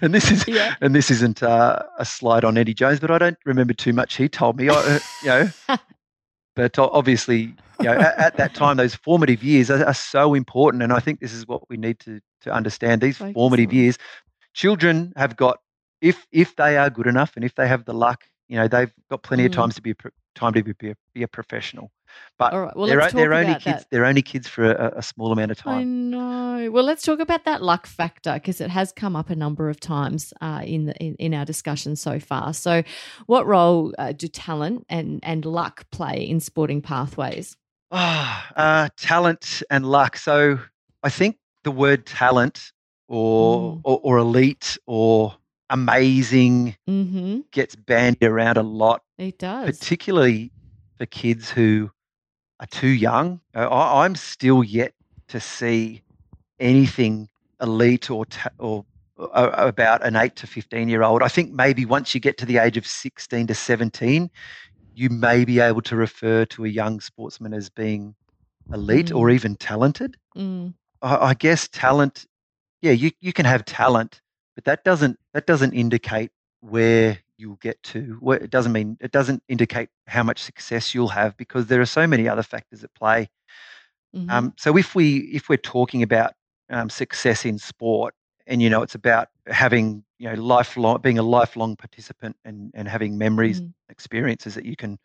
and 0.00 0.14
this 0.14 0.30
is 0.30 0.46
yeah. 0.46 0.76
and 0.80 0.94
this 0.94 1.10
isn't 1.10 1.42
uh, 1.42 1.82
a 1.98 2.04
slide 2.04 2.44
on 2.44 2.56
Eddie 2.56 2.74
Jones, 2.74 3.00
but 3.00 3.10
I 3.10 3.18
don't 3.18 3.38
remember 3.44 3.74
too 3.74 3.92
much 3.92 4.16
he 4.16 4.28
told 4.28 4.56
me. 4.56 4.68
I, 4.68 4.74
uh, 4.74 4.98
you 5.22 5.28
know, 5.28 5.50
but 6.58 6.76
obviously, 6.76 7.54
you 7.78 7.84
know, 7.84 7.92
at, 7.92 8.18
at, 8.18 8.36
that 8.36 8.52
time, 8.52 8.78
those 8.78 8.96
formative 8.96 9.44
years 9.44 9.70
are, 9.70 9.86
are, 9.86 9.94
so 9.94 10.34
important, 10.34 10.82
and 10.82 10.92
I 10.92 10.98
think 10.98 11.20
this 11.20 11.32
is 11.32 11.46
what 11.46 11.70
we 11.70 11.76
need 11.76 12.00
to 12.00 12.20
to 12.40 12.52
understand. 12.52 13.00
These 13.00 13.18
Focus 13.18 13.34
formative 13.34 13.68
on. 13.68 13.76
years, 13.76 13.98
children 14.54 15.12
have 15.14 15.36
got 15.36 15.60
if 16.00 16.26
if 16.32 16.56
they 16.56 16.76
are 16.76 16.90
good 16.90 17.06
enough 17.06 17.36
and 17.36 17.44
if 17.44 17.54
they 17.54 17.68
have 17.68 17.84
the 17.84 17.92
luck, 17.94 18.24
you 18.48 18.56
know, 18.56 18.66
they've 18.66 18.92
got 19.08 19.22
plenty 19.22 19.44
mm. 19.44 19.46
of 19.46 19.52
times 19.52 19.76
to 19.76 19.82
be 19.82 19.92
a, 19.92 19.94
time 20.34 20.52
to 20.54 20.64
be 20.64 20.90
a, 20.90 20.94
be 21.14 21.22
a 21.22 21.28
professional. 21.28 21.92
But 22.38 22.76
well, 22.76 22.86
they're, 22.86 23.10
they're 23.10 23.34
only 23.34 23.54
kids. 23.54 23.64
That. 23.64 23.86
They're 23.90 24.04
only 24.04 24.22
kids 24.22 24.46
for 24.46 24.70
a, 24.70 24.98
a, 24.98 25.02
small 25.02 25.32
amount 25.32 25.50
of 25.50 25.58
time. 25.58 25.78
I 25.78 25.82
know. 25.82 26.70
Well, 26.70 26.84
let's 26.84 27.02
talk 27.02 27.18
about 27.18 27.44
that 27.46 27.62
luck 27.62 27.84
factor 27.84 28.34
because 28.34 28.60
it 28.60 28.70
has 28.70 28.92
come 28.92 29.16
up 29.16 29.28
a 29.28 29.34
number 29.34 29.68
of 29.68 29.80
times 29.80 30.32
uh, 30.40 30.62
in, 30.64 30.86
the, 30.86 30.94
in, 30.98 31.16
in 31.16 31.34
our 31.34 31.44
discussion 31.44 31.96
so 31.96 32.20
far. 32.20 32.54
So, 32.54 32.84
what 33.26 33.44
role 33.44 33.92
uh, 33.98 34.12
do 34.12 34.28
talent 34.28 34.86
and 34.88 35.18
and 35.24 35.44
luck 35.44 35.90
play 35.90 36.28
in 36.28 36.38
sporting 36.38 36.80
pathways? 36.80 37.56
Oh, 37.90 38.44
uh, 38.56 38.88
talent 38.96 39.64
and 39.68 39.84
luck. 39.84 40.16
So, 40.16 40.60
I 41.02 41.10
think 41.10 41.38
the 41.64 41.72
word 41.72 42.06
talent 42.06 42.70
or 43.08 43.74
mm. 43.74 43.80
or, 43.82 44.00
or, 44.04 44.18
elite 44.18 44.78
or 44.86 45.34
amazing 45.70 46.76
mm-hmm. 46.88 47.40
gets 47.50 47.74
bandied 47.74 48.22
around 48.22 48.58
a 48.58 48.62
lot. 48.62 49.02
It 49.18 49.38
does, 49.38 49.76
particularly 49.76 50.52
for 50.98 51.06
kids 51.06 51.50
who 51.50 51.90
are 52.60 52.66
too 52.66 52.88
young. 52.88 53.40
I, 53.54 54.04
am 54.04 54.14
still 54.14 54.64
yet 54.64 54.92
to 55.28 55.40
see 55.40 56.02
anything 56.58 57.28
elite 57.60 58.10
or 58.10 58.26
ta- 58.26 58.50
or 58.58 58.84
uh, 59.18 59.50
about 59.56 60.04
an 60.04 60.16
eight 60.16 60.36
to 60.36 60.46
fifteen 60.46 60.88
year 60.88 61.02
old. 61.02 61.22
I 61.22 61.28
think 61.28 61.52
maybe 61.52 61.84
once 61.84 62.14
you 62.14 62.20
get 62.20 62.38
to 62.38 62.46
the 62.46 62.58
age 62.58 62.76
of 62.76 62.86
sixteen 62.86 63.46
to 63.48 63.54
seventeen, 63.54 64.30
you 64.94 65.10
may 65.10 65.44
be 65.44 65.60
able 65.60 65.82
to 65.82 65.96
refer 65.96 66.44
to 66.46 66.64
a 66.64 66.68
young 66.68 67.00
sportsman 67.00 67.54
as 67.54 67.68
being 67.68 68.14
elite 68.72 69.06
mm. 69.06 69.16
or 69.16 69.30
even 69.30 69.56
talented. 69.56 70.16
Mm. 70.36 70.74
I, 71.02 71.16
I 71.16 71.34
guess 71.34 71.68
talent, 71.68 72.26
yeah, 72.82 72.92
you 72.92 73.10
you 73.20 73.32
can 73.32 73.44
have 73.46 73.64
talent, 73.64 74.20
but 74.54 74.64
that 74.64 74.84
doesn't 74.84 75.18
that 75.34 75.46
doesn't 75.46 75.72
indicate 75.72 76.30
where 76.60 77.18
you'll 77.38 77.56
get 77.56 77.82
to. 77.84 78.18
Well, 78.20 78.38
It 78.38 78.50
doesn't 78.50 78.72
mean 78.72 78.96
it 79.00 79.12
doesn't 79.12 79.42
indicate 79.48 79.88
how 80.06 80.22
much 80.22 80.42
success 80.42 80.94
you'll 80.94 81.08
have 81.08 81.36
because 81.36 81.66
there 81.66 81.80
are 81.80 81.86
so 81.86 82.06
many 82.06 82.28
other 82.28 82.42
factors 82.42 82.84
at 82.84 82.92
play. 82.94 83.30
Mm-hmm. 84.14 84.30
Um, 84.30 84.54
so 84.56 84.76
if 84.76 84.94
we 84.94 85.18
if 85.32 85.48
we're 85.48 85.56
talking 85.56 86.02
about 86.02 86.32
um, 86.70 86.90
success 86.90 87.44
in 87.44 87.58
sport, 87.58 88.14
and 88.46 88.60
you 88.60 88.68
know 88.68 88.82
it's 88.82 88.94
about 88.94 89.28
having 89.46 90.04
you 90.18 90.28
know 90.28 90.34
lifelong 90.34 91.00
being 91.00 91.18
a 91.18 91.22
lifelong 91.22 91.76
participant 91.76 92.36
and 92.44 92.70
and 92.74 92.88
having 92.88 93.16
memories, 93.16 93.60
mm. 93.60 93.72
experiences 93.88 94.54
that 94.54 94.64
you 94.64 94.76
can 94.76 94.98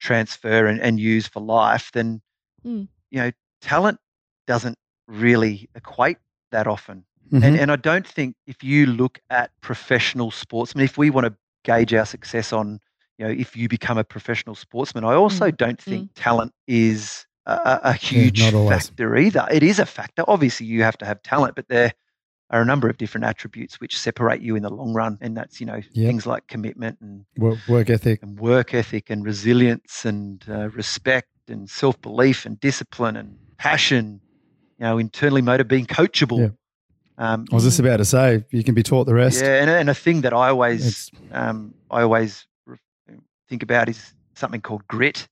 transfer 0.00 0.66
and, 0.66 0.80
and 0.80 1.00
use 1.00 1.26
for 1.26 1.40
life, 1.40 1.90
then 1.92 2.20
mm. 2.64 2.86
you 3.10 3.20
know 3.20 3.30
talent 3.60 3.98
doesn't 4.46 4.78
really 5.06 5.68
equate 5.74 6.18
that 6.50 6.66
often. 6.66 7.04
Mm-hmm. 7.32 7.44
And, 7.44 7.60
and 7.60 7.72
I 7.72 7.76
don't 7.76 8.06
think 8.06 8.34
if 8.46 8.64
you 8.64 8.86
look 8.86 9.20
at 9.30 9.52
professional 9.60 10.32
sportsmen, 10.32 10.84
if 10.84 10.98
we 10.98 11.10
want 11.10 11.26
to 11.26 11.34
gauge 11.64 11.94
our 11.94 12.06
success 12.06 12.52
on, 12.52 12.80
you 13.18 13.26
know, 13.26 13.30
if 13.30 13.56
you 13.56 13.68
become 13.68 13.98
a 13.98 14.04
professional 14.04 14.54
sportsman. 14.54 15.04
I 15.04 15.14
also 15.14 15.50
mm. 15.50 15.56
don't 15.56 15.80
think 15.80 16.10
mm. 16.10 16.12
talent 16.14 16.52
is 16.66 17.26
a, 17.46 17.80
a 17.84 17.92
huge 17.92 18.40
yeah, 18.40 18.68
factor 18.68 19.16
either. 19.16 19.46
It 19.50 19.62
is 19.62 19.78
a 19.78 19.86
factor. 19.86 20.24
Obviously, 20.28 20.66
you 20.66 20.82
have 20.82 20.98
to 20.98 21.06
have 21.06 21.22
talent, 21.22 21.54
but 21.56 21.68
there 21.68 21.92
are 22.50 22.60
a 22.60 22.64
number 22.64 22.88
of 22.88 22.98
different 22.98 23.24
attributes 23.24 23.80
which 23.80 23.98
separate 23.98 24.42
you 24.42 24.56
in 24.56 24.62
the 24.62 24.70
long 24.70 24.92
run, 24.92 25.18
and 25.20 25.36
that's 25.36 25.60
you 25.60 25.66
know 25.66 25.76
yep. 25.92 26.06
things 26.06 26.26
like 26.26 26.46
commitment 26.48 26.98
and 27.00 27.24
work, 27.36 27.58
work, 27.68 27.90
ethic, 27.90 28.22
and 28.22 28.38
work 28.38 28.74
ethic, 28.74 29.10
and 29.10 29.24
resilience, 29.24 30.04
and 30.04 30.44
uh, 30.48 30.68
respect, 30.70 31.28
and 31.48 31.68
self 31.70 32.00
belief, 32.00 32.46
and 32.46 32.58
discipline, 32.60 33.16
and 33.16 33.36
passion. 33.58 34.20
You 34.78 34.86
know, 34.86 34.98
internally 34.98 35.42
motivated, 35.42 35.68
being 35.68 35.86
coachable. 35.86 36.56
Um, 37.20 37.44
I 37.52 37.54
was 37.54 37.64
just 37.64 37.78
about 37.78 37.98
to 37.98 38.04
say 38.06 38.42
you 38.50 38.64
can 38.64 38.74
be 38.74 38.82
taught 38.82 39.04
the 39.04 39.12
rest. 39.12 39.42
Yeah, 39.42 39.60
and, 39.60 39.68
and 39.68 39.90
a 39.90 39.94
thing 39.94 40.22
that 40.22 40.32
I 40.32 40.48
always 40.48 41.10
um, 41.32 41.74
I 41.90 42.00
always 42.00 42.46
think 43.46 43.62
about 43.62 43.90
is 43.90 44.14
something 44.34 44.62
called 44.62 44.86
grit. 44.88 45.28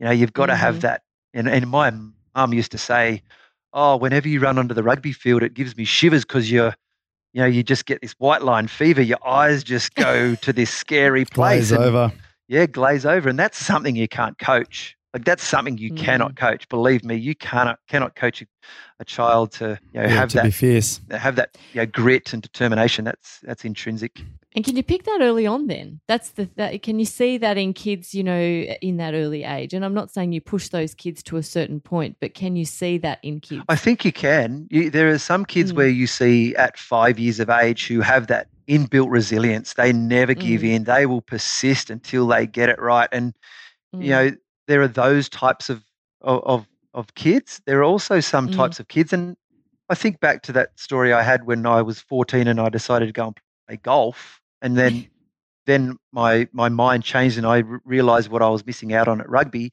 You 0.00 0.06
know, 0.06 0.12
you've 0.12 0.32
got 0.32 0.44
mm-hmm. 0.44 0.52
to 0.52 0.56
have 0.56 0.80
that. 0.80 1.02
And, 1.34 1.46
and 1.46 1.68
my 1.68 1.92
mum 2.34 2.54
used 2.54 2.72
to 2.72 2.78
say, 2.78 3.22
"Oh, 3.74 3.98
whenever 3.98 4.26
you 4.28 4.40
run 4.40 4.58
onto 4.58 4.72
the 4.72 4.82
rugby 4.82 5.12
field, 5.12 5.42
it 5.42 5.52
gives 5.52 5.76
me 5.76 5.84
shivers 5.84 6.24
because 6.24 6.50
you're." 6.50 6.74
You 7.34 7.42
know, 7.42 7.48
you 7.48 7.62
just 7.62 7.84
get 7.84 8.00
this 8.00 8.12
white 8.12 8.40
line 8.40 8.66
fever. 8.66 9.02
Your 9.02 9.18
eyes 9.26 9.62
just 9.62 9.94
go 9.94 10.36
to 10.36 10.52
this 10.54 10.70
scary 10.70 11.24
place. 11.34 11.68
Glaze 11.68 11.72
and, 11.72 11.84
over. 11.84 12.12
Yeah, 12.48 12.64
glaze 12.64 13.04
over. 13.04 13.28
And 13.28 13.38
that's 13.38 13.58
something 13.58 13.94
you 13.94 14.08
can't 14.08 14.38
coach. 14.38 14.96
Like 15.16 15.24
that's 15.24 15.44
something 15.44 15.78
you 15.78 15.92
mm. 15.92 15.96
cannot 15.96 16.36
coach. 16.36 16.68
Believe 16.68 17.02
me, 17.02 17.14
you 17.14 17.34
cannot 17.34 17.78
cannot 17.88 18.14
coach 18.16 18.42
a, 18.42 18.46
a 19.00 19.04
child 19.06 19.50
to 19.52 19.80
you 19.94 20.00
know 20.00 20.06
yeah, 20.06 20.08
have 20.08 20.28
to 20.28 20.36
that 20.36 20.44
be 20.44 20.50
fierce, 20.50 21.00
have 21.10 21.36
that 21.36 21.56
you 21.72 21.80
know, 21.80 21.86
grit 21.86 22.34
and 22.34 22.42
determination. 22.42 23.06
That's 23.06 23.40
that's 23.40 23.64
intrinsic. 23.64 24.20
And 24.54 24.62
can 24.62 24.76
you 24.76 24.82
pick 24.82 25.04
that 25.04 25.20
early 25.22 25.46
on? 25.46 25.68
Then 25.68 26.00
that's 26.06 26.32
the 26.32 26.50
that, 26.56 26.82
can 26.82 26.98
you 26.98 27.06
see 27.06 27.38
that 27.38 27.56
in 27.56 27.72
kids? 27.72 28.14
You 28.14 28.24
know, 28.24 28.38
in 28.38 28.98
that 28.98 29.14
early 29.14 29.44
age. 29.44 29.72
And 29.72 29.86
I'm 29.86 29.94
not 29.94 30.10
saying 30.10 30.32
you 30.32 30.42
push 30.42 30.68
those 30.68 30.92
kids 30.92 31.22
to 31.22 31.38
a 31.38 31.42
certain 31.42 31.80
point, 31.80 32.18
but 32.20 32.34
can 32.34 32.54
you 32.54 32.66
see 32.66 32.98
that 32.98 33.18
in 33.22 33.40
kids? 33.40 33.64
I 33.70 33.76
think 33.76 34.04
you 34.04 34.12
can. 34.12 34.68
You, 34.70 34.90
there 34.90 35.08
are 35.08 35.18
some 35.18 35.46
kids 35.46 35.72
mm. 35.72 35.76
where 35.76 35.88
you 35.88 36.06
see 36.06 36.54
at 36.56 36.76
five 36.76 37.18
years 37.18 37.40
of 37.40 37.48
age 37.48 37.86
who 37.86 38.02
have 38.02 38.26
that 38.26 38.48
inbuilt 38.68 39.08
resilience. 39.08 39.72
They 39.72 39.94
never 39.94 40.34
give 40.34 40.60
mm. 40.60 40.74
in. 40.74 40.84
They 40.84 41.06
will 41.06 41.22
persist 41.22 41.88
until 41.88 42.26
they 42.26 42.46
get 42.46 42.68
it 42.68 42.78
right. 42.78 43.08
And 43.12 43.32
mm. 43.94 44.04
you 44.04 44.10
know 44.10 44.30
there 44.66 44.82
are 44.82 44.88
those 44.88 45.28
types 45.28 45.68
of 45.70 45.84
of 46.22 46.66
of 46.94 47.14
kids. 47.14 47.60
There 47.66 47.80
are 47.80 47.84
also 47.84 48.20
some 48.20 48.48
mm. 48.48 48.56
types 48.56 48.80
of 48.80 48.88
kids, 48.88 49.12
and 49.12 49.36
I 49.88 49.94
think 49.94 50.20
back 50.20 50.42
to 50.44 50.52
that 50.52 50.78
story 50.78 51.12
I 51.12 51.22
had 51.22 51.46
when 51.46 51.66
I 51.66 51.82
was 51.82 52.00
14 52.00 52.48
and 52.48 52.60
I 52.60 52.68
decided 52.68 53.06
to 53.06 53.12
go 53.12 53.26
and 53.26 53.36
play 53.68 53.76
golf, 53.76 54.40
and 54.62 54.76
then 54.76 55.06
then 55.66 55.98
my 56.12 56.48
my 56.52 56.68
mind 56.68 57.04
changed 57.04 57.38
and 57.38 57.46
I 57.46 57.58
realized 57.84 58.30
what 58.30 58.42
I 58.42 58.48
was 58.48 58.64
missing 58.66 58.92
out 58.92 59.08
on 59.08 59.20
at 59.20 59.28
rugby. 59.28 59.72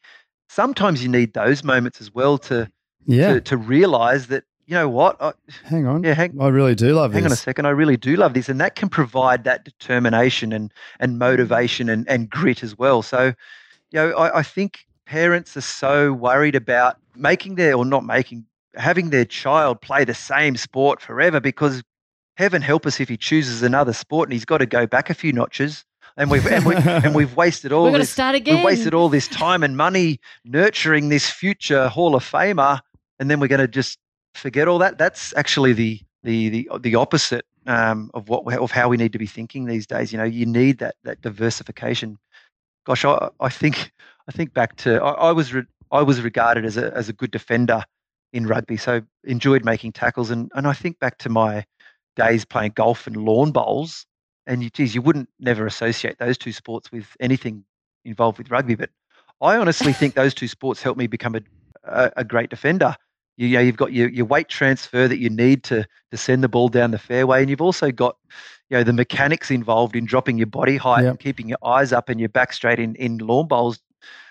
Sometimes 0.50 1.02
you 1.02 1.10
need 1.10 1.34
those 1.34 1.64
moments 1.64 2.02
as 2.02 2.14
well 2.14 2.38
to 2.40 2.70
yeah. 3.06 3.34
to, 3.34 3.42
to 3.42 3.58
realize 3.58 4.28
that 4.28 4.44
you 4.66 4.76
know 4.76 4.88
what? 4.88 5.22
I, 5.22 5.34
hang 5.66 5.86
on. 5.86 6.04
Yeah, 6.04 6.14
hang, 6.14 6.40
I 6.40 6.48
really 6.48 6.76
do 6.76 6.94
love 6.94 7.12
hang 7.12 7.24
this. 7.24 7.24
Hang 7.24 7.32
on 7.32 7.34
a 7.34 7.36
second. 7.36 7.66
I 7.66 7.72
really 7.72 7.98
do 7.98 8.16
love 8.16 8.34
this. 8.34 8.48
And 8.48 8.62
that 8.62 8.76
can 8.76 8.88
provide 8.88 9.44
that 9.44 9.66
determination 9.66 10.54
and, 10.54 10.72
and 11.00 11.20
motivation 11.20 11.90
and, 11.90 12.08
and 12.08 12.30
grit 12.30 12.64
as 12.64 12.78
well. 12.78 13.02
So 13.02 13.34
you 13.94 14.00
know, 14.00 14.12
I, 14.14 14.40
I 14.40 14.44
think 14.44 14.86
parents 15.06 15.56
are 15.56 15.62
so 15.62 16.12
worried 16.12 16.56
about 16.56 16.98
making 17.16 17.56
their 17.56 17.76
or 17.76 17.86
not 17.86 18.04
making 18.04 18.46
having 18.76 19.12
their 19.12 19.26
child 19.26 19.82
play 19.82 20.04
the 20.04 20.16
same 20.16 20.58
sport 20.58 21.00
forever 21.00 21.40
because 21.40 21.84
heaven 22.36 22.62
help 22.64 22.88
us 22.88 23.00
if 23.00 23.08
he 23.08 23.16
chooses 23.16 23.62
another 23.62 23.94
sport 23.94 24.28
and 24.28 24.34
he's 24.34 24.46
got 24.46 24.58
to 24.58 24.66
go 24.66 24.88
back 24.88 25.12
a 25.12 25.14
few 25.14 25.32
notches. 25.32 25.86
And 26.18 26.30
we've 26.30 26.46
and, 26.46 26.66
we, 26.66 26.76
and 26.76 27.16
we've 27.16 27.36
wasted 27.36 27.72
all 27.72 27.86
We've 27.86 27.94
this 27.94 28.10
start 28.10 28.36
again. 28.36 28.56
we've 28.56 28.66
wasted 28.66 28.94
all 28.94 29.10
this 29.10 29.28
time 29.28 29.64
and 29.64 29.78
money 29.78 30.20
nurturing 30.44 31.10
this 31.10 31.30
future 31.30 31.88
Hall 31.88 32.16
of 32.16 32.24
Famer 32.24 32.82
and 33.20 33.30
then 33.30 33.40
we're 33.40 33.48
going 33.48 33.62
to 33.62 33.68
just 33.68 34.00
forget 34.34 34.68
all 34.68 34.80
that. 34.80 34.98
That's 34.98 35.34
actually 35.38 35.74
the 35.74 36.02
the 36.24 36.50
the, 36.50 36.70
the 36.80 36.96
opposite 36.96 37.46
um, 37.68 38.10
of 38.14 38.30
what 38.30 38.52
of 38.58 38.72
how 38.72 38.90
we 38.90 38.98
need 38.98 39.14
to 39.14 39.20
be 39.20 39.28
thinking 39.28 39.66
these 39.66 39.86
days. 39.86 40.12
You 40.12 40.18
know 40.18 40.24
you 40.24 40.46
need 40.46 40.80
that 40.80 40.96
that 41.04 41.22
diversification 41.22 42.18
gosh, 42.86 43.06
I, 43.06 43.30
I 43.40 43.50
think 43.50 43.92
I 44.28 44.32
think 44.32 44.54
back 44.54 44.76
to 44.78 45.02
I, 45.02 45.30
I 45.30 45.32
was 45.32 45.54
re, 45.54 45.64
I 45.92 46.02
was 46.02 46.22
regarded 46.22 46.66
as 46.66 46.78
a 46.78 46.94
as 46.96 47.10
a 47.10 47.14
good 47.14 47.32
defender 47.32 47.84
in 48.32 48.48
rugby, 48.48 48.78
so 48.78 49.02
enjoyed 49.24 49.64
making 49.64 49.94
tackles, 49.94 50.30
and 50.30 50.52
and 50.56 50.68
I 50.68 50.74
think 50.74 51.00
back 51.00 51.18
to 51.20 51.30
my 51.30 51.66
days 52.16 52.46
playing 52.46 52.74
golf 52.76 53.08
and 53.08 53.18
lawn 53.18 53.52
bowls, 53.52 54.06
and 54.46 54.64
you, 54.64 54.70
geez, 54.70 54.94
you 54.94 55.02
wouldn't 55.02 55.30
never 55.40 55.66
associate 55.66 56.18
those 56.20 56.38
two 56.38 56.52
sports 56.52 56.92
with 56.92 57.08
anything 57.20 57.64
involved 58.06 58.38
with 58.38 58.52
rugby, 58.52 58.76
but 58.76 58.90
I 59.42 59.58
honestly 59.58 59.94
think 59.94 60.14
those 60.16 60.34
two 60.34 60.48
sports 60.48 60.82
helped 60.82 61.00
me 61.00 61.08
become 61.08 61.36
a, 61.36 61.42
a, 61.84 62.12
a 62.18 62.24
great 62.24 62.50
defender. 62.50 62.96
You, 63.38 63.48
you 63.48 63.58
know, 63.58 63.62
you've 63.64 63.78
got 63.78 63.94
your, 63.94 64.10
your 64.10 64.26
weight 64.26 64.48
transfer 64.50 65.08
that 65.08 65.18
you 65.18 65.30
need 65.30 65.64
to 65.66 65.86
to 66.12 66.18
send 66.18 66.44
the 66.44 66.50
ball 66.50 66.70
down 66.70 66.92
the 66.92 67.00
fairway, 67.00 67.42
and 67.42 67.50
you've 67.50 67.62
also 67.62 67.92
got 67.92 68.16
you 68.70 68.78
know 68.78 68.84
the 68.84 68.94
mechanics 68.94 69.52
involved 69.52 69.96
in 69.96 70.06
dropping 70.06 70.38
your 70.38 70.48
body 70.48 70.78
height 70.78 71.04
Yep. 71.04 71.10
and 71.12 71.20
keeping 71.20 71.50
your 71.50 71.58
eyes 71.66 71.92
up 71.94 72.10
and 72.10 72.20
your 72.20 72.30
back 72.30 72.54
straight 72.54 72.80
in 72.80 72.96
in 72.96 73.18
lawn 73.20 73.48
bowls. 73.48 73.80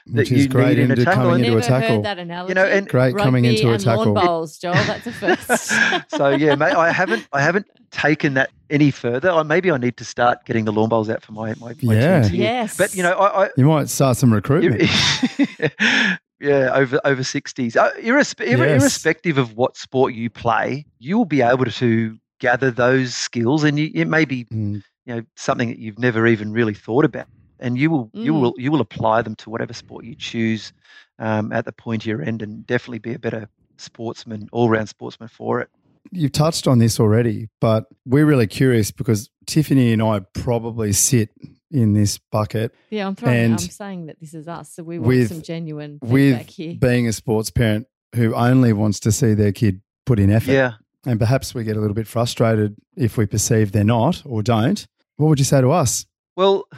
Which 0.04 0.30
that 0.30 0.34
is 0.36 0.42
you 0.44 0.48
great 0.50 0.76
need 0.76 0.78
in 0.80 0.90
a 0.90 0.94
into 0.94 1.04
tackle. 1.04 1.22
coming 1.22 1.34
And 1.36 1.44
into 1.44 1.58
a 1.58 1.62
tackle. 1.62 1.96
heard 1.96 2.04
that 2.04 2.18
analogy. 2.18 2.50
You 2.50 2.54
know, 2.56 2.64
and 2.66 2.88
Great 2.88 3.16
coming 3.16 3.44
Rugby 3.44 3.56
into 3.62 3.72
a 3.72 3.78
tackle. 3.78 4.12
Lawn 4.12 4.26
bowls, 4.26 4.58
Joel. 4.58 4.74
That's 4.74 5.06
a 5.06 5.12
first. 5.12 6.08
so 6.16 6.30
yeah, 6.30 6.56
mate, 6.56 6.74
I 6.74 6.90
haven't 6.90 7.28
I 7.32 7.40
haven't 7.40 7.66
taken 7.92 8.34
that 8.34 8.50
any 8.68 8.90
further. 8.90 9.30
Or 9.30 9.44
maybe 9.44 9.70
I 9.70 9.76
need 9.78 9.96
to 9.98 10.04
start 10.04 10.44
getting 10.44 10.64
the 10.64 10.72
lawn 10.72 10.88
bowls 10.88 11.08
out 11.08 11.22
for 11.22 11.30
my 11.32 11.54
my, 11.60 11.74
my 11.82 11.94
Yeah. 11.94 12.26
yes. 12.26 12.76
But 12.76 12.94
you 12.96 13.04
know, 13.04 13.12
I, 13.12 13.44
I 13.44 13.50
You 13.56 13.64
might 13.66 13.88
start 13.88 14.16
some 14.16 14.32
recruitment. 14.34 14.82
yeah, 16.42 16.70
over 16.74 17.00
over 17.04 17.22
sixties. 17.24 17.76
Uh, 17.76 17.90
irrespe- 18.00 18.46
Yes. 18.46 18.82
Irrespective 18.82 19.38
of 19.38 19.56
what 19.56 19.76
sport 19.76 20.12
you 20.14 20.28
play, 20.28 20.84
you 20.98 21.16
will 21.16 21.24
be 21.24 21.40
able 21.42 21.64
to 21.64 22.18
gather 22.40 22.70
those 22.70 23.14
skills, 23.14 23.62
and 23.64 23.78
you, 23.78 23.90
it 23.94 24.06
may 24.08 24.24
be 24.24 24.44
Mm. 24.46 24.82
you 25.06 25.14
know 25.14 25.22
something 25.36 25.68
that 25.68 25.78
you've 25.78 25.98
never 25.98 26.26
even 26.26 26.52
really 26.52 26.74
thought 26.74 27.04
about, 27.04 27.26
and 27.60 27.78
you 27.78 27.90
will 27.90 28.10
you 28.12 28.32
Mm. 28.34 28.40
will 28.40 28.54
you 28.58 28.70
will 28.72 28.80
apply 28.80 29.22
them 29.22 29.34
to 29.36 29.48
whatever 29.50 29.72
sport 29.72 30.04
you 30.04 30.14
choose 30.16 30.72
um, 31.18 31.52
at 31.52 31.64
the 31.64 31.72
pointier 31.72 32.26
end, 32.26 32.42
and 32.42 32.66
definitely 32.66 32.98
be 32.98 33.14
a 33.14 33.18
better 33.18 33.48
sportsman, 33.78 34.48
all 34.52 34.68
round 34.68 34.88
sportsman 34.88 35.28
for 35.28 35.60
it. 35.60 35.68
You've 36.10 36.32
touched 36.32 36.66
on 36.66 36.78
this 36.78 36.98
already, 36.98 37.48
but 37.60 37.84
we're 38.04 38.26
really 38.26 38.48
curious 38.48 38.90
because 38.90 39.30
Tiffany 39.46 39.92
and 39.92 40.02
I 40.02 40.20
probably 40.34 40.92
sit 40.92 41.30
in 41.72 41.94
this 41.94 42.18
bucket 42.30 42.74
yeah, 42.90 43.06
I'm 43.06 43.14
throwing. 43.16 43.36
and 43.36 43.52
I'm 43.54 43.58
saying 43.58 44.06
that 44.06 44.20
this 44.20 44.34
is 44.34 44.46
us, 44.46 44.72
so 44.74 44.82
we 44.82 44.98
want 44.98 45.08
with- 45.08 45.28
some 45.28 45.42
genuine 45.42 45.98
with 46.02 46.12
feedback 46.12 46.50
here. 46.50 46.74
being 46.74 47.08
a 47.08 47.12
sports 47.12 47.50
parent 47.50 47.86
who 48.14 48.34
only 48.34 48.72
wants 48.72 49.00
to 49.00 49.10
see 49.12 49.32
their 49.34 49.52
kid 49.52 49.80
put 50.04 50.18
in 50.18 50.30
effort. 50.30 50.52
Yeah. 50.52 50.72
And 51.06 51.18
perhaps 51.18 51.54
we 51.54 51.64
get 51.64 51.76
a 51.76 51.80
little 51.80 51.94
bit 51.94 52.06
frustrated 52.06 52.76
if 52.96 53.16
we 53.16 53.26
perceive 53.26 53.72
they're 53.72 53.82
not 53.84 54.22
or 54.24 54.42
don't. 54.42 54.86
What 55.16 55.28
would 55.28 55.38
you 55.38 55.44
say 55.44 55.60
to 55.60 55.70
us? 55.72 56.06
Well, 56.36 56.68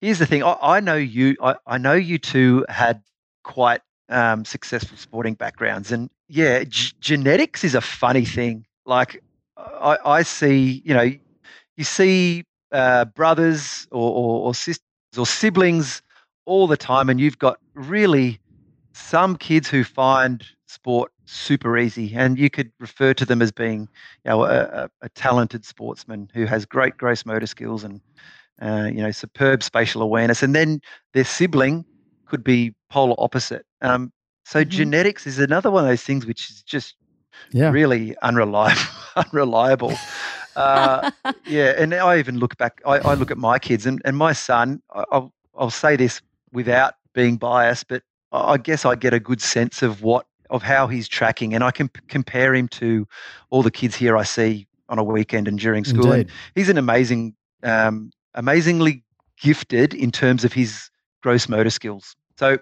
here's 0.00 0.18
the 0.18 0.26
thing. 0.26 0.42
I, 0.42 0.56
I 0.60 0.80
know 0.80 0.96
you. 0.96 1.36
I, 1.42 1.54
I 1.66 1.78
know 1.78 1.94
you 1.94 2.18
two 2.18 2.66
had 2.68 3.02
quite 3.44 3.80
um, 4.08 4.44
successful 4.44 4.96
sporting 4.98 5.34
backgrounds, 5.34 5.92
and 5.92 6.10
yeah, 6.28 6.64
g- 6.64 6.92
genetics 7.00 7.64
is 7.64 7.74
a 7.74 7.80
funny 7.80 8.24
thing. 8.24 8.66
Like 8.84 9.22
I, 9.56 9.96
I 10.04 10.22
see, 10.22 10.82
you 10.84 10.92
know, 10.94 11.10
you 11.76 11.84
see 11.84 12.44
uh, 12.72 13.04
brothers 13.06 13.86
or, 13.90 14.10
or, 14.10 14.46
or 14.48 14.54
sisters 14.54 14.82
or 15.16 15.26
siblings 15.26 16.02
all 16.46 16.66
the 16.66 16.76
time, 16.76 17.08
and 17.08 17.20
you've 17.20 17.38
got 17.38 17.58
really 17.74 18.40
some 18.94 19.36
kids 19.36 19.68
who 19.68 19.84
find 19.84 20.44
sport 20.66 21.12
super 21.26 21.76
easy, 21.78 22.14
and 22.14 22.38
you 22.38 22.50
could 22.50 22.72
refer 22.80 23.14
to 23.14 23.24
them 23.24 23.42
as 23.42 23.52
being, 23.52 23.82
you 24.24 24.30
know, 24.30 24.44
a, 24.44 24.88
a, 25.02 25.08
talented 25.10 25.64
sportsman 25.64 26.28
who 26.34 26.46
has 26.46 26.64
great 26.64 26.96
gross 26.96 27.24
motor 27.26 27.46
skills 27.46 27.84
and 27.84 28.00
uh, 28.60 28.88
you 28.92 29.00
know, 29.00 29.10
superb 29.10 29.62
spatial 29.62 30.02
awareness, 30.02 30.42
and 30.42 30.54
then 30.54 30.80
their 31.14 31.24
sibling 31.24 31.84
could 32.26 32.42
be 32.42 32.74
polar 32.90 33.14
opposite. 33.18 33.64
Um, 33.80 34.12
so 34.44 34.64
Mhm. 34.64 34.68
genetics 34.68 35.26
is 35.26 35.38
another 35.38 35.70
one 35.70 35.84
of 35.84 35.88
those 35.88 36.02
things 36.02 36.26
which 36.26 36.50
is 36.50 36.62
just 36.62 36.96
Yeah. 37.52 37.70
really 37.70 38.16
unreliable. 38.22 38.80
unreliable. 39.16 39.92
Uh, 40.56 41.10
yeah, 41.46 41.74
and 41.76 41.94
I 41.94 42.18
even 42.18 42.38
look 42.38 42.56
back. 42.56 42.80
I, 42.86 42.98
I 42.98 43.14
look 43.14 43.30
at 43.30 43.38
my 43.38 43.58
kids, 43.58 43.86
and, 43.86 44.00
and 44.04 44.16
my 44.16 44.32
son. 44.32 44.82
I'll 44.92 45.32
I'll 45.56 45.70
say 45.70 45.96
this 45.96 46.20
without 46.52 46.94
being 47.14 47.36
biased, 47.36 47.88
but 47.88 48.02
I 48.32 48.52
I 48.52 48.56
guess 48.58 48.84
I 48.84 48.94
get 48.94 49.14
a 49.14 49.20
good 49.20 49.40
sense 49.40 49.82
of 49.82 50.02
what 50.02 50.26
of 50.50 50.62
how 50.62 50.86
he's 50.86 51.08
tracking, 51.08 51.54
and 51.54 51.62
I 51.62 51.70
can 51.70 51.88
p- 51.88 52.00
compare 52.08 52.54
him 52.54 52.68
to 52.68 53.06
all 53.50 53.62
the 53.62 53.70
kids 53.70 53.94
here 53.94 54.16
I 54.16 54.24
see 54.24 54.66
on 54.88 54.98
a 54.98 55.04
weekend 55.04 55.48
and 55.48 55.58
during 55.58 55.84
school. 55.84 56.06
And 56.20 56.30
he's 56.54 56.68
an 56.70 56.78
amazing, 56.78 57.34
um, 57.62 58.10
amazingly 58.34 59.04
gifted 59.40 59.92
in 59.94 60.10
terms 60.10 60.44
of 60.44 60.52
his 60.52 60.90
gross 61.22 61.48
motor 61.48 61.70
skills. 61.70 62.16
So 62.38 62.58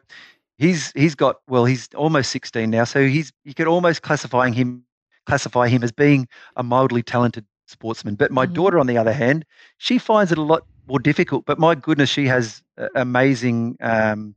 he's 0.58 0.92
he's 0.92 1.14
got 1.14 1.36
well, 1.48 1.64
he's 1.64 1.88
almost 1.94 2.30
sixteen 2.30 2.70
now. 2.70 2.84
So 2.84 3.06
he's 3.06 3.32
you 3.44 3.54
could 3.54 3.68
almost 3.68 4.02
classifying 4.02 4.52
him 4.52 4.84
classify 5.26 5.68
him 5.68 5.82
as 5.82 5.92
being 5.92 6.28
a 6.56 6.62
mildly 6.62 7.02
talented 7.02 7.44
sportsman. 7.66 8.14
But 8.16 8.30
my 8.30 8.46
Mhm. 8.46 8.46
daughter, 8.46 8.78
on 8.78 8.86
the 8.86 8.98
other 8.98 9.12
hand, 9.12 9.44
she 9.78 9.98
finds 9.98 10.32
it 10.32 10.38
a 10.38 10.42
lot 10.42 10.62
more 10.86 10.98
difficult. 11.00 11.44
But 11.46 11.58
my 11.58 11.74
goodness, 11.74 12.10
she 12.10 12.26
has 12.26 12.62
amazing. 12.94 13.76
Um, 13.80 14.34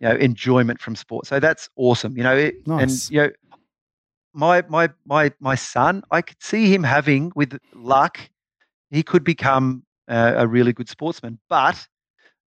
you 0.00 0.08
know, 0.08 0.14
enjoyment 0.16 0.80
from 0.80 0.96
sport. 0.96 1.26
So 1.26 1.40
that's 1.40 1.70
awesome. 1.76 2.16
You 2.16 2.22
know, 2.24 2.36
it, 2.36 2.56
Nice. 2.66 2.82
and 2.82 3.02
you 3.08 3.18
know, 3.22 3.30
my 4.32 4.62
my 4.68 4.90
my 5.04 5.32
my 5.40 5.54
son, 5.54 6.02
I 6.10 6.22
could 6.22 6.42
see 6.42 6.72
him 6.72 6.82
having 6.82 7.32
with 7.34 7.58
luck, 7.74 8.18
he 8.90 9.02
could 9.02 9.24
become 9.24 9.84
uh, 10.08 10.34
a 10.36 10.46
really 10.46 10.72
good 10.72 10.88
sportsman. 10.88 11.38
But 11.48 11.86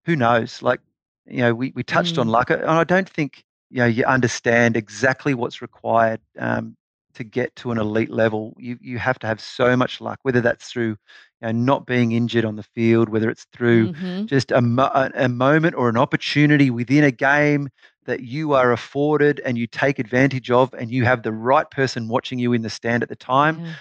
who 0.06 0.16
knows? 0.16 0.62
Like, 0.62 0.80
you 1.26 1.38
know, 1.40 1.54
we, 1.54 1.72
we 1.74 1.82
touched 1.82 2.18
on 2.18 2.26
Mm. 2.26 2.28
luck, 2.28 2.50
and 2.50 2.64
I 2.64 2.84
don't 2.84 3.08
think 3.08 3.44
you 3.70 3.78
know 3.78 3.86
you 3.86 4.04
understand 4.04 4.76
exactly 4.76 5.34
what's 5.34 5.62
required 5.62 6.20
um, 6.38 6.76
to 7.14 7.24
get 7.24 7.54
to 7.56 7.70
an 7.72 7.78
elite 7.78 8.10
level. 8.10 8.54
You 8.58 8.78
you 8.80 8.98
have 8.98 9.18
to 9.20 9.26
have 9.26 9.40
so 9.40 9.76
much 9.76 10.00
luck, 10.00 10.18
whether 10.22 10.40
that's 10.40 10.68
through 10.70 10.90
you 10.90 10.96
know, 11.42 11.52
not 11.52 11.86
being 11.86 12.12
injured 12.12 12.44
on 12.44 12.56
the 12.56 12.62
field, 12.62 13.08
whether 13.08 13.30
it's 13.30 13.46
through 13.52 13.88
Mhm. 13.88 14.26
just 14.26 14.50
a, 14.52 14.60
mo- 14.60 15.10
a 15.14 15.28
moment 15.28 15.74
or 15.76 15.88
an 15.88 15.96
opportunity 15.96 16.70
within 16.70 17.04
a 17.04 17.10
game 17.10 17.68
that 18.06 18.20
you 18.20 18.52
are 18.52 18.72
afforded 18.72 19.40
and 19.44 19.56
you 19.58 19.66
take 19.66 19.98
advantage 19.98 20.50
of, 20.50 20.72
and 20.74 20.90
you 20.90 21.04
have 21.04 21.22
the 21.22 21.32
right 21.32 21.70
person 21.70 22.08
watching 22.08 22.38
you 22.38 22.52
in 22.52 22.62
the 22.62 22.70
stand 22.70 23.02
at 23.02 23.08
the 23.08 23.16
time. 23.16 23.60
Yeah. 23.60 23.72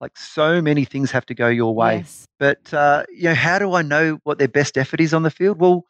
Like 0.00 0.16
so 0.18 0.60
many 0.60 0.84
things 0.84 1.10
have 1.10 1.26
to 1.26 1.34
go 1.34 1.48
your 1.48 1.74
way. 1.74 1.98
Yes. 1.98 2.26
But 2.38 2.72
uh, 2.74 3.04
you 3.10 3.24
know, 3.24 3.34
how 3.34 3.58
do 3.58 3.72
I 3.74 3.82
know 3.82 4.18
what 4.24 4.38
their 4.38 4.48
best 4.48 4.76
effort 4.76 5.00
is 5.00 5.14
on 5.14 5.22
the 5.22 5.30
field? 5.30 5.58
Well, 5.58 5.86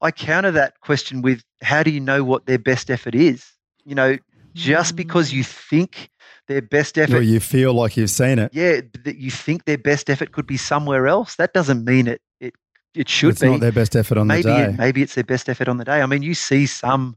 I 0.00 0.10
counter 0.10 0.50
that 0.52 0.80
question 0.80 1.22
with 1.22 1.42
how 1.62 1.82
do 1.82 1.90
you 1.90 2.00
know 2.00 2.22
what 2.24 2.46
their 2.46 2.58
best 2.58 2.90
effort 2.90 3.14
is? 3.14 3.44
You 3.84 3.94
know, 3.94 4.18
just 4.54 4.94
because 4.96 5.30
Mm. 5.30 5.34
you 5.34 5.44
think 5.44 6.10
their 6.48 6.62
best 6.62 6.98
effort 6.98 7.16
Or 7.16 7.22
you 7.22 7.40
feel 7.40 7.72
like 7.72 7.96
you've 7.96 8.10
seen 8.10 8.38
it. 8.38 8.52
yeah, 8.54 8.80
that 9.04 9.16
you 9.16 9.30
think 9.30 9.64
their 9.64 9.78
best 9.78 10.10
effort 10.10 10.32
could 10.32 10.46
be 10.46 10.56
somewhere 10.56 11.06
else. 11.06 11.36
That 11.36 11.52
doesn't 11.52 11.84
mean 11.84 12.06
it 12.06 12.20
it 12.40 12.54
it 12.94 13.08
should 13.08 13.32
it's 13.32 13.42
be. 13.42 13.48
not 13.48 13.60
their 13.60 13.72
best 13.72 13.96
effort 13.96 14.18
on 14.18 14.28
maybe 14.28 14.42
the 14.42 14.48
day. 14.48 14.62
It, 14.70 14.78
maybe 14.78 15.02
it's 15.02 15.14
their 15.14 15.24
best 15.24 15.48
effort 15.48 15.68
on 15.68 15.78
the 15.78 15.84
day. 15.84 16.02
I 16.02 16.06
mean, 16.06 16.22
you 16.22 16.34
see 16.34 16.66
some, 16.66 17.16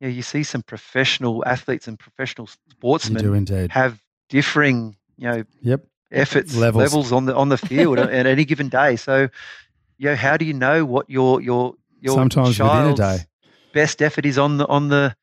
you 0.00 0.08
know, 0.08 0.14
you 0.14 0.22
see 0.22 0.42
some 0.42 0.62
professional 0.62 1.42
athletes 1.46 1.88
and 1.88 1.98
professional 1.98 2.46
you 2.46 2.52
sportsmen 2.72 3.22
do 3.22 3.34
indeed. 3.34 3.70
have 3.70 4.02
differing, 4.28 4.96
you 5.16 5.28
know, 5.28 5.44
Yep. 5.62 5.86
efforts 6.10 6.54
Levels. 6.56 6.82
levels, 6.82 7.12
on 7.12 7.24
the 7.26 7.34
on 7.34 7.48
the 7.48 7.58
field 7.58 7.98
at, 7.98 8.26
any 8.26 8.44
given 8.44 8.68
day. 8.68 8.96
So, 8.96 9.28
you 9.98 10.08
know, 10.10 10.16
how 10.16 10.36
do 10.36 10.44
you 10.44 10.52
know 10.54 10.84
what 10.84 11.08
your 11.08 11.40
your 11.40 11.74
your 12.00 12.16
Sometimes 12.16 12.58
within 12.60 12.86
a 12.90 12.94
day. 12.94 13.18
best 13.72 14.02
effort 14.02 14.26
is 14.26 14.38
on 14.38 14.58
the 14.58 14.66
on 14.66 14.88
the 14.88 15.16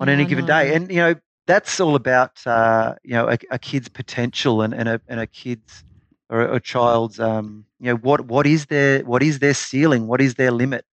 on 0.00 0.08
Yeah, 0.08 0.14
any 0.14 0.24
given 0.26 0.46
day? 0.46 0.74
And 0.74 0.90
you 0.90 0.96
know, 0.98 1.14
that's 1.48 1.80
all 1.80 1.96
about 1.96 2.46
uh, 2.46 2.96
you 3.04 3.14
know 3.14 3.28
a, 3.30 3.38
a 3.52 3.58
kid's 3.58 3.88
potential 3.88 4.62
and, 4.62 4.74
and 4.74 4.88
a 4.88 5.02
and 5.08 5.20
a 5.20 5.26
kid's 5.26 5.84
or 6.30 6.42
a, 6.42 6.56
a 6.56 6.60
child's 6.60 7.20
um, 7.20 7.66
you 7.80 7.92
know 7.92 7.96
what 7.98 8.26
what 8.26 8.46
is 8.46 8.66
their 8.66 9.04
what 9.04 9.22
is 9.24 9.40
their 9.40 9.54
ceiling? 9.54 10.08
What 10.08 10.22
is 10.22 10.36
their 10.36 10.52
limit? 10.52 10.86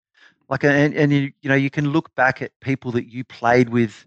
Like 0.49 0.63
and 0.65 0.95
and 0.95 1.13
you 1.13 1.31
you 1.41 1.49
know 1.49 1.55
you 1.55 1.71
can 1.71 1.89
look 1.91 2.15
back 2.15 2.41
at 2.41 2.51
people 2.61 2.91
that 2.93 3.11
you 3.11 3.25
played 3.25 3.69
with 3.69 4.05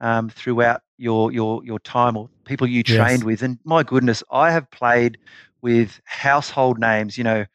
um, 0.00 0.30
throughout 0.30 0.82
your 0.98 1.32
your 1.32 1.64
your 1.64 1.80
time 1.80 2.16
or 2.16 2.30
people 2.46 2.66
you 2.66 2.82
Yes. 2.86 3.22
trained 3.22 3.24
with. 3.24 3.42
And 3.42 3.58
my 3.64 3.82
goodness, 3.84 4.22
I 4.32 4.52
have 4.52 4.70
played 4.70 5.18
with 5.62 6.00
household 6.06 6.78
names. 6.78 7.18
You 7.18 7.24
know, 7.24 7.46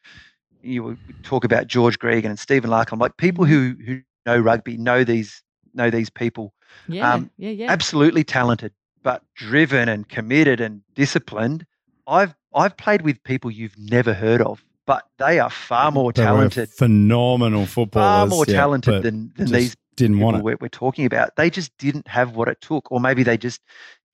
you 0.62 0.98
talk 1.22 1.44
about 1.44 1.66
George 1.68 1.98
Gregan 1.98 2.26
and 2.26 2.38
Stephen 2.38 2.70
Larkham, 2.70 3.00
like 3.00 3.16
people 3.18 3.44
who 3.44 3.76
who 3.86 4.00
know 4.26 4.38
rugby, 4.38 4.76
know 4.76 5.04
these 5.04 5.42
know 5.74 5.90
these 5.90 6.10
people. 6.10 6.52
Yeah. 6.88 7.14
um, 7.14 7.30
yeah. 7.36 7.50
Yeah. 7.50 7.70
Absolutely 7.70 8.24
talented, 8.24 8.72
but 9.02 9.22
driven 9.34 9.88
and 9.88 10.08
committed 10.08 10.60
and 10.60 10.82
disciplined. 10.94 11.66
I've 12.06 12.34
I've 12.54 12.76
played 12.76 13.02
with 13.02 13.22
people 13.22 13.50
you've 13.50 13.78
never 13.78 14.12
heard 14.12 14.42
of, 14.42 14.64
but 14.86 15.04
they 15.18 15.38
are 15.38 15.50
far 15.50 15.92
more 15.92 16.12
They 16.12 16.22
talented, 16.22 16.68
phenomenal 16.70 17.66
footballers. 17.66 18.06
far 18.06 18.26
more 18.26 18.44
yeah, 18.48 18.54
talented 18.56 19.02
than 19.02 19.32
than 19.36 19.52
these 19.52 19.76
didn't 19.96 20.16
people 20.16 20.24
want 20.26 20.36
it. 20.38 20.44
we're, 20.44 20.56
we're 20.60 20.68
talking 20.68 21.06
about. 21.06 21.36
They 21.36 21.50
just 21.50 21.76
didn't 21.78 22.08
have 22.08 22.34
what 22.34 22.48
it 22.48 22.60
took, 22.60 22.90
or 22.90 23.00
maybe 23.00 23.22
they 23.22 23.36
just 23.36 23.60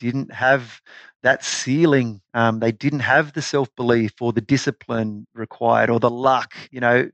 didn't 0.01 0.33
have 0.33 0.83
that 1.23 1.45
ceiling. 1.45 2.21
Um, 2.35 2.61
they 2.61 2.73
didn't 2.73 3.01
have 3.01 3.33
the 3.33 3.43
self 3.43 3.75
belief 3.77 4.13
or 4.21 4.33
the 4.33 4.41
discipline 4.41 5.27
required 5.35 5.89
or 5.91 5.99
the 5.99 6.11
luck, 6.11 6.55
you 6.71 6.81
know. 6.81 7.11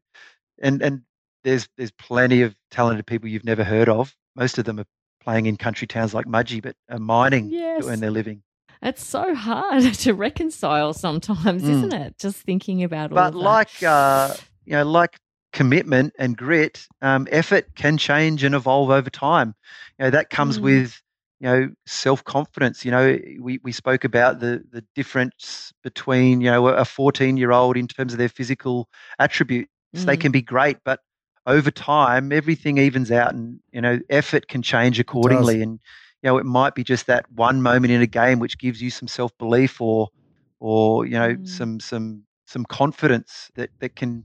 And 0.60 0.82
and 0.82 1.02
there's 1.44 1.68
there's 1.76 1.92
plenty 1.92 2.42
of 2.42 2.56
talented 2.70 3.06
people 3.06 3.28
you've 3.28 3.44
never 3.44 3.64
heard 3.64 3.88
of. 3.88 4.16
Most 4.34 4.58
of 4.58 4.64
them 4.64 4.80
are 4.80 4.86
playing 5.22 5.46
in 5.46 5.56
country 5.56 5.86
towns 5.86 6.14
like 6.14 6.26
Mudgee, 6.26 6.62
but 6.62 6.76
are 6.90 6.98
mining 6.98 7.50
Yes. 7.50 7.82
to 7.82 7.88
earn 7.90 8.00
their 8.00 8.10
living. 8.10 8.42
It's 8.82 9.04
so 9.04 9.34
hard 9.34 9.94
to 9.94 10.12
reconcile 10.12 10.92
sometimes, 10.92 11.62
Mm. 11.62 11.70
isn't 11.70 11.92
it? 11.94 12.18
Just 12.18 12.38
thinking 12.38 12.82
about 12.82 13.12
all 13.12 13.16
But 13.16 13.34
like 13.34 13.82
uh, 13.82 14.34
you 14.64 14.72
know, 14.72 14.84
like 14.84 15.18
commitment 15.52 16.14
and 16.18 16.36
grit, 16.36 16.86
um, 17.02 17.28
effort 17.30 17.74
can 17.74 17.98
change 17.98 18.42
and 18.42 18.54
evolve 18.54 18.90
over 18.90 19.10
time. 19.10 19.54
You 19.98 20.06
know, 20.06 20.10
that 20.10 20.30
comes 20.30 20.58
Mm. 20.58 20.62
with 20.62 21.02
you 21.40 21.48
know, 21.48 21.68
self 21.86 22.22
confidence. 22.24 22.84
You 22.84 22.92
know, 22.92 23.18
we, 23.40 23.58
we 23.62 23.72
spoke 23.72 24.04
about 24.04 24.40
the 24.40 24.62
the 24.70 24.84
difference 24.94 25.72
between 25.82 26.40
you 26.40 26.50
know 26.50 26.66
a 26.68 26.84
14 26.84 27.36
year 27.36 27.52
old 27.52 27.76
in 27.76 27.86
terms 27.88 28.12
of 28.12 28.18
their 28.18 28.28
physical 28.28 28.88
attributes. 29.18 29.68
Mm. 29.94 30.06
They 30.06 30.16
can 30.16 30.32
be 30.32 30.42
great, 30.42 30.78
but 30.84 31.00
over 31.46 31.70
time, 31.70 32.32
everything 32.32 32.78
evens 32.78 33.10
out, 33.10 33.34
and 33.34 33.60
you 33.72 33.80
know, 33.80 33.98
effort 34.10 34.48
can 34.48 34.62
change 34.62 35.00
accordingly. 35.00 35.62
And 35.62 35.80
you 36.22 36.30
know, 36.30 36.38
it 36.38 36.46
might 36.46 36.74
be 36.74 36.84
just 36.84 37.06
that 37.06 37.30
one 37.32 37.62
moment 37.62 37.92
in 37.92 38.02
a 38.02 38.06
game 38.06 38.38
which 38.38 38.58
gives 38.58 38.80
you 38.80 38.90
some 38.90 39.08
self 39.08 39.36
belief, 39.38 39.80
or 39.80 40.08
or 40.60 41.04
you 41.04 41.18
know, 41.18 41.34
mm. 41.34 41.48
some 41.48 41.80
some 41.80 42.24
some 42.46 42.64
confidence 42.64 43.50
that 43.56 43.70
that 43.80 43.96
can 43.96 44.24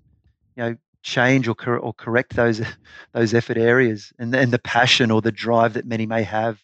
you 0.55 0.63
know 0.63 0.75
change 1.01 1.47
or 1.47 1.55
cor- 1.55 1.79
or 1.79 1.93
correct 1.93 2.35
those 2.35 2.61
those 3.13 3.33
effort 3.33 3.57
areas 3.57 4.13
and 4.19 4.33
and 4.35 4.51
the 4.51 4.59
passion 4.59 5.09
or 5.11 5.21
the 5.21 5.31
drive 5.31 5.73
that 5.73 5.85
many 5.85 6.05
may 6.05 6.23
have. 6.23 6.63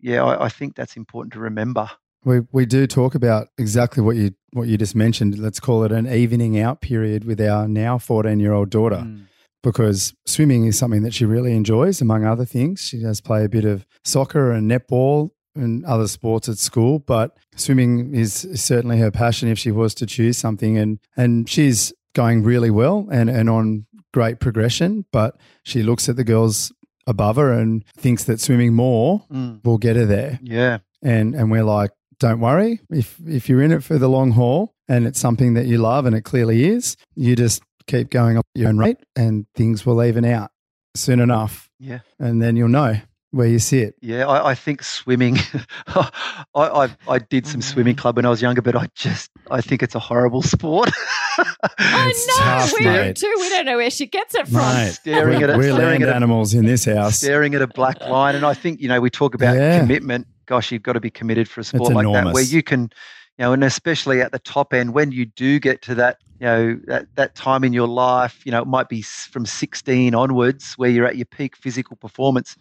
Yeah, 0.00 0.24
I, 0.24 0.46
I 0.46 0.48
think 0.48 0.74
that's 0.74 0.96
important 0.96 1.32
to 1.34 1.38
remember. 1.38 1.88
We 2.24 2.40
we 2.52 2.66
do 2.66 2.86
talk 2.86 3.14
about 3.14 3.48
exactly 3.56 4.02
what 4.02 4.16
you 4.16 4.34
what 4.52 4.68
you 4.68 4.76
just 4.76 4.94
mentioned. 4.94 5.38
Let's 5.38 5.60
call 5.60 5.82
it 5.84 5.92
an 5.92 6.06
evening 6.12 6.58
out 6.58 6.82
period 6.82 7.24
with 7.24 7.40
our 7.40 7.66
now 7.66 7.96
fourteen 7.96 8.38
year 8.38 8.52
old 8.52 8.68
daughter. 8.68 8.96
Mm 8.96 9.28
because 9.62 10.14
swimming 10.26 10.64
is 10.64 10.78
something 10.78 11.02
that 11.02 11.14
she 11.14 11.24
really 11.24 11.54
enjoys, 11.54 12.00
among 12.00 12.24
other 12.24 12.44
things. 12.44 12.80
She 12.80 13.00
does 13.00 13.20
play 13.20 13.44
a 13.44 13.48
bit 13.48 13.64
of 13.64 13.86
soccer 14.04 14.50
and 14.50 14.70
netball 14.70 15.30
and 15.54 15.84
other 15.84 16.08
sports 16.08 16.48
at 16.48 16.58
school, 16.58 16.98
but 16.98 17.36
swimming 17.56 18.14
is 18.14 18.48
certainly 18.54 18.98
her 18.98 19.10
passion 19.10 19.48
if 19.48 19.58
she 19.58 19.70
was 19.70 19.94
to 19.94 20.06
choose 20.06 20.38
something. 20.38 20.78
And, 20.78 20.98
and 21.16 21.48
she's 21.48 21.92
going 22.14 22.42
really 22.42 22.70
well 22.70 23.06
and, 23.10 23.30
and 23.30 23.48
on 23.48 23.86
great 24.12 24.40
progression, 24.40 25.04
but 25.12 25.36
she 25.62 25.82
looks 25.82 26.08
at 26.08 26.16
the 26.16 26.24
girls 26.24 26.72
above 27.06 27.36
her 27.36 27.52
and 27.52 27.84
thinks 27.96 28.24
that 28.24 28.40
swimming 28.40 28.74
more 28.74 29.24
mm. 29.30 29.64
will 29.64 29.78
get 29.78 29.96
her 29.96 30.06
there. 30.06 30.38
Yeah. 30.42 30.78
And, 31.02 31.34
and 31.34 31.50
we're 31.50 31.64
like, 31.64 31.90
don't 32.18 32.40
worry. 32.40 32.80
If, 32.90 33.18
if 33.26 33.48
you're 33.48 33.62
in 33.62 33.72
it 33.72 33.82
for 33.82 33.98
the 33.98 34.08
long 34.08 34.32
haul 34.32 34.74
and 34.88 35.06
it's 35.06 35.18
something 35.18 35.54
that 35.54 35.66
you 35.66 35.78
love 35.78 36.06
and 36.06 36.14
it 36.14 36.22
clearly 36.22 36.64
is, 36.64 36.96
you 37.16 37.34
just 37.34 37.62
keep 37.86 38.10
going 38.10 38.36
up 38.38 38.46
your 38.54 38.68
own 38.68 38.78
rate 38.78 38.98
and 39.16 39.46
things 39.54 39.84
will 39.84 40.02
even 40.02 40.24
out 40.24 40.50
soon 40.94 41.20
enough. 41.20 41.70
Yeah. 41.78 42.00
And 42.18 42.42
then 42.42 42.56
you'll 42.56 42.68
know 42.68 42.96
where 43.32 43.46
you 43.46 43.58
sit. 43.58 43.94
Yeah, 44.00 44.26
I, 44.26 44.50
I 44.50 44.54
think 44.54 44.82
swimming. 44.82 45.38
I, 45.88 46.10
I, 46.54 46.96
I 47.08 47.18
did 47.18 47.46
some 47.46 47.62
swimming 47.62 47.96
club 47.96 48.16
when 48.16 48.26
I 48.26 48.28
was 48.28 48.42
younger, 48.42 48.62
but 48.62 48.76
I 48.76 48.88
just 48.94 49.30
I 49.50 49.60
think 49.60 49.82
it's 49.82 49.94
a 49.94 49.98
horrible 49.98 50.42
sport. 50.42 50.90
I 51.78 52.12
know 52.28 52.44
tough, 52.44 52.72
we 52.78 52.84
mate. 52.84 53.16
too. 53.16 53.34
We 53.40 53.48
don't 53.48 53.64
know 53.64 53.78
where 53.78 53.90
she 53.90 54.06
gets 54.06 54.34
it 54.34 54.46
from. 54.46 54.74
Mate, 54.74 54.92
staring 54.92 55.38
we're, 55.38 55.44
at 55.44 55.50
it, 55.50 55.56
we're 55.56 55.72
staring 55.72 56.02
at 56.02 56.10
animals 56.10 56.52
in 56.52 56.66
this 56.66 56.84
house. 56.84 57.16
Staring 57.16 57.54
at 57.54 57.62
a 57.62 57.66
black 57.66 58.00
line, 58.02 58.34
and 58.34 58.44
I 58.44 58.54
think 58.54 58.80
you 58.80 58.88
know 58.88 59.00
we 59.00 59.10
talk 59.10 59.34
about 59.34 59.56
yeah. 59.56 59.80
commitment. 59.80 60.26
Gosh, 60.44 60.70
you've 60.70 60.82
got 60.82 60.92
to 60.92 61.00
be 61.00 61.10
committed 61.10 61.48
for 61.48 61.60
a 61.62 61.64
sport 61.64 61.94
like 61.94 62.06
that, 62.12 62.34
where 62.34 62.42
you 62.42 62.62
can 62.62 62.90
you 63.38 63.44
know, 63.44 63.52
and 63.54 63.64
especially 63.64 64.20
at 64.20 64.32
the 64.32 64.38
top 64.38 64.74
end, 64.74 64.92
when 64.92 65.10
you 65.10 65.24
do 65.24 65.58
get 65.58 65.80
to 65.82 65.94
that, 65.94 66.18
you 66.42 66.48
know, 66.48 66.80
that, 66.86 67.06
that 67.14 67.36
time 67.36 67.62
in 67.62 67.72
your 67.72 67.86
life, 67.86 68.44
you 68.44 68.50
know, 68.50 68.60
it 68.60 68.66
might 68.66 68.88
be 68.88 69.00
from 69.00 69.46
16 69.46 70.12
onwards 70.12 70.72
where 70.72 70.90
you're 70.90 71.06
at 71.06 71.14
your 71.14 71.24
peak 71.24 71.54
physical 71.54 71.94
performance. 71.94 72.56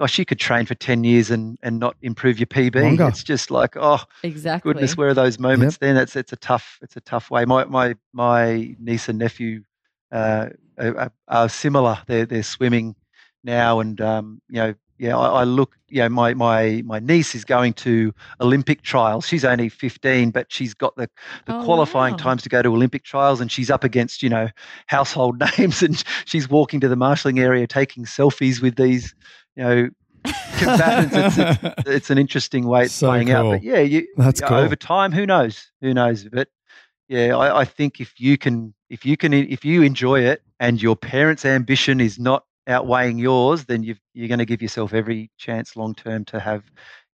Gosh, 0.00 0.18
you 0.18 0.24
could 0.24 0.40
train 0.40 0.66
for 0.66 0.74
10 0.74 1.04
years 1.04 1.30
and, 1.30 1.56
and 1.62 1.78
not 1.78 1.94
improve 2.02 2.40
your 2.40 2.48
PB. 2.48 2.74
Longer. 2.74 3.06
It's 3.06 3.22
just 3.22 3.52
like, 3.52 3.76
oh, 3.76 4.00
exactly. 4.24 4.72
Goodness, 4.72 4.96
where 4.96 5.10
are 5.10 5.14
those 5.14 5.38
moments 5.38 5.74
yep. 5.74 5.80
then? 5.80 5.96
It's, 5.96 6.16
it's 6.16 6.32
a 6.32 6.36
tough, 6.36 6.80
it's 6.82 6.96
a 6.96 7.00
tough 7.02 7.30
way. 7.30 7.44
My, 7.44 7.66
my, 7.66 7.94
my 8.12 8.74
niece 8.80 9.08
and 9.08 9.20
nephew 9.20 9.62
uh, 10.10 10.48
are, 10.76 11.12
are, 11.28 11.48
similar. 11.48 12.02
They're, 12.08 12.26
they're 12.26 12.42
swimming 12.42 12.96
now 13.44 13.78
and, 13.78 14.00
um, 14.00 14.42
you 14.48 14.56
know, 14.56 14.74
yeah, 15.00 15.16
I, 15.16 15.40
I, 15.40 15.44
look, 15.44 15.78
you 15.88 16.02
know, 16.02 16.10
my, 16.10 16.34
my, 16.34 16.82
my 16.84 16.98
niece 16.98 17.34
is 17.34 17.42
going 17.42 17.72
to 17.72 18.12
Olympic 18.38 18.82
trials. 18.82 19.26
She's 19.26 19.46
only 19.46 19.70
15, 19.70 20.30
but 20.30 20.52
she's 20.52 20.74
got 20.74 20.94
the, 20.96 21.08
the 21.46 21.56
oh, 21.56 21.64
qualifying 21.64 22.12
wow. 22.12 22.18
times 22.18 22.42
to 22.42 22.50
go 22.50 22.60
to 22.60 22.68
Olympic 22.68 23.02
trials 23.02 23.40
and 23.40 23.50
she's 23.50 23.70
up 23.70 23.82
against, 23.82 24.22
you 24.22 24.28
know, 24.28 24.50
household 24.88 25.42
names 25.58 25.82
and 25.82 26.04
she's 26.26 26.50
walking 26.50 26.80
to 26.80 26.88
the 26.88 26.96
marshalling 26.96 27.38
area 27.38 27.66
taking 27.66 28.04
selfies 28.04 28.60
with 28.60 28.76
these, 28.76 29.14
you 29.56 29.64
know, 29.64 29.88
combatants. 30.58 31.38
it's, 31.38 31.62
it's, 31.62 31.74
it's, 31.88 32.10
an 32.10 32.18
interesting 32.18 32.66
way 32.66 32.84
it's 32.84 32.94
so 32.94 33.08
playing 33.08 33.28
cool. 33.28 33.36
out. 33.36 33.50
But 33.52 33.62
yeah, 33.62 33.80
you, 33.80 34.06
That's 34.18 34.42
cool. 34.42 34.58
over 34.58 34.76
time, 34.76 35.12
who 35.12 35.24
knows? 35.24 35.70
Who 35.80 35.94
knows? 35.94 36.24
But 36.24 36.48
yeah, 37.08 37.34
I, 37.38 37.60
I 37.60 37.64
think 37.64 38.02
if 38.02 38.20
you 38.20 38.36
can, 38.36 38.74
if 38.90 39.06
you 39.06 39.16
can, 39.16 39.32
if 39.32 39.64
you 39.64 39.80
enjoy 39.80 40.20
it 40.20 40.42
and 40.58 40.82
your 40.82 40.94
parents' 40.94 41.46
ambition 41.46 42.02
is 42.02 42.18
not 42.18 42.44
outweighing 42.66 43.18
yours, 43.18 43.64
then 43.64 43.82
you 43.82 43.96
are 44.22 44.28
going 44.28 44.38
to 44.38 44.46
give 44.46 44.62
yourself 44.62 44.94
every 44.94 45.30
chance 45.38 45.76
long 45.76 45.94
term 45.94 46.24
to 46.26 46.40
have, 46.40 46.64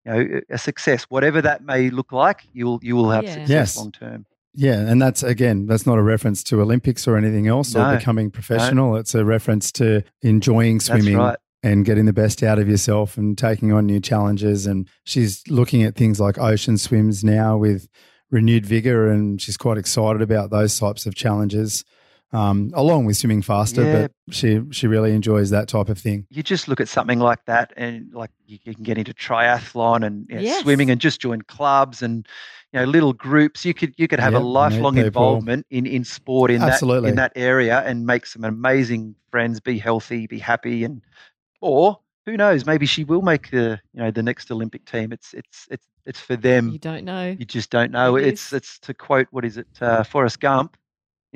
you 0.05 0.13
know, 0.13 0.41
a 0.51 0.59
success, 0.59 1.05
whatever 1.05 1.41
that 1.43 1.63
may 1.63 1.91
look 1.91 2.13
like. 2.13 2.43
You 2.53 2.67
will 2.67 2.81
you 2.83 2.97
will 2.97 3.11
have 3.11 3.25
yeah. 3.25 3.35
success 3.35 3.51
yes. 3.51 3.77
long 3.77 3.93
term. 3.93 4.27
Yeah, 4.55 4.79
and 4.79 5.01
that's 5.01 5.23
again, 5.23 5.67
that's 5.67 5.87
not 5.87 5.99
a 5.99 6.03
reference 6.03 6.43
to 6.45 6.61
Olympics 6.63 7.07
or 7.07 7.17
anything 7.17 7.47
else 7.47 7.75
no, 7.75 7.91
or 7.91 7.97
becoming 7.99 8.31
professional. 8.31 8.93
No. 8.93 8.97
It's 8.97 9.15
a 9.15 9.25
reference 9.25 9.71
to 9.73 10.03
enjoying 10.23 10.81
swimming 10.81 11.19
right. 11.19 11.37
and 11.63 11.85
getting 11.85 12.07
the 12.07 12.15
best 12.15 12.43
out 12.43 12.59
of 12.59 12.67
yourself 12.69 13.19
and 13.19 13.37
taking 13.37 13.71
on 13.73 13.85
new 13.85 14.01
challenges. 14.01 14.67
And 14.67 14.89
she's 15.05 15.47
looking 15.49 15.83
at 15.83 15.95
things 15.95 16.19
like 16.19 16.39
ocean 16.39 16.79
swims 16.79 17.23
now 17.23 17.59
with 17.59 17.87
renewed 18.31 18.65
vigor, 18.65 19.11
and 19.11 19.41
she's 19.41 19.59
quite 19.59 19.77
excited 19.77 20.23
about 20.23 20.51
those 20.51 20.79
types 20.79 21.05
of 21.05 21.15
challenges 21.15 21.85
um, 22.33 22.71
along 22.75 23.05
with 23.07 23.17
swimming 23.17 23.43
faster. 23.43 23.85
Yeah. 23.85 24.03
But 24.03 24.35
she 24.35 24.61
she 24.71 24.87
really 24.87 25.13
enjoys 25.13 25.51
that 25.51 25.69
type 25.69 25.89
of 25.89 25.99
thing. 25.99 26.27
You 26.31 26.43
just 26.43 26.69
look 26.69 26.81
at 26.81 26.89
something 26.89 27.19
like 27.19 27.45
that, 27.47 27.73
and 27.77 28.13
like 28.13 28.31
you, 28.47 28.59
you 28.65 28.75
can 28.75 28.85
get 28.85 28.99
into 28.99 29.15
triathlon 29.15 30.05
and 30.05 30.27
you 30.29 30.37
know, 30.37 30.43
yes. 30.43 30.63
swimming, 30.63 30.91
and 30.91 31.01
just 31.01 31.21
join 31.21 31.43
clubs 31.43 32.03
and 32.03 32.27
you 32.73 32.81
know 32.81 32.85
little 32.85 33.13
groups. 33.13 33.65
You 33.65 33.75
could 33.75 33.95
you 33.97 34.09
could 34.09 34.21
have 34.21 34.33
yep, 34.33 34.43
a 34.43 34.45
lifelong 34.45 34.99
involvement 34.99 35.67
in 35.71 35.87
in 35.87 36.05
sport 36.05 36.51
in 36.51 36.63
Absolutely. 36.63 37.03
that 37.03 37.11
in 37.11 37.17
that 37.17 37.33
area 37.37 37.81
and 37.81 38.07
make 38.07 38.27
some 38.27 38.45
amazing 38.45 39.15
friends. 39.31 39.61
Be 39.61 39.79
healthy, 39.79 40.27
be 40.27 40.39
happy, 40.39 40.85
and 40.85 41.03
or 41.61 42.01
who 42.27 42.37
knows? 42.37 42.67
Maybe 42.67 42.87
she 42.87 43.05
will 43.05 43.23
make 43.23 43.51
the 43.51 43.81
you 43.95 44.03
know 44.03 44.11
the 44.11 44.23
next 44.23 44.51
Olympic 44.51 44.85
team. 44.85 45.13
It's 45.13 45.33
it's 45.33 45.69
it's 45.71 45.87
it's 46.05 46.21
for 46.21 46.37
them. 46.37 46.71
You 46.71 46.79
don't 46.79 47.05
know. 47.05 47.37
You 47.39 47.45
just 47.45 47.71
don't 47.71 47.93
know. 47.93 48.17
It 48.17 48.27
it's 48.27 48.53
it's 48.53 48.81
to 48.81 48.95
quote 48.95 49.29
what 49.31 49.45
is 49.45 49.57
it? 49.57 49.69
Uh, 49.81 50.03
Forrest 50.03 50.41
Gump 50.41 50.77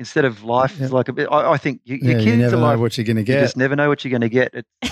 instead 0.01 0.25
of 0.25 0.43
life 0.43 0.77
yeah. 0.79 0.87
like 0.87 1.09
a 1.09 1.13
bit. 1.13 1.27
I, 1.31 1.51
I 1.51 1.57
think 1.57 1.81
you, 1.85 1.99
yeah, 2.01 2.09
your 2.09 2.19
kids 2.19 2.25
you 2.25 2.37
never 2.37 2.55
are 2.55 2.59
know 2.59 2.65
like, 2.65 2.79
what 2.79 2.97
you're 2.97 3.05
going 3.05 3.17
to 3.17 3.23
get. 3.23 3.35
You 3.35 3.41
just 3.41 3.55
never 3.55 3.75
know 3.75 3.87
what 3.87 4.03
you're 4.03 4.09
going 4.09 4.21
to 4.21 4.29
get. 4.29 4.53
It, 4.53 4.65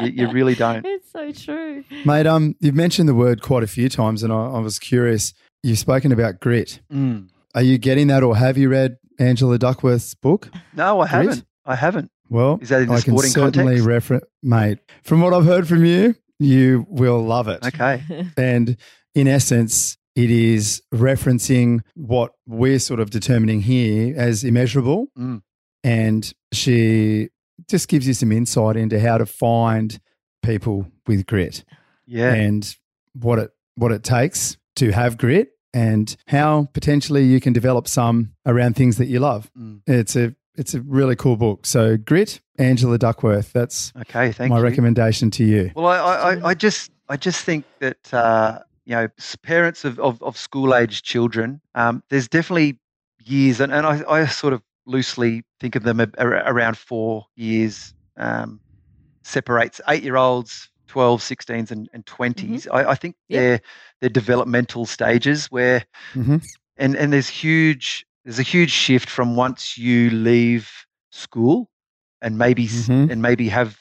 you, 0.00 0.08
you, 0.08 0.30
really 0.30 0.54
don't. 0.54 0.84
It's 0.84 1.12
so 1.12 1.30
true, 1.30 1.84
mate. 2.06 2.26
Um, 2.26 2.56
you've 2.58 2.74
mentioned 2.74 3.06
the 3.06 3.14
word 3.14 3.42
quite 3.42 3.62
a 3.62 3.66
few 3.66 3.90
times, 3.90 4.22
and 4.22 4.32
I, 4.32 4.46
I 4.46 4.58
was 4.60 4.78
curious. 4.78 5.34
You've 5.62 5.78
spoken 5.78 6.10
about 6.10 6.40
grit. 6.40 6.80
Mm. 6.90 7.28
Are 7.54 7.62
you 7.62 7.76
getting 7.76 8.06
that, 8.08 8.22
or 8.22 8.34
have 8.34 8.56
you 8.56 8.70
read 8.70 8.96
Angela 9.18 9.58
Duckworth's 9.58 10.14
book? 10.14 10.50
No, 10.74 11.00
I 11.00 11.08
grit? 11.08 11.10
haven't. 11.10 11.44
I 11.66 11.76
haven't. 11.76 12.10
Well, 12.30 12.58
is 12.62 12.70
that 12.70 12.82
in 12.82 12.88
the 12.88 12.94
I 12.94 13.00
can 13.02 13.18
certainly 13.18 13.80
reference, 13.82 14.24
mate. 14.42 14.78
From 15.02 15.20
what 15.20 15.34
I've 15.34 15.44
heard 15.44 15.68
from 15.68 15.84
you, 15.84 16.14
you 16.38 16.86
will 16.88 17.22
love 17.22 17.48
it. 17.48 17.64
Okay. 17.64 18.02
and 18.38 18.76
in 19.14 19.28
essence, 19.28 19.98
it 20.14 20.30
is 20.30 20.82
referencing 20.92 21.80
what 21.94 22.32
we're 22.46 22.78
sort 22.78 23.00
of 23.00 23.10
determining 23.10 23.62
here 23.62 24.14
as 24.16 24.44
immeasurable. 24.44 25.08
Mm. 25.18 25.42
And 25.82 26.32
she 26.52 27.28
just 27.68 27.88
gives 27.88 28.06
you 28.06 28.14
some 28.14 28.32
insight 28.32 28.76
into 28.76 29.00
how 29.00 29.18
to 29.18 29.26
find 29.26 29.98
people 30.42 30.86
with 31.06 31.26
grit. 31.26 31.64
Yeah. 32.06 32.32
And 32.32 32.76
what 33.14 33.38
it 33.38 33.50
what 33.76 33.92
it 33.92 34.02
takes 34.02 34.56
to 34.76 34.92
have 34.92 35.18
grit 35.18 35.50
and 35.72 36.16
how 36.28 36.68
potentially 36.72 37.24
you 37.24 37.40
can 37.40 37.52
develop 37.52 37.88
some 37.88 38.32
around 38.46 38.76
things 38.76 38.96
that 38.98 39.06
you 39.06 39.20
love. 39.20 39.50
Mm. 39.58 39.80
It's 39.86 40.16
a 40.16 40.34
it's 40.56 40.74
a 40.74 40.80
really 40.82 41.16
cool 41.16 41.36
book. 41.36 41.66
So 41.66 41.96
Grit, 41.96 42.40
Angela 42.58 42.96
Duckworth. 42.96 43.52
That's 43.52 43.92
okay. 44.02 44.30
Thank 44.32 44.50
my 44.50 44.58
you. 44.58 44.62
recommendation 44.62 45.30
to 45.32 45.44
you. 45.44 45.72
Well, 45.74 45.86
I, 45.86 46.34
I, 46.34 46.48
I 46.50 46.54
just 46.54 46.92
I 47.08 47.16
just 47.16 47.44
think 47.44 47.64
that 47.80 48.14
uh, 48.14 48.60
you 48.84 48.94
know, 48.94 49.08
parents 49.42 49.84
of, 49.84 49.98
of, 49.98 50.22
of 50.22 50.36
school 50.36 50.74
age 50.74 51.02
children, 51.02 51.60
um, 51.74 52.02
there's 52.10 52.28
definitely 52.28 52.78
years, 53.24 53.60
and, 53.60 53.72
and 53.72 53.86
I, 53.86 54.02
I 54.08 54.26
sort 54.26 54.52
of 54.52 54.62
loosely 54.86 55.42
think 55.60 55.76
of 55.76 55.82
them 55.82 56.00
around 56.18 56.76
four 56.76 57.26
years 57.36 57.94
um, 58.16 58.60
separates 59.22 59.80
eight 59.88 60.02
year 60.02 60.16
olds, 60.16 60.68
12, 60.88 61.20
16s, 61.20 61.70
and, 61.70 61.88
and 61.92 62.04
20s. 62.06 62.34
Mm-hmm. 62.34 62.74
I, 62.74 62.90
I, 62.90 62.94
think 62.94 63.16
yep. 63.28 63.40
they're, 63.40 63.60
they're 64.00 64.10
developmental 64.10 64.84
stages 64.84 65.46
where, 65.46 65.84
mm-hmm. 66.12 66.36
and, 66.76 66.96
and 66.96 67.12
there's 67.12 67.28
huge, 67.28 68.06
there's 68.24 68.38
a 68.38 68.42
huge 68.42 68.70
shift 68.70 69.08
from 69.08 69.36
once 69.36 69.78
you 69.78 70.10
leave 70.10 70.70
school 71.10 71.70
and 72.20 72.38
maybe, 72.38 72.66
mm-hmm. 72.66 73.10
and 73.10 73.22
maybe 73.22 73.48
have, 73.48 73.78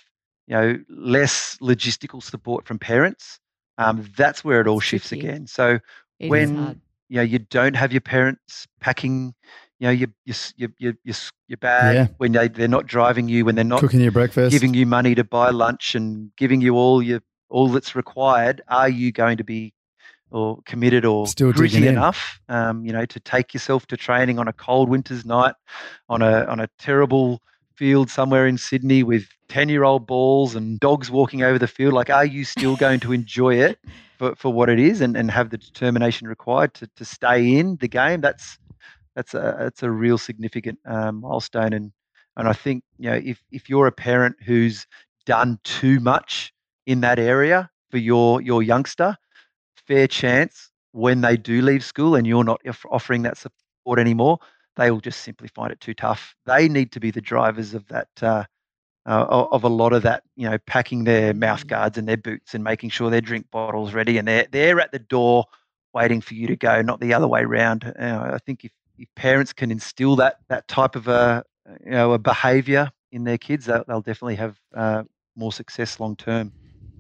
you 0.48 0.56
know, 0.56 0.80
less 0.90 1.58
logistical 1.62 2.24
support 2.24 2.66
from 2.66 2.80
parents 2.80 3.40
um, 3.78 4.08
that's 4.16 4.44
where 4.44 4.62
it 4.62 4.68
all 4.68 4.80
shifts 4.80 5.12
again. 5.12 5.48
So 5.48 5.80
it 6.20 6.30
when 6.30 6.82
you 7.10 7.18
know 7.18 7.22
you 7.24 7.40
don't 7.40 7.76
have 7.76 7.92
your 7.92 8.02
parents 8.02 8.68
packing, 8.80 9.34
you 9.80 9.88
know 9.88 9.92
your 9.92 10.10
your 10.26 10.36
your 10.56 10.70
your, 10.78 10.94
your, 11.04 11.16
your 11.48 11.58
bag 11.58 11.96
yeah. 11.96 12.08
when 12.18 12.32
they 12.32 12.48
they're 12.48 12.68
not 12.68 12.86
driving 12.86 13.28
you, 13.30 13.46
when 13.46 13.56
they're 13.56 13.64
not 13.64 13.80
cooking 13.80 14.02
your 14.02 14.12
breakfast, 14.12 14.52
giving 14.52 14.74
you 14.74 14.86
money 14.86 15.16
to 15.16 15.24
buy 15.24 15.50
lunch, 15.50 15.96
and 15.96 16.32
giving 16.38 16.62
you 16.62 16.76
all 16.76 17.02
your 17.02 17.22
all 17.50 17.70
that's 17.70 17.96
required. 17.96 18.62
Are 18.68 18.90
you 18.90 19.12
going 19.12 19.38
to 19.38 19.44
be 19.44 19.74
or 20.34 20.60
committed 20.66 21.06
or 21.06 21.28
Still 21.28 21.54
gritty 21.54 21.88
enough, 21.88 22.40
um, 22.50 22.84
you 22.84 22.92
know, 22.92 23.06
to 23.06 23.20
take 23.20 23.54
yourself 23.54 23.86
to 23.88 23.96
training 23.96 24.40
on 24.40 24.48
a 24.48 24.54
cold 24.54 24.90
winter's 24.90 25.26
night, 25.26 25.54
on 26.10 26.22
a 26.22 26.46
on 26.46 26.60
a 26.60 26.68
terrible 26.80 27.42
field 27.76 28.10
somewhere 28.10 28.48
in 28.48 28.58
Sydney 28.58 29.04
with 29.04 29.28
ten 29.48 29.70
year 29.70 29.84
old 29.84 30.08
balls 30.08 30.56
and 30.56 30.80
dogs 30.80 31.12
walking 31.12 31.44
over 31.44 31.60
the 31.60 31.68
field? 31.68 31.94
Like, 31.94 32.10
are 32.10 32.26
you 32.26 32.44
still 32.44 32.76
going 32.76 33.00
to 33.02 33.12
enjoy 33.14 33.56
it 33.56 33.80
for, 34.18 34.36
for 34.36 34.54
what 34.54 34.70
it 34.70 34.80
is 34.80 35.02
and, 35.02 35.16
and 35.16 35.30
have 35.32 35.50
the 35.50 35.58
determination 35.58 36.28
required 36.28 36.74
to, 36.76 36.88
to 36.96 37.06
stay 37.06 37.58
in 37.58 37.78
the 37.78 37.88
game? 37.88 38.22
That's 38.22 38.58
that's 39.16 39.34
a 39.34 39.56
that's 39.60 39.84
a 39.84 39.92
real 39.92 40.18
significant 40.18 40.80
um, 40.86 41.22
milestone 41.22 41.74
and 41.74 41.92
and 42.38 42.48
I 42.48 42.54
think 42.54 42.84
you 42.98 43.10
know 43.10 43.22
if 43.24 43.44
if 43.52 43.70
you're 43.70 43.88
a 43.88 43.92
parent 43.92 44.38
who's 44.44 44.88
done 45.26 45.60
too 45.64 46.00
much 46.00 46.54
in 46.86 47.02
that 47.02 47.20
area 47.20 47.70
for 47.92 47.98
your 47.98 48.42
your 48.42 48.64
youngster, 48.64 49.16
fair 49.88 50.08
chance 50.08 50.70
when 50.92 51.22
they 51.22 51.38
do 51.38 51.62
leave 51.62 51.84
school 51.84 52.16
and 52.16 52.28
you're 52.28 52.44
not 52.44 52.62
offering 52.90 53.24
that 53.24 53.38
support 53.38 54.00
anymore, 54.00 54.40
they 54.76 54.92
will 54.92 55.02
just 55.02 55.22
simply 55.22 55.48
find 55.48 55.72
it 55.72 55.80
too 55.80 55.94
tough. 55.94 56.36
They 56.46 56.68
need 56.68 56.92
to 56.94 57.00
be 57.00 57.12
the 57.12 57.22
drivers 57.22 57.74
of 57.74 57.88
that. 57.88 58.10
Uh, 58.22 58.44
uh, 59.06 59.48
of 59.52 59.66
a 59.66 59.68
lot 59.68 59.92
of 59.92 60.02
that, 60.04 60.24
you 60.38 60.50
know, 60.50 60.58
packing 60.60 61.04
their 61.04 61.34
mouth 61.34 61.68
guards 61.68 61.98
and 61.98 62.08
their 62.08 62.16
boots 62.16 62.54
and 62.54 62.64
making 62.64 62.90
sure 62.90 63.10
their 63.10 63.20
drink 63.20 63.46
bottles 63.52 63.94
ready, 63.94 64.18
and 64.18 64.26
they're 64.26 64.48
they're 64.50 64.80
at 64.80 64.94
the 64.94 65.00
door 65.00 65.46
waiting 65.94 66.22
for 66.22 66.34
you 66.36 66.48
to 66.48 66.56
go, 66.56 66.82
not 66.82 67.00
the 67.00 67.14
other 67.14 67.28
way 67.28 67.42
around. 67.42 67.84
Uh, 68.00 68.32
I 68.34 68.38
think 68.46 68.64
if, 68.64 68.72
if 68.98 69.08
parents 69.16 69.52
can 69.52 69.72
instill 69.72 70.16
that 70.18 70.38
that 70.48 70.68
type 70.70 70.96
of 70.96 71.10
a 71.10 71.44
you 71.84 71.92
know 71.92 72.14
a 72.14 72.18
behaviour 72.18 72.92
in 73.12 73.26
their 73.26 73.38
kids, 73.38 73.66
they'll, 73.66 73.84
they'll 73.88 74.02
definitely 74.02 74.36
have 74.36 74.58
uh, 74.74 75.04
more 75.36 75.52
success 75.52 76.00
long 76.00 76.16
term. 76.16 76.52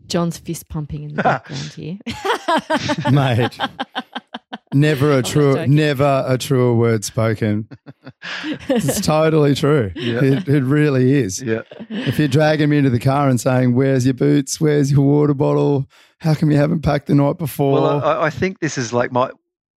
John's 0.07 0.37
fist 0.37 0.67
pumping 0.67 1.03
in 1.03 1.15
the 1.15 1.23
background 1.23 1.73
here. 1.73 1.97
Mate. 3.11 3.57
Never 4.73 5.17
a 5.17 5.23
true, 5.23 5.65
never 5.67 6.23
a 6.27 6.37
truer 6.37 6.73
word 6.73 7.03
spoken. 7.05 7.67
It's 8.69 9.01
totally 9.01 9.55
true. 9.55 9.91
Yeah. 9.95 10.23
It, 10.23 10.47
it 10.47 10.63
really 10.63 11.13
is. 11.13 11.41
Yeah, 11.41 11.61
If 11.89 12.19
you're 12.19 12.27
dragging 12.27 12.69
me 12.69 12.77
into 12.77 12.89
the 12.89 12.99
car 12.99 13.29
and 13.29 13.39
saying, 13.39 13.75
"Where's 13.75 14.05
your 14.05 14.13
boots? 14.13 14.59
Where's 14.59 14.91
your 14.91 15.01
water 15.01 15.33
bottle? 15.33 15.87
How 16.19 16.33
come 16.33 16.51
you 16.51 16.57
haven't 16.57 16.81
packed 16.81 17.07
the 17.07 17.15
night 17.15 17.37
before?" 17.37 17.73
Well, 17.73 18.03
I, 18.03 18.25
I 18.25 18.29
think 18.29 18.59
this 18.59 18.77
is 18.77 18.93
like 18.93 19.11
my 19.11 19.29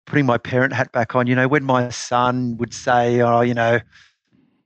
putting 0.05 0.25
my 0.25 0.37
parent 0.37 0.73
hat 0.73 0.91
back 0.91 1.15
on. 1.15 1.27
You 1.27 1.35
know, 1.35 1.47
when 1.47 1.63
my 1.63 1.89
son 1.89 2.57
would 2.57 2.73
say, 2.73 3.21
"Oh, 3.21 3.41
you 3.41 3.53
know, 3.53 3.79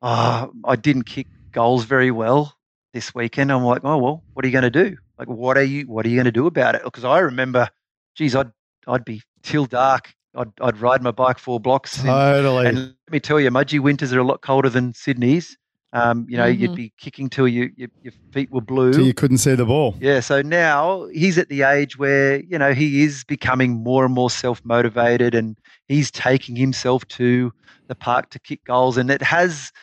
oh, 0.01 0.51
I 0.65 0.75
didn't 0.75 1.03
kick 1.03 1.27
goals 1.51 1.86
very 1.86 2.11
well 2.11 2.55
this 2.93 3.13
weekend," 3.13 3.51
I'm 3.51 3.63
like, 3.63 3.82
"Oh 3.84 3.97
well, 3.97 4.23
what 4.34 4.45
are 4.45 4.47
you 4.47 4.53
going 4.53 4.63
to 4.63 4.69
do? 4.69 4.97
Like, 5.17 5.27
what 5.27 5.57
are 5.57 5.63
you 5.63 5.84
what 5.88 6.05
are 6.05 6.09
you 6.09 6.15
going 6.15 6.25
to 6.25 6.32
do 6.32 6.47
about 6.47 6.75
it?" 6.75 6.84
Because 6.84 7.03
I 7.03 7.19
remember, 7.19 7.69
geez, 8.15 8.36
I'd 8.36 8.51
I'd 8.88 9.05
be 9.05 9.21
till 9.43 9.65
dark. 9.65 10.13
I'd 10.36 10.51
I'd 10.61 10.77
ride 10.79 11.01
my 11.01 11.11
bike 11.11 11.39
four 11.39 11.59
blocks. 11.59 11.99
in- 11.99 12.05
totally. 12.05 12.67
and 12.67 12.77
let 12.77 13.11
me 13.11 13.19
tell 13.19 13.39
you, 13.39 13.49
Mudgee 13.51 13.79
winters 13.79 14.13
are 14.13 14.19
a 14.19 14.23
lot 14.23 14.41
colder 14.41 14.69
than 14.69 14.93
Sydney's. 14.93 15.57
Um, 15.93 16.25
you 16.29 16.38
know, 16.38 16.45
you'd 16.45 16.71
Mhm. 16.71 16.75
be 16.77 16.93
kicking 16.97 17.29
till 17.29 17.49
you, 17.49 17.69
you, 17.75 17.89
your 18.01 18.13
feet 18.32 18.49
were 18.49 18.61
blue. 18.61 18.93
so 18.93 19.01
you 19.01 19.13
couldn't 19.13 19.39
see 19.39 19.55
the 19.55 19.65
ball. 19.65 19.93
Yeah, 19.99 20.21
so 20.21 20.41
now 20.41 21.07
he's 21.11 21.38
at 21.38 21.49
the 21.49 21.63
age 21.63 21.97
where, 21.99 22.41
you 22.43 22.57
know, 22.57 22.73
he 22.73 23.03
is 23.03 23.25
becoming 23.25 23.84
more 23.84 24.05
and 24.05 24.13
more 24.13 24.29
self 24.29 24.63
motivated 24.63 25.36
and 25.36 25.57
he's 25.89 26.09
taking 26.09 26.55
himself 26.55 27.05
to 27.09 27.51
the 27.88 27.95
park 27.95 28.29
to 28.29 28.39
kick 28.39 28.63
goals. 28.63 28.95
And 28.95 29.11
it 29.11 29.21
has 29.21 29.73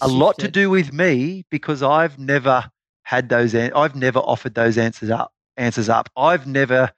a 0.00 0.06
lot 0.06 0.38
to 0.38 0.48
do 0.48 0.70
with 0.70 0.92
me 0.92 1.44
because 1.50 1.82
I've 1.82 2.20
never 2.20 2.70
had 3.02 3.28
those, 3.28 3.52
an- 3.52 3.72
I've 3.74 3.96
never 3.96 4.20
offered 4.20 4.54
those 4.54 4.78
answers 4.78 5.10
up. 5.10 5.32
Answers 5.56 5.88
up. 5.88 6.08
I've 6.16 6.46
never 6.46 6.92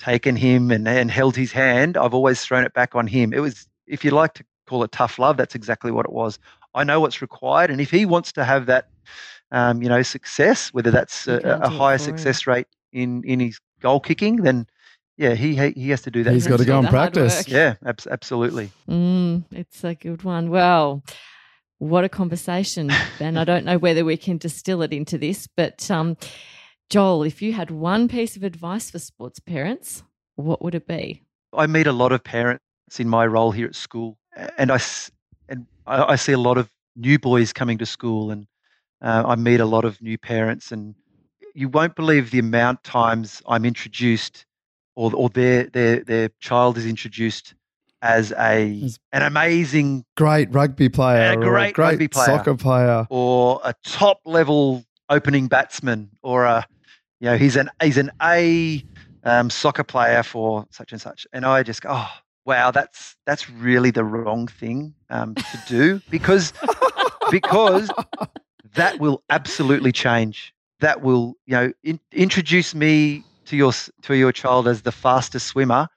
taken 0.00 0.34
him 0.34 0.70
and, 0.70 0.88
and 0.88 1.10
held 1.10 1.36
his 1.36 1.52
hand. 1.52 1.96
I've 1.96 2.14
always 2.14 2.42
thrown 2.42 2.64
it 2.64 2.72
back 2.72 2.94
on 2.94 3.06
him. 3.06 3.32
It 3.32 3.40
was, 3.40 3.68
if 3.86 4.04
you 4.04 4.10
like 4.10 4.34
to 4.34 4.44
call 4.66 4.82
it 4.82 4.90
tough 4.90 5.18
love, 5.18 5.36
that's 5.36 5.54
exactly 5.54 5.92
what 5.92 6.06
it 6.06 6.12
was. 6.12 6.38
I 6.74 6.84
know 6.84 7.00
what's 7.00 7.20
required. 7.20 7.70
And 7.70 7.80
if 7.80 7.90
he 7.90 8.06
wants 8.06 8.32
to 8.32 8.44
have 8.44 8.66
that, 8.66 8.88
um, 9.52 9.82
you 9.82 9.88
know, 9.88 10.02
success, 10.02 10.72
whether 10.72 10.90
that's 10.90 11.28
a, 11.28 11.38
a 11.62 11.68
higher 11.68 11.98
for 11.98 12.10
him. 12.10 12.16
success 12.16 12.46
rate 12.46 12.66
in, 12.92 13.22
in 13.24 13.40
his 13.40 13.60
goal 13.80 14.00
kicking, 14.00 14.36
then 14.36 14.66
yeah, 15.16 15.34
he 15.34 15.54
he 15.54 15.70
he 15.72 15.90
has 15.90 16.00
to 16.02 16.10
do 16.10 16.22
that. 16.22 16.32
He's 16.32 16.46
got 16.46 16.60
to 16.60 16.64
go 16.64 16.78
and 16.78 16.88
practice. 16.88 17.46
Yeah, 17.46 17.74
abs- 17.84 18.06
absolutely. 18.06 18.70
Mm, 18.88 19.44
it's 19.50 19.84
a 19.84 19.94
good 19.94 20.22
one. 20.22 20.48
Well, 20.48 21.02
what 21.76 22.04
a 22.04 22.08
conversation, 22.08 22.90
Ben. 23.18 23.36
I 23.36 23.44
don't 23.44 23.66
know 23.66 23.76
whether 23.76 24.02
we 24.02 24.16
can 24.16 24.38
distill 24.38 24.80
it 24.80 24.94
into 24.94 25.18
this, 25.18 25.46
but 25.46 25.90
um, 25.90 26.16
Joel, 26.90 27.22
if 27.22 27.40
you 27.40 27.52
had 27.52 27.70
one 27.70 28.08
piece 28.08 28.36
of 28.36 28.42
advice 28.42 28.90
for 28.90 28.98
sports 28.98 29.38
parents, 29.38 30.02
what 30.34 30.60
would 30.62 30.74
it 30.74 30.88
be? 30.88 31.22
I 31.56 31.66
meet 31.68 31.86
a 31.86 31.92
lot 31.92 32.10
of 32.10 32.22
parents 32.24 32.64
in 32.98 33.08
my 33.08 33.24
role 33.26 33.52
here 33.52 33.66
at 33.66 33.76
school, 33.76 34.18
and 34.58 34.72
I 34.72 34.74
s- 34.74 35.10
and 35.48 35.66
I, 35.86 36.02
I 36.12 36.16
see 36.16 36.32
a 36.32 36.38
lot 36.38 36.58
of 36.58 36.68
new 36.96 37.18
boys 37.18 37.52
coming 37.52 37.78
to 37.78 37.86
school, 37.86 38.32
and 38.32 38.46
uh, 39.02 39.22
I 39.26 39.36
meet 39.36 39.60
a 39.60 39.64
lot 39.66 39.84
of 39.84 40.02
new 40.02 40.18
parents, 40.18 40.72
and 40.72 40.96
you 41.54 41.68
won't 41.68 41.94
believe 41.94 42.32
the 42.32 42.40
amount 42.40 42.78
of 42.78 42.82
times 42.82 43.40
I'm 43.46 43.64
introduced, 43.64 44.44
or 44.96 45.12
or 45.14 45.28
their 45.28 45.64
their 45.64 46.00
their 46.02 46.30
child 46.40 46.76
is 46.76 46.86
introduced 46.86 47.54
as 48.02 48.32
a 48.32 48.82
As- 48.82 48.98
an 49.12 49.22
amazing 49.22 50.04
Great 50.16 50.52
rugby 50.52 50.88
player, 50.88 51.32
A 51.34 51.36
or 51.36 51.40
great 51.40 51.74
great 51.74 51.90
rugby 51.92 52.08
player. 52.08 52.26
soccer 52.26 52.56
player. 52.56 53.06
or 53.10 53.60
a 53.62 53.74
top 53.84 54.20
level 54.24 54.82
opening 55.10 55.48
batsman 55.48 56.08
or 56.22 56.44
a 56.44 56.66
you 57.20 57.26
know 57.26 57.36
he's 57.36 57.56
an 57.56 57.68
he's 57.82 57.98
an 57.98 58.10
A 58.22 58.82
um, 59.24 59.50
soccer 59.50 59.84
player 59.84 60.22
for 60.22 60.66
such 60.70 60.92
and 60.92 61.00
such. 61.00 61.26
And 61.32 61.44
I 61.44 61.62
just 61.62 61.82
go 61.82 61.90
oh 61.92 62.08
wow 62.46 62.70
that's 62.70 63.16
that's 63.26 63.50
really 63.50 63.90
the 63.90 64.04
wrong 64.04 64.46
thing 64.46 64.94
um, 65.10 65.34
to 65.34 65.62
do 65.68 66.00
because 66.10 66.52
because 67.30 67.90
that 68.74 68.98
will 68.98 69.22
absolutely 69.28 69.92
change. 69.92 70.54
That 70.78 71.02
will 71.02 71.34
you 71.44 71.54
know 71.54 71.72
in, 71.82 72.00
introduce 72.12 72.74
me 72.74 73.24
to 73.46 73.56
your 73.56 73.72
to 74.02 74.14
your 74.14 74.32
child 74.32 74.68
as 74.68 74.82
the 74.82 74.92
fastest 74.92 75.48
swimmer. 75.48 75.88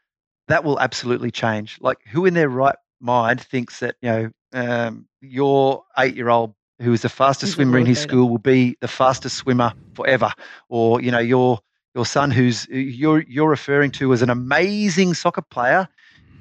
That 0.50 0.66
will 0.66 0.80
absolutely 0.80 1.32
change. 1.32 1.78
Like 1.80 2.00
who 2.12 2.26
in 2.26 2.34
their 2.34 2.50
right 2.50 2.76
mind 3.00 3.40
thinks 3.40 3.80
that 3.80 3.96
you 4.02 4.10
know 4.10 4.32
um, 4.54 5.08
your 5.22 5.84
eight 5.98 6.16
year 6.16 6.30
old 6.30 6.54
who 6.84 6.94
is 6.94 7.02
the 7.02 7.10
fastest 7.10 7.54
swimmer 7.54 7.78
in 7.78 7.86
his 7.86 8.00
school 8.00 8.30
will 8.30 8.38
be 8.38 8.78
the 8.82 8.88
fastest 8.88 9.38
swimmer 9.38 9.74
forever. 9.94 10.32
Or 10.70 11.02
you 11.02 11.12
know 11.12 11.20
your 11.20 11.60
your 11.96 12.06
son 12.06 12.32
who's 12.32 12.68
you're 12.70 13.24
you're 13.24 13.50
referring 13.50 13.92
to 13.92 14.14
as 14.14 14.22
an 14.22 14.30
amazing 14.30 15.14
soccer 15.14 15.42
player 15.42 15.88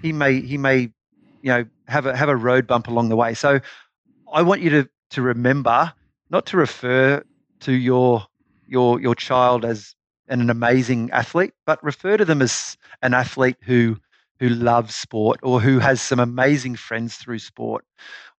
he 0.02 0.12
may 0.12 0.40
he 0.40 0.58
may 0.58 0.90
you 1.42 1.50
know 1.52 1.64
have 1.88 2.06
a 2.06 2.16
have 2.16 2.28
a 2.28 2.36
road 2.36 2.66
bump 2.66 2.88
along 2.88 3.08
the 3.08 3.16
way. 3.16 3.34
So 3.34 3.60
i 4.32 4.42
want 4.42 4.62
you 4.62 4.70
to 4.70 4.88
to 5.10 5.22
remember 5.22 5.92
not 6.30 6.46
to 6.46 6.56
refer 6.56 7.22
to 7.60 7.72
your 7.72 8.26
your 8.66 9.00
your 9.00 9.14
child 9.14 9.64
as 9.64 9.94
an, 10.28 10.40
an 10.40 10.50
amazing 10.50 11.10
athlete 11.10 11.52
but 11.66 11.82
refer 11.84 12.16
to 12.16 12.24
them 12.24 12.40
as 12.42 12.76
an 13.02 13.14
athlete 13.14 13.56
who 13.62 13.96
who 14.42 14.48
loves 14.48 14.92
sport 14.92 15.38
or 15.44 15.60
who 15.60 15.78
has 15.78 16.02
some 16.02 16.18
amazing 16.18 16.74
friends 16.74 17.14
through 17.14 17.38
sport 17.38 17.84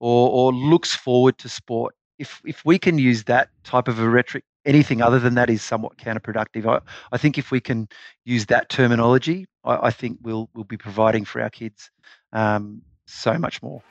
or 0.02 0.30
or 0.30 0.52
looks 0.52 0.94
forward 0.94 1.38
to 1.38 1.48
sport 1.48 1.96
if 2.20 2.42
if 2.44 2.66
we 2.66 2.78
can 2.78 2.98
use 2.98 3.24
that 3.24 3.48
type 3.64 3.88
of 3.88 4.00
a 4.00 4.10
rhetoric 4.10 4.44
anything 4.66 5.02
other 5.02 5.18
than 5.18 5.36
that 5.36 5.50
is 5.50 5.62
somewhat 5.62 5.96
counterproductive 5.96 6.66
i, 6.68 6.78
I 7.14 7.18
think 7.18 7.38
if 7.38 7.52
we 7.52 7.62
can 7.62 7.88
use 8.26 8.48
that 8.48 8.68
terminology 8.68 9.46
i, 9.64 9.88
I 9.88 9.92
think 9.92 10.18
we'll 10.22 10.50
we'll 10.54 10.66
be 10.66 10.76
providing 10.76 11.24
for 11.24 11.42
our 11.42 11.50
kids 11.50 11.90
um, 12.34 12.82
so 13.06 13.38
much 13.38 13.64
more 13.64 13.82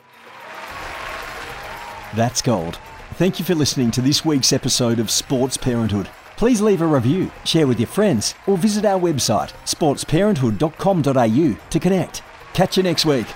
That's 2.15 2.43
gold. 2.43 2.79
Thank 3.15 3.39
you 3.39 3.45
for 3.45 3.55
listening 3.55 3.91
to 3.93 4.03
this 4.03 4.23
week's 4.23 4.53
episode 4.53 4.99
of 4.99 5.11
Sports 5.11 5.57
Parenthood. 5.57 6.11
Please 6.43 6.61
leave 6.61 6.83
a 6.83 6.87
review, 6.87 7.31
share 7.45 7.69
with 7.69 7.79
your 7.79 7.87
friends, 7.87 8.35
or 8.49 8.59
visit 8.59 8.85
our 8.85 8.99
website, 8.99 9.53
sportsparenthood.com.au 9.65 11.71
to 11.71 11.79
connect. 11.79 12.23
Catch 12.53 12.77
you 12.77 12.83
next 12.83 13.05
week. 13.05 13.29